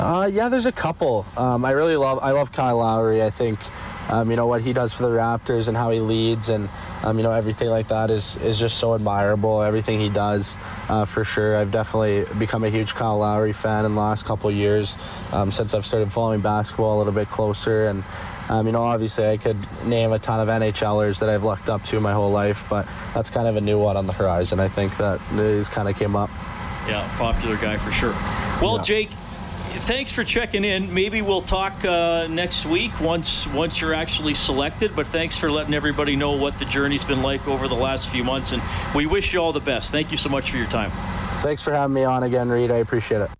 Uh, 0.00 0.26
yeah, 0.32 0.48
there's 0.48 0.66
a 0.66 0.72
couple. 0.72 1.26
Um, 1.36 1.62
I 1.62 1.72
really 1.72 1.96
love 1.96 2.20
I 2.22 2.30
love 2.30 2.52
Kyle 2.52 2.78
Lowry. 2.78 3.22
I 3.22 3.28
think 3.28 3.58
um, 4.10 4.28
you 4.28 4.36
know 4.36 4.46
what 4.46 4.60
he 4.60 4.72
does 4.72 4.92
for 4.92 5.04
the 5.04 5.16
Raptors 5.16 5.68
and 5.68 5.76
how 5.76 5.90
he 5.90 6.00
leads 6.00 6.48
and 6.48 6.68
um, 7.04 7.16
you 7.16 7.22
know 7.22 7.32
everything 7.32 7.68
like 7.68 7.88
that 7.88 8.10
is 8.10 8.36
is 8.36 8.58
just 8.58 8.78
so 8.78 8.94
admirable. 8.94 9.62
Everything 9.62 10.00
he 10.00 10.08
does, 10.08 10.56
uh, 10.88 11.04
for 11.04 11.24
sure. 11.24 11.56
I've 11.56 11.70
definitely 11.70 12.26
become 12.38 12.64
a 12.64 12.68
huge 12.68 12.94
Kyle 12.94 13.18
Lowry 13.18 13.52
fan 13.52 13.84
in 13.84 13.94
the 13.94 14.00
last 14.00 14.26
couple 14.26 14.50
years 14.50 14.98
um, 15.32 15.52
since 15.52 15.74
I've 15.74 15.86
started 15.86 16.10
following 16.12 16.40
basketball 16.40 16.96
a 16.96 16.98
little 16.98 17.12
bit 17.12 17.28
closer 17.28 17.86
and. 17.86 18.04
Um, 18.48 18.66
you 18.66 18.72
know, 18.72 18.82
obviously, 18.82 19.28
I 19.28 19.36
could 19.36 19.56
name 19.84 20.10
a 20.10 20.18
ton 20.18 20.40
of 20.40 20.48
NHLers 20.48 21.20
that 21.20 21.28
I've 21.28 21.44
looked 21.44 21.68
up 21.68 21.84
to 21.84 22.00
my 22.00 22.12
whole 22.12 22.32
life, 22.32 22.66
but 22.68 22.84
that's 23.14 23.30
kind 23.30 23.46
of 23.46 23.54
a 23.54 23.60
new 23.60 23.78
one 23.78 23.96
on 23.96 24.08
the 24.08 24.12
horizon. 24.12 24.58
I 24.58 24.66
think 24.66 24.96
that 24.96 25.20
is 25.34 25.68
kind 25.68 25.88
of 25.88 25.96
came 25.96 26.16
up. 26.16 26.30
Yeah, 26.88 27.08
popular 27.16 27.56
guy 27.58 27.76
for 27.76 27.92
sure. 27.92 28.12
Well, 28.60 28.78
yeah. 28.78 28.82
Jake, 28.82 29.10
thanks 29.70 30.12
for 30.12 30.24
checking 30.24 30.64
in. 30.64 30.92
Maybe 30.92 31.22
we'll 31.22 31.42
talk 31.42 31.84
uh, 31.84 32.26
next 32.28 32.66
week 32.66 32.98
once 33.00 33.46
once 33.48 33.80
you're 33.80 33.94
actually 33.94 34.34
selected. 34.34 34.94
But 34.94 35.06
thanks 35.06 35.36
for 35.36 35.50
letting 35.50 35.74
everybody 35.74 36.16
know 36.16 36.36
what 36.36 36.58
the 36.58 36.64
journey's 36.64 37.04
been 37.04 37.22
like 37.22 37.46
over 37.48 37.68
the 37.68 37.74
last 37.74 38.08
few 38.08 38.24
months, 38.24 38.52
and 38.52 38.62
we 38.94 39.06
wish 39.06 39.32
you 39.32 39.40
all 39.40 39.52
the 39.52 39.60
best. 39.60 39.90
Thank 39.90 40.10
you 40.10 40.16
so 40.16 40.28
much 40.28 40.50
for 40.50 40.56
your 40.56 40.66
time. 40.66 40.90
Thanks 41.42 41.64
for 41.64 41.72
having 41.72 41.94
me 41.94 42.04
on 42.04 42.22
again, 42.22 42.48
Reed. 42.48 42.70
I 42.70 42.76
appreciate 42.76 43.20
it. 43.20 43.30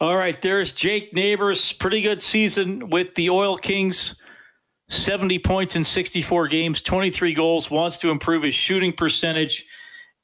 All 0.00 0.16
right, 0.16 0.40
there's 0.42 0.72
Jake 0.72 1.14
Neighbours. 1.14 1.72
Pretty 1.72 2.02
good 2.02 2.20
season 2.20 2.90
with 2.90 3.14
the 3.14 3.30
Oil 3.30 3.56
Kings. 3.56 4.16
70 4.88 5.40
points 5.40 5.74
in 5.74 5.82
64 5.84 6.48
games, 6.48 6.80
23 6.82 7.32
goals, 7.32 7.70
wants 7.70 7.98
to 7.98 8.10
improve 8.10 8.44
his 8.44 8.54
shooting 8.54 8.92
percentage 8.92 9.64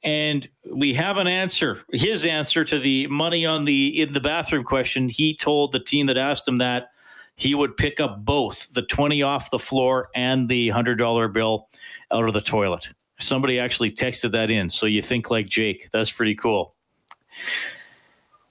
and 0.03 0.47
we 0.69 0.93
have 0.93 1.17
an 1.17 1.27
answer. 1.27 1.83
His 1.91 2.25
answer 2.25 2.63
to 2.65 2.79
the 2.79 3.07
money 3.07 3.45
on 3.45 3.65
the 3.65 4.01
in 4.01 4.13
the 4.13 4.19
bathroom 4.19 4.63
question. 4.63 5.09
He 5.09 5.35
told 5.35 5.71
the 5.71 5.79
team 5.79 6.07
that 6.07 6.17
asked 6.17 6.47
him 6.47 6.57
that 6.57 6.89
he 7.35 7.55
would 7.55 7.77
pick 7.77 7.99
up 7.99 8.25
both 8.25 8.73
the 8.73 8.81
twenty 8.81 9.21
off 9.21 9.49
the 9.49 9.59
floor 9.59 10.09
and 10.15 10.49
the 10.49 10.69
hundred 10.69 10.95
dollar 10.95 11.27
bill 11.27 11.67
out 12.11 12.25
of 12.25 12.33
the 12.33 12.41
toilet. 12.41 12.89
Somebody 13.19 13.59
actually 13.59 13.91
texted 13.91 14.31
that 14.31 14.49
in, 14.49 14.69
so 14.69 14.85
you 14.85 15.01
think 15.01 15.31
like 15.31 15.47
Jake. 15.47 15.89
That's 15.91 16.11
pretty 16.11 16.35
cool. 16.35 16.73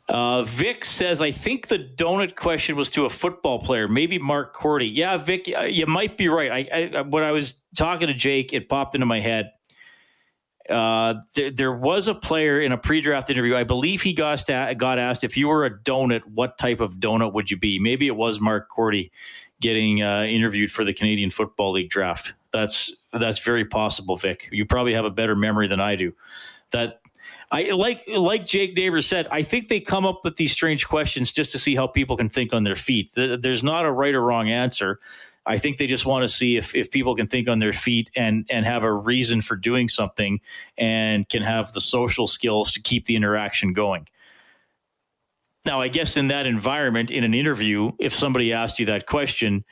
Uh, 0.08 0.42
Vic 0.42 0.84
says, 0.84 1.22
I 1.22 1.30
think 1.30 1.68
the 1.68 1.78
donut 1.78 2.36
question 2.36 2.76
was 2.76 2.90
to 2.90 3.06
a 3.06 3.10
football 3.10 3.58
player, 3.60 3.88
maybe 3.88 4.18
Mark 4.18 4.52
Cordy. 4.52 4.86
Yeah, 4.86 5.16
Vic, 5.16 5.46
you 5.46 5.86
might 5.86 6.18
be 6.18 6.28
right. 6.28 6.68
I, 6.70 6.98
I, 6.98 7.00
when 7.02 7.22
I 7.22 7.32
was 7.32 7.62
talking 7.76 8.08
to 8.08 8.14
Jake, 8.14 8.52
it 8.52 8.68
popped 8.68 8.94
into 8.94 9.06
my 9.06 9.20
head. 9.20 9.52
Uh, 10.68 11.14
there, 11.34 11.50
there, 11.50 11.72
was 11.72 12.06
a 12.06 12.14
player 12.14 12.60
in 12.60 12.70
a 12.70 12.78
pre-draft 12.78 13.28
interview. 13.30 13.56
I 13.56 13.64
believe 13.64 14.02
he 14.02 14.12
got, 14.12 14.46
got 14.46 14.98
asked 14.98 15.24
if 15.24 15.36
you 15.36 15.48
were 15.48 15.64
a 15.64 15.70
donut, 15.70 16.24
what 16.24 16.56
type 16.56 16.80
of 16.80 16.98
donut 16.98 17.32
would 17.32 17.50
you 17.50 17.56
be? 17.56 17.80
Maybe 17.80 18.06
it 18.06 18.14
was 18.14 18.40
Mark 18.40 18.68
Cordy 18.68 19.10
getting 19.60 20.02
uh, 20.02 20.22
interviewed 20.22 20.70
for 20.70 20.84
the 20.84 20.92
Canadian 20.92 21.30
Football 21.30 21.72
League 21.72 21.88
draft. 21.88 22.34
That's 22.52 22.94
that's 23.12 23.42
very 23.42 23.64
possible, 23.64 24.16
Vic. 24.16 24.48
You 24.52 24.66
probably 24.66 24.92
have 24.92 25.04
a 25.04 25.10
better 25.10 25.34
memory 25.34 25.68
than 25.68 25.80
I 25.80 25.96
do. 25.96 26.12
That 26.70 27.00
I 27.50 27.70
like 27.70 28.02
like 28.08 28.46
Jake 28.46 28.74
Davis 28.74 29.06
said. 29.06 29.26
I 29.30 29.42
think 29.42 29.68
they 29.68 29.80
come 29.80 30.04
up 30.04 30.20
with 30.24 30.36
these 30.36 30.52
strange 30.52 30.86
questions 30.86 31.32
just 31.32 31.52
to 31.52 31.58
see 31.58 31.74
how 31.74 31.86
people 31.86 32.16
can 32.16 32.28
think 32.28 32.52
on 32.52 32.64
their 32.64 32.74
feet. 32.74 33.10
There's 33.14 33.64
not 33.64 33.84
a 33.84 33.92
right 33.92 34.14
or 34.14 34.22
wrong 34.22 34.50
answer. 34.50 35.00
I 35.44 35.58
think 35.58 35.78
they 35.78 35.86
just 35.86 36.06
want 36.06 36.22
to 36.22 36.28
see 36.28 36.56
if, 36.56 36.74
if 36.74 36.90
people 36.90 37.16
can 37.16 37.26
think 37.26 37.48
on 37.48 37.58
their 37.58 37.72
feet 37.72 38.10
and 38.14 38.46
and 38.48 38.64
have 38.64 38.84
a 38.84 38.92
reason 38.92 39.40
for 39.40 39.56
doing 39.56 39.88
something 39.88 40.40
and 40.78 41.28
can 41.28 41.42
have 41.42 41.72
the 41.72 41.80
social 41.80 42.26
skills 42.26 42.70
to 42.72 42.80
keep 42.80 43.06
the 43.06 43.16
interaction 43.16 43.72
going. 43.72 44.06
Now, 45.64 45.80
I 45.80 45.88
guess 45.88 46.16
in 46.16 46.28
that 46.28 46.46
environment, 46.46 47.10
in 47.10 47.22
an 47.24 47.34
interview, 47.34 47.92
if 48.00 48.14
somebody 48.14 48.52
asked 48.52 48.80
you 48.80 48.86
that 48.86 49.06
question, 49.06 49.64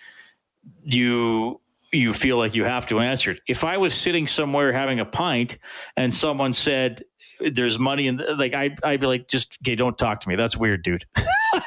you 0.83 1.61
you 1.93 2.13
feel 2.13 2.39
like 2.39 2.55
you 2.55 2.65
have 2.65 2.87
to 2.89 3.01
answer 3.01 3.33
it. 3.33 3.41
If 3.49 3.65
I 3.65 3.77
was 3.77 3.95
sitting 3.95 4.27
somewhere 4.29 4.73
having 4.73 5.01
a 5.01 5.05
pint 5.05 5.59
and 5.97 6.13
someone 6.15 6.53
said, 6.53 7.05
"There's 7.41 7.79
money," 7.79 8.07
in 8.07 8.17
the, 8.17 8.35
like 8.37 8.55
I, 8.55 8.77
I'd 8.85 9.01
be 9.01 9.07
like, 9.07 9.29
"Just 9.29 9.59
okay, 9.63 9.75
don't 9.75 9.99
talk 9.99 10.21
to 10.21 10.29
me. 10.29 10.37
That's 10.37 10.57
weird, 10.57 10.83
dude." 10.83 11.05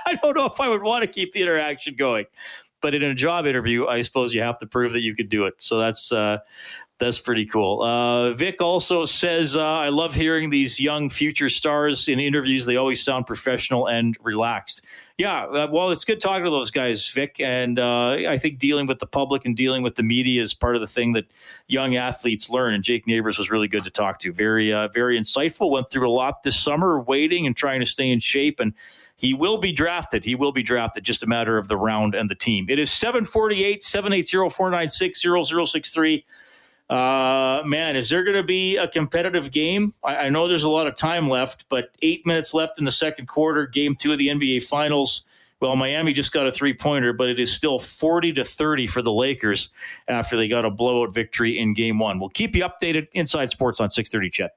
I 0.05 0.15
don't 0.21 0.35
know 0.35 0.45
if 0.45 0.59
I 0.61 0.69
would 0.69 0.83
want 0.83 1.03
to 1.03 1.09
keep 1.09 1.33
the 1.33 1.41
interaction 1.41 1.95
going 1.95 2.25
but 2.83 2.93
in 2.93 3.01
a 3.01 3.15
job 3.15 3.47
interview, 3.47 3.87
I 3.87 4.03
suppose 4.03 4.33
you 4.33 4.41
have 4.41 4.59
to 4.59 4.67
prove 4.67 4.91
that 4.91 5.01
you 5.01 5.15
could 5.15 5.29
do 5.29 5.45
it. 5.45 5.55
So 5.57 5.79
that's 5.79 6.11
uh, 6.11 6.39
that's 6.99 7.17
pretty 7.17 7.45
cool. 7.45 7.81
Uh, 7.81 8.31
Vic 8.33 8.61
also 8.61 9.05
says, 9.05 9.55
uh, 9.55 9.63
I 9.63 9.89
love 9.89 10.13
hearing 10.13 10.51
these 10.51 10.79
young 10.79 11.09
future 11.09 11.49
stars 11.49 12.07
in 12.07 12.19
interviews. 12.19 12.65
They 12.65 12.75
always 12.75 13.01
sound 13.01 13.25
professional 13.25 13.87
and 13.87 14.15
relaxed. 14.21 14.85
Yeah, 15.17 15.45
uh, 15.45 15.67
well, 15.71 15.91
it's 15.91 16.05
good 16.05 16.19
talking 16.19 16.43
to 16.43 16.49
those 16.49 16.71
guys, 16.71 17.07
Vic. 17.09 17.39
And 17.39 17.79
uh, 17.79 18.11
I 18.27 18.37
think 18.37 18.59
dealing 18.59 18.85
with 18.85 18.99
the 18.99 19.05
public 19.05 19.45
and 19.45 19.55
dealing 19.55 19.81
with 19.83 19.95
the 19.95 20.03
media 20.03 20.41
is 20.41 20.53
part 20.53 20.75
of 20.75 20.81
the 20.81 20.87
thing 20.87 21.13
that 21.13 21.25
young 21.67 21.95
athletes 21.95 22.49
learn. 22.49 22.73
And 22.73 22.83
Jake 22.83 23.07
Neighbours 23.07 23.37
was 23.37 23.49
really 23.49 23.67
good 23.67 23.83
to 23.83 23.91
talk 23.91 24.19
to. 24.19 24.33
Very, 24.33 24.73
uh, 24.73 24.87
very 24.89 25.19
insightful. 25.19 25.71
Went 25.71 25.89
through 25.89 26.09
a 26.09 26.11
lot 26.11 26.43
this 26.43 26.59
summer, 26.59 26.99
waiting 26.99 27.45
and 27.45 27.55
trying 27.55 27.79
to 27.79 27.85
stay 27.85 28.09
in 28.09 28.19
shape. 28.19 28.59
And 28.59 28.73
he 29.15 29.33
will 29.33 29.57
be 29.57 29.71
drafted. 29.71 30.25
He 30.25 30.35
will 30.35 30.51
be 30.51 30.63
drafted. 30.63 31.03
Just 31.03 31.23
a 31.23 31.27
matter 31.27 31.57
of 31.57 31.67
the 31.67 31.77
round 31.77 32.15
and 32.15 32.29
the 32.29 32.35
team. 32.35 32.65
It 32.69 32.79
is 32.79 32.91
748 32.91 33.81
780 33.81 34.49
496 34.49 35.21
0063. 35.71 36.25
Uh, 36.89 37.63
man, 37.65 37.95
is 37.95 38.09
there 38.09 38.23
going 38.23 38.35
to 38.35 38.43
be 38.43 38.77
a 38.77 38.87
competitive 38.87 39.51
game? 39.51 39.93
I, 40.03 40.15
I, 40.15 40.29
know 40.29 40.47
there's 40.47 40.65
a 40.65 40.69
lot 40.69 40.85
of 40.85 40.95
time 40.95 41.29
left, 41.29 41.65
but 41.69 41.89
eight 42.01 42.25
minutes 42.25 42.53
left 42.53 42.77
in 42.77 42.83
the 42.83 42.91
second 42.91 43.27
quarter, 43.27 43.65
game 43.65 43.95
two 43.95 44.11
of 44.11 44.17
the 44.17 44.27
NBA 44.27 44.63
Finals. 44.63 45.27
Well, 45.61 45.77
Miami 45.77 46.11
just 46.11 46.33
got 46.33 46.45
a 46.45 46.51
three 46.51 46.73
pointer, 46.73 47.13
but 47.13 47.29
it 47.29 47.39
is 47.39 47.55
still 47.55 47.79
40 47.79 48.33
to 48.33 48.43
30 48.43 48.85
for 48.87 49.01
the 49.01 49.13
Lakers 49.13 49.71
after 50.09 50.35
they 50.35 50.49
got 50.49 50.65
a 50.65 50.69
blowout 50.69 51.13
victory 51.13 51.57
in 51.57 51.73
game 51.73 51.99
one. 51.99 52.19
We'll 52.19 52.29
keep 52.29 52.53
you 52.53 52.67
updated 52.67 53.07
inside 53.13 53.49
sports 53.49 53.79
on 53.79 53.89
630 53.89 54.29
CHED. 54.29 54.49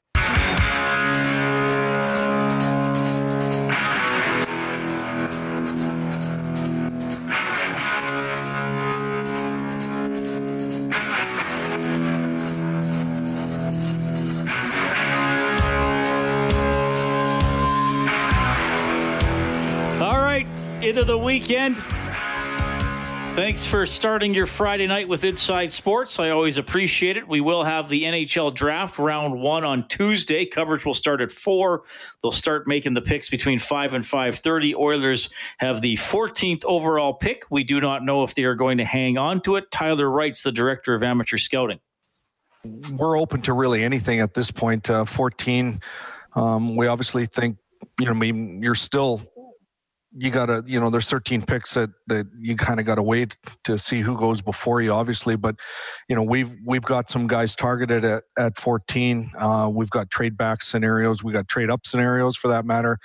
Weekend. 21.36 21.76
Thanks 23.36 23.66
for 23.66 23.84
starting 23.84 24.32
your 24.32 24.46
Friday 24.46 24.86
night 24.86 25.06
with 25.06 25.22
Inside 25.22 25.70
Sports. 25.70 26.18
I 26.18 26.30
always 26.30 26.56
appreciate 26.56 27.18
it. 27.18 27.28
We 27.28 27.42
will 27.42 27.62
have 27.62 27.90
the 27.90 28.04
NHL 28.04 28.54
draft 28.54 28.98
round 28.98 29.38
one 29.38 29.62
on 29.62 29.86
Tuesday. 29.88 30.46
Coverage 30.46 30.86
will 30.86 30.94
start 30.94 31.20
at 31.20 31.30
four. 31.30 31.82
They'll 32.22 32.30
start 32.30 32.66
making 32.66 32.94
the 32.94 33.02
picks 33.02 33.28
between 33.28 33.58
five 33.58 33.92
and 33.92 34.02
five 34.02 34.36
thirty. 34.36 34.74
Oilers 34.74 35.28
have 35.58 35.82
the 35.82 35.96
14th 35.96 36.64
overall 36.64 37.12
pick. 37.12 37.42
We 37.50 37.64
do 37.64 37.82
not 37.82 38.02
know 38.02 38.24
if 38.24 38.34
they 38.34 38.44
are 38.44 38.54
going 38.54 38.78
to 38.78 38.86
hang 38.86 39.18
on 39.18 39.42
to 39.42 39.56
it. 39.56 39.70
Tyler 39.70 40.10
Wright's 40.10 40.42
the 40.42 40.52
director 40.52 40.94
of 40.94 41.02
amateur 41.02 41.36
scouting. 41.36 41.80
We're 42.92 43.18
open 43.18 43.42
to 43.42 43.52
really 43.52 43.84
anything 43.84 44.20
at 44.20 44.32
this 44.32 44.50
point. 44.50 44.88
Uh, 44.88 45.04
14. 45.04 45.82
Um, 46.34 46.76
we 46.76 46.86
obviously 46.86 47.26
think 47.26 47.58
you 48.00 48.06
know. 48.06 48.12
I 48.12 48.14
mean, 48.14 48.62
you're 48.62 48.74
still 48.74 49.20
you 50.18 50.30
gotta 50.30 50.64
you 50.66 50.80
know 50.80 50.88
there's 50.88 51.08
13 51.08 51.42
picks 51.42 51.74
that 51.74 51.90
that 52.06 52.26
you 52.40 52.56
kind 52.56 52.80
of 52.80 52.86
gotta 52.86 53.02
wait 53.02 53.36
to 53.64 53.76
see 53.76 54.00
who 54.00 54.16
goes 54.16 54.40
before 54.40 54.80
you 54.80 54.92
obviously 54.92 55.36
but 55.36 55.56
you 56.08 56.16
know 56.16 56.22
we've 56.22 56.54
we've 56.64 56.82
got 56.82 57.10
some 57.10 57.26
guys 57.26 57.54
targeted 57.54 58.04
at 58.04 58.22
at 58.38 58.58
14 58.58 59.30
uh, 59.38 59.70
we've 59.72 59.90
got 59.90 60.10
trade 60.10 60.36
back 60.36 60.62
scenarios 60.62 61.22
we 61.22 61.32
got 61.32 61.48
trade 61.48 61.70
up 61.70 61.86
scenarios 61.86 62.36
for 62.36 62.48
that 62.48 62.64
matter 62.64 62.98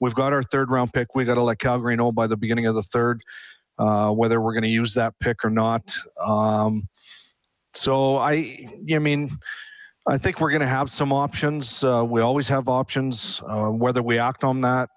we've 0.00 0.14
got 0.14 0.32
our 0.32 0.42
third 0.42 0.70
round 0.70 0.92
pick 0.92 1.14
we 1.14 1.24
got 1.24 1.34
to 1.34 1.42
let 1.42 1.58
calgary 1.58 1.96
know 1.96 2.12
by 2.12 2.26
the 2.26 2.36
beginning 2.36 2.66
of 2.66 2.74
the 2.74 2.82
third 2.82 3.22
uh, 3.78 4.10
whether 4.10 4.40
we're 4.40 4.52
going 4.52 4.62
to 4.62 4.68
use 4.68 4.94
that 4.94 5.14
pick 5.20 5.44
or 5.44 5.50
not 5.50 5.94
um, 6.26 6.82
so 7.72 8.16
i 8.18 8.58
i 8.92 8.98
mean 8.98 9.30
I 10.10 10.16
think 10.16 10.40
we're 10.40 10.48
going 10.48 10.62
to 10.62 10.66
have 10.66 10.88
some 10.88 11.12
options. 11.12 11.84
Uh, 11.84 12.02
we 12.02 12.22
always 12.22 12.48
have 12.48 12.66
options. 12.66 13.42
Uh, 13.46 13.68
whether 13.68 14.02
we 14.02 14.18
act 14.18 14.42
on 14.42 14.62
that 14.62 14.88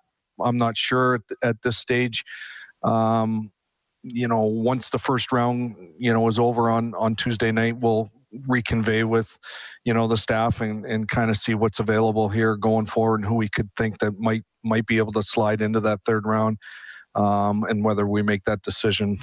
I'm 0.44 0.58
not 0.58 0.78
sure 0.78 1.22
at, 1.44 1.62
this 1.62 1.78
stage. 1.78 2.24
Um, 2.84 3.50
you 4.04 4.28
know, 4.28 4.42
once 4.42 4.90
the 4.90 4.98
first 4.98 5.32
round, 5.32 5.76
you 5.98 6.12
know, 6.12 6.28
is 6.28 6.40
over 6.40 6.70
on 6.70 6.94
on 6.96 7.16
Tuesday 7.16 7.52
night, 7.52 7.78
we'll 7.78 8.10
reconvey 8.48 9.04
with, 9.04 9.38
you 9.86 9.94
know, 9.94 10.08
the 10.08 10.18
staff 10.18 10.62
and 10.62 10.86
and 10.86 11.08
kind 11.08 11.30
of 11.30 11.38
see 11.38 11.54
what's 11.54 11.80
available 11.80 12.30
here 12.30 12.56
going 12.56 12.86
forward 12.88 13.20
and 13.20 13.30
who 13.30 13.36
we 13.36 13.50
could 13.50 13.70
think 13.78 14.00
that 14.00 14.20
might 14.20 14.44
might 14.64 14.86
be 14.86 14.98
able 14.98 15.12
to 15.12 15.24
slide 15.24 15.62
into 15.62 15.80
that 15.82 16.00
third 16.06 16.26
round, 16.26 16.58
um, 17.16 17.64
and 17.64 17.84
whether 17.84 18.08
we 18.08 18.22
make 18.22 18.44
that 18.44 18.62
decision. 18.62 19.18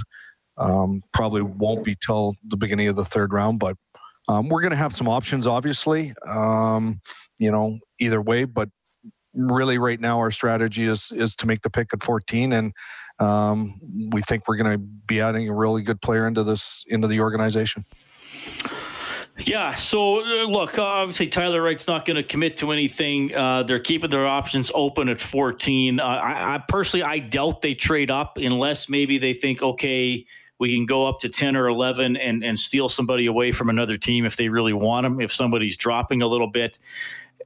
Um, 0.56 1.02
probably 1.12 1.42
won't 1.42 1.84
be 1.84 1.94
till 2.04 2.34
the 2.48 2.56
beginning 2.56 2.88
of 2.88 2.96
the 2.96 3.04
third 3.04 3.32
round, 3.32 3.60
but 3.60 3.76
um, 4.28 4.48
we're 4.48 4.60
going 4.60 4.72
to 4.72 4.76
have 4.76 4.94
some 4.94 5.08
options, 5.08 5.46
obviously. 5.46 6.12
Um, 6.26 7.00
you 7.38 7.50
know, 7.50 7.78
either 7.98 8.20
way, 8.20 8.44
but 8.44 8.68
really 9.38 9.78
right 9.78 10.00
now 10.00 10.18
our 10.18 10.30
strategy 10.30 10.84
is 10.84 11.12
is 11.12 11.34
to 11.36 11.46
make 11.46 11.62
the 11.62 11.70
pick 11.70 11.88
at 11.92 12.02
14 12.02 12.52
and 12.52 12.72
um, 13.20 13.80
we 14.12 14.22
think 14.22 14.46
we're 14.46 14.56
going 14.56 14.70
to 14.70 14.78
be 14.78 15.20
adding 15.20 15.48
a 15.48 15.54
really 15.54 15.82
good 15.82 16.00
player 16.00 16.26
into 16.26 16.42
this 16.42 16.84
into 16.88 17.08
the 17.08 17.20
organization 17.20 17.84
yeah. 19.40 19.74
So 19.74 20.20
uh, 20.20 20.46
look, 20.48 20.78
obviously 20.78 21.28
Tyler 21.28 21.62
Wright's 21.62 21.86
not 21.86 22.04
going 22.04 22.16
to 22.16 22.22
commit 22.22 22.56
to 22.56 22.72
anything. 22.72 23.34
Uh, 23.34 23.62
they're 23.62 23.78
keeping 23.78 24.10
their 24.10 24.26
options 24.26 24.72
open 24.74 25.08
at 25.08 25.20
14. 25.20 26.00
Uh, 26.00 26.04
I, 26.04 26.54
I, 26.54 26.64
personally, 26.66 27.04
I 27.04 27.20
doubt 27.20 27.62
they 27.62 27.74
trade 27.74 28.10
up 28.10 28.36
unless 28.36 28.88
maybe 28.88 29.18
they 29.18 29.32
think, 29.34 29.62
okay, 29.62 30.26
we 30.58 30.74
can 30.74 30.86
go 30.86 31.06
up 31.06 31.20
to 31.20 31.28
10 31.28 31.54
or 31.54 31.68
11 31.68 32.16
and, 32.16 32.42
and 32.42 32.58
steal 32.58 32.88
somebody 32.88 33.26
away 33.26 33.52
from 33.52 33.68
another 33.70 33.96
team 33.96 34.24
if 34.24 34.36
they 34.36 34.48
really 34.48 34.72
want 34.72 35.04
them. 35.04 35.20
If 35.20 35.32
somebody's 35.32 35.76
dropping 35.76 36.20
a 36.20 36.26
little 36.26 36.50
bit, 36.50 36.80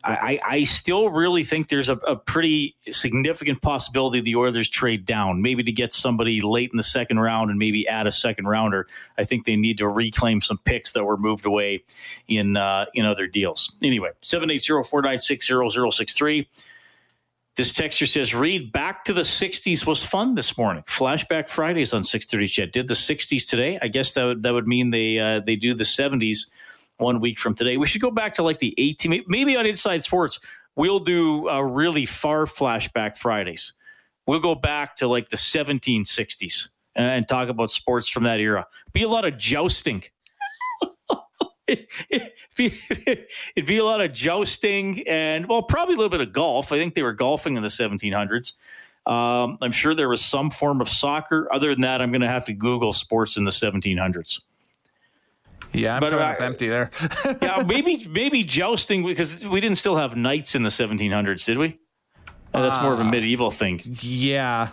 I, 0.05 0.41
I 0.45 0.65
still 0.65 1.11
really 1.11 1.45
think 1.45 1.69
there's 1.69 1.89
a, 1.89 1.97
a, 1.99 2.17
pretty 2.17 2.75
significant 2.91 3.63
possibility 3.63 4.21
the 4.21 4.35
Oilers 4.35 4.69
trade 4.69 5.05
down, 5.05 5.43
maybe 5.43 5.63
to 5.63 5.71
get 5.71 5.93
somebody 5.93 6.41
late 6.41 6.73
in 6.73 6.77
the 6.77 6.83
second 6.83 7.21
round 7.21 7.51
and 7.51 7.59
maybe 7.59 7.87
add 7.87 8.09
a 8.09 8.13
second 8.13 8.47
rounder. 8.47 8.89
I 9.17 9.23
think 9.25 9.45
they 9.45 9.55
need 9.55 9.79
to 9.79 9.87
reclaim 9.87 10.41
some 10.41 10.59
picks 10.59 10.91
that 10.93 11.05
were 11.05 11.17
moved 11.17 11.47
away 11.47 11.85
in 12.27 12.57
uh, 12.57 12.87
in 12.95 13.05
other 13.05 13.29
deals. 13.29 13.77
Anyway, 13.83 14.11
780-496-0063. 14.23 16.47
This 17.55 17.75
texture 17.75 18.07
says, 18.07 18.35
read 18.35 18.73
back 18.73 19.05
to 19.05 19.13
the 19.13 19.21
60s 19.21 19.87
was 19.87 20.03
fun 20.03 20.37
this 20.37 20.57
morning. 20.57 20.83
Flashback 20.85 21.51
Fridays 21.51 21.93
on 21.93 22.03
630 22.03 22.49
CHED. 22.49 22.73
Did 22.73 22.89
the 22.89 22.95
60s 22.95 23.47
today. 23.47 23.79
I 23.83 23.89
guess 23.89 24.15
that 24.15 24.25
would, 24.25 24.43
that 24.43 24.55
would 24.55 24.67
mean 24.67 24.91
they 24.91 25.19
uh, 25.19 25.41
they 25.41 25.57
do 25.57 25.75
the 25.75 25.85
70s 25.85 26.47
one 27.03 27.21
week 27.21 27.39
from 27.39 27.55
today. 27.55 27.77
We 27.77 27.87
should 27.87 28.01
go 28.01 28.11
back 28.11 28.35
to 28.35 28.43
like 28.43 28.59
the 28.59 28.75
18, 28.79 29.25
maybe 29.27 29.57
on 29.57 29.67
Inside 29.67 30.03
Sports, 30.05 30.41
we'll 30.77 31.01
do 31.01 31.49
a 31.49 31.65
really 31.65 32.07
far 32.07 32.47
flashback 32.47 33.17
Fridays. 33.17 33.75
We'll 34.27 34.41
go 34.41 34.55
back 34.55 34.97
to 34.97 35.09
like 35.09 35.29
the 35.29 35.37
1760s 35.37 36.69
and 36.95 37.27
talk 37.27 37.49
about 37.49 37.71
sports 37.71 38.09
from 38.09 38.25
that 38.25 38.41
era. 38.41 38.67
Be 38.93 39.03
a 39.03 39.09
lot 39.09 39.25
of 39.25 39.37
jousting. 39.37 40.05
it'd, 41.67 41.87
be, 42.57 42.79
it'd 43.07 43.67
be 43.67 43.79
a 43.79 43.85
lot 43.85 44.01
of 44.01 44.13
jousting 44.13 45.07
and, 45.09 45.49
well, 45.49 45.63
probably 45.63 45.95
a 45.95 45.99
little 45.99 46.11
bit 46.11 46.21
of 46.21 46.33
golf. 46.33 46.73
I 46.73 46.79
think 46.79 46.95
they 46.95 47.03
were 47.03 47.13
golfing 47.13 47.57
in 47.57 47.63
the 47.63 47.69
1700s. 47.69 48.55
Um, 49.05 49.59
I'm 49.61 49.73
sure 49.73 49.95
there 49.95 50.09
was 50.09 50.25
some 50.25 50.51
form 50.51 50.81
of 50.81 50.89
soccer. 50.89 51.49
Other 51.53 51.71
than 51.71 51.81
that, 51.81 52.01
I'm 52.01 52.13
going 52.13 52.21
to 52.21 52.29
have 52.29 52.45
to 52.47 52.53
Google 52.53 52.93
sports 52.93 53.37
in 53.37 53.45
the 53.45 53.51
1700s. 53.51 54.43
Yeah, 55.73 55.95
I'm 55.95 56.01
but, 56.01 56.13
uh, 56.13 56.35
empty 56.39 56.69
there. 56.69 56.91
yeah, 57.43 57.63
maybe 57.67 58.07
maybe 58.09 58.45
jousting 58.45 59.05
because 59.05 59.45
we 59.47 59.61
didn't 59.61 59.79
still 59.79 59.97
have 59.97 60.17
knights 60.17 60.55
in 60.55 60.63
the 60.63 60.69
1700s, 60.69 61.45
did 61.45 61.59
we? 61.59 61.79
Uh, 62.53 62.63
that's 62.63 62.81
more 62.83 62.93
of 62.93 63.01
a 63.01 63.05
uh, 63.05 63.11
medieval 63.11 63.51
thing. 63.51 63.81
Yeah. 64.01 64.69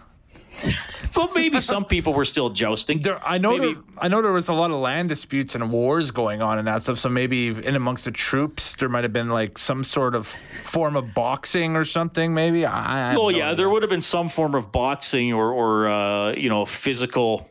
well, 1.16 1.30
maybe 1.34 1.62
some 1.62 1.86
people 1.86 2.14
were 2.14 2.26
still 2.26 2.50
jousting. 2.50 3.00
There, 3.00 3.26
I 3.26 3.38
know. 3.38 3.58
There, 3.58 3.76
I 3.97 4.10
know 4.10 4.22
there 4.22 4.34
was 4.34 4.50
a 4.50 4.54
lot 4.54 4.72
of 4.72 4.78
land 4.78 5.08
disputes 5.08 5.56
and 5.56 5.72
wars 5.72 6.12
going 6.12 6.41
on 6.41 6.60
and 6.60 6.68
that 6.68 6.82
stuff. 6.82 6.97
So 6.97 7.08
maybe 7.08 7.47
in 7.47 7.78
amongst 7.78 8.04
the 8.04 8.12
troops, 8.12 8.76
there 8.76 8.89
might 8.89 9.06
have 9.06 9.14
been 9.14 9.30
like 9.30 9.58
some 9.58 9.86
sort 9.86 10.16
of 10.16 10.36
form 10.64 10.97
of 10.97 11.14
boxing 11.14 11.78
or 11.78 11.86
something. 11.86 12.34
Maybe. 12.34 12.66
I, 12.66 13.14
I 13.14 13.16
well, 13.16 13.32
yeah, 13.32 13.54
there 13.54 13.70
would 13.70 13.84
have 13.84 13.89
been 13.89 14.02
some 14.02 14.28
form 14.28 14.54
of 14.54 14.74
boxing 14.74 15.32
or, 15.34 15.54
or 15.54 15.88
uh, 15.88 16.34
you 16.34 16.50
know, 16.50 16.66
physical 16.66 17.50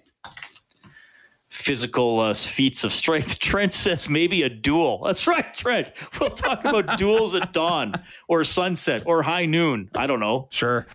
physical 1.68 2.18
uh, 2.20 2.32
feats 2.32 2.82
of 2.82 2.94
strength. 2.94 3.38
Trent 3.40 3.72
says 3.72 4.08
maybe 4.08 4.42
a 4.42 4.48
duel. 4.48 5.02
That's 5.04 5.26
right, 5.26 5.52
Trent. 5.52 5.92
We'll 6.18 6.30
talk 6.30 6.64
about 6.64 6.96
duels 6.96 7.34
at 7.34 7.52
dawn 7.52 7.92
or 8.26 8.42
sunset 8.42 9.02
or 9.04 9.22
high 9.22 9.44
noon. 9.44 9.90
I 9.94 10.06
don't 10.06 10.18
know. 10.18 10.48
Sure. 10.50 10.86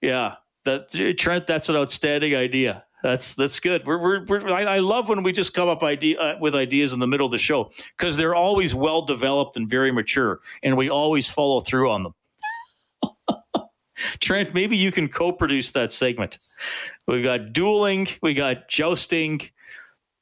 Yeah, 0.00 0.36
that 0.64 0.88
Trent. 1.18 1.46
That's 1.46 1.68
an 1.68 1.76
outstanding 1.76 2.34
idea. 2.34 2.84
That's 3.02 3.34
that's 3.34 3.60
good. 3.60 3.86
We're, 3.86 3.98
we're, 3.98 4.24
we're 4.24 4.50
I, 4.50 4.62
I, 4.62 4.78
love 4.78 5.10
when 5.10 5.22
we 5.22 5.32
just 5.32 5.52
come 5.52 5.68
up 5.68 5.82
idea 5.82 6.18
uh, 6.18 6.38
with 6.40 6.54
ideas 6.54 6.94
in 6.94 6.98
the 6.98 7.06
middle 7.06 7.26
of 7.26 7.32
the 7.32 7.38
show 7.38 7.70
because 7.98 8.16
they're 8.16 8.34
always 8.34 8.74
well 8.74 9.02
developed 9.02 9.58
and 9.58 9.68
very 9.68 9.92
mature, 9.92 10.40
and 10.62 10.78
we 10.78 10.88
always 10.88 11.28
follow 11.28 11.60
through 11.60 11.90
on 11.90 12.04
them. 12.04 12.14
Trent, 14.20 14.54
maybe 14.54 14.78
you 14.78 14.90
can 14.90 15.08
co-produce 15.08 15.72
that 15.72 15.92
segment. 15.92 16.38
We've 17.06 17.22
got 17.22 17.52
dueling, 17.52 18.08
we 18.22 18.32
got 18.32 18.68
jousting, 18.68 19.42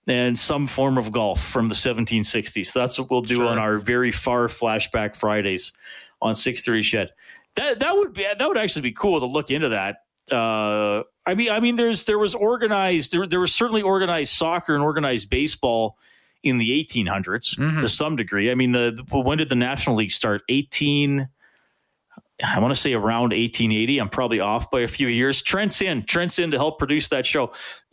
and 0.07 0.37
some 0.37 0.67
form 0.67 0.99
of 0.99 1.13
golf 1.13 1.43
from 1.43 1.69
the 1.69 1.75
1760s. 1.75 2.67
So 2.67 2.81
that's 2.81 2.99
what 2.99 3.11
we'll 3.11 3.23
do 3.23 3.37
sure. 3.37 3.47
on 3.47 3.59
our 3.59 3.79
very 3.79 4.11
far 4.11 4.49
flashback 4.49 5.17
Fridays 5.17 5.73
on 6.21 6.35
630 6.35 6.83
CHED. 6.83 7.11
That 7.57 7.79
that 7.79 7.93
would 7.93 8.13
be 8.13 8.23
that 8.25 8.49
would 8.49 8.59
actually 8.59 8.83
be 8.83 8.93
cool 8.93 9.21
to 9.21 9.27
look 9.27 9.51
into 9.51 9.71
that. 9.71 9.99
Uh, 10.31 11.03
I 11.27 11.35
mean, 11.35 11.51
I 11.51 11.61
mean, 11.61 11.77
there's 11.77 12.05
there 12.05 12.19
was 12.19 12.35
organized 12.35 13.13
there 13.13 13.27
there 13.27 13.41
was 13.41 13.55
certainly 13.55 13.83
organized 13.83 14.33
soccer 14.33 14.75
and 14.75 14.83
organized 14.83 15.31
baseball 15.31 15.97
in 16.43 16.59
the 16.59 16.85
1800s 16.85 17.57
mm-hmm. 17.57 17.79
to 17.79 17.89
some 17.89 18.17
degree. 18.17 18.51
I 18.51 18.55
mean, 18.55 18.73
the, 18.73 18.93
the 19.09 19.19
when 19.19 19.39
did 19.39 19.49
the 19.49 19.55
National 19.55 19.97
League 19.97 20.11
start? 20.11 20.43
18. 20.49 21.29
I 22.45 22.59
want 22.59 22.75
to 22.75 22.81
say 22.81 22.93
around 22.93 23.31
1880. 23.31 23.99
I'm 23.99 24.09
probably 24.09 24.41
off 24.41 24.71
by 24.71 24.81
a 24.81 24.89
few 24.89 25.07
years. 25.07 25.41
Trent's 25.41 25.81
in. 25.81 26.03
Trent's 26.03 26.39
in 26.39 26.51
to 26.51 26.57
help 26.59 26.79
produce 26.79 27.09
that 27.11 27.25
show. 27.25 27.53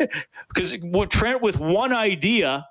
Because 0.48 0.76
Trent, 1.10 1.42
with 1.42 1.58
one 1.58 1.92
idea, 1.92 2.66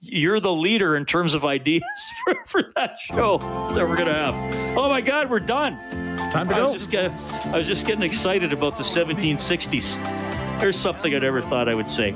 you're 0.00 0.40
the 0.40 0.52
leader 0.52 0.96
in 0.96 1.04
terms 1.04 1.34
of 1.34 1.44
ideas 1.44 1.82
for, 2.24 2.36
for 2.46 2.62
that 2.76 2.98
show 2.98 3.38
that 3.74 3.88
we're 3.88 3.96
going 3.96 4.08
to 4.08 4.14
have. 4.14 4.34
Oh 4.76 4.88
my 4.88 5.00
God, 5.00 5.30
we're 5.30 5.40
done. 5.40 5.74
It's 6.14 6.28
time 6.28 6.48
to 6.48 6.54
I 6.54 6.58
go. 6.58 6.64
Was 6.66 6.74
just 6.74 6.90
getting, 6.90 7.12
I 7.52 7.58
was 7.58 7.66
just 7.66 7.86
getting 7.86 8.02
excited 8.02 8.52
about 8.52 8.76
the 8.76 8.82
1760s. 8.82 10.60
There's 10.60 10.76
something 10.78 11.14
I 11.14 11.18
never 11.18 11.40
thought 11.40 11.68
I 11.68 11.74
would 11.74 11.88
say. 11.88 12.12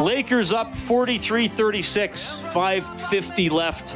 Lakers 0.00 0.50
up 0.52 0.74
43 0.74 1.48
36, 1.48 2.38
550 2.52 3.50
left 3.50 3.94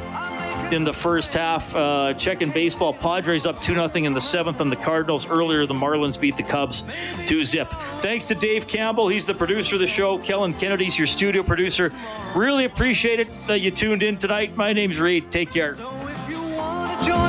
in 0.71 0.83
the 0.83 0.93
first 0.93 1.33
half. 1.33 1.75
Uh, 1.75 2.13
checking 2.13 2.51
baseball, 2.51 2.93
Padres 2.93 3.45
up 3.45 3.61
2 3.61 3.73
0 3.73 3.89
in 4.05 4.13
the 4.13 4.21
seventh 4.21 4.61
on 4.61 4.69
the 4.69 4.75
Cardinals. 4.75 5.27
Earlier, 5.27 5.65
the 5.65 5.73
Marlins 5.73 6.19
beat 6.19 6.37
the 6.37 6.43
Cubs 6.43 6.83
2 7.27 7.43
zip. 7.43 7.67
Thanks 8.01 8.27
to 8.27 8.35
Dave 8.35 8.67
Campbell. 8.67 9.07
He's 9.07 9.25
the 9.25 9.33
producer 9.33 9.75
of 9.75 9.81
the 9.81 9.87
show. 9.87 10.17
Kellen 10.19 10.53
Kennedy's 10.53 10.97
your 10.97 11.07
studio 11.07 11.43
producer. 11.43 11.93
Really 12.35 12.65
appreciate 12.65 13.19
it 13.19 13.33
that 13.47 13.59
you 13.59 13.71
tuned 13.71 14.03
in 14.03 14.17
tonight. 14.17 14.55
My 14.55 14.73
name's 14.73 14.99
Reed. 14.99 15.31
Take 15.31 15.51
care. 15.51 15.75
While, 15.75 17.28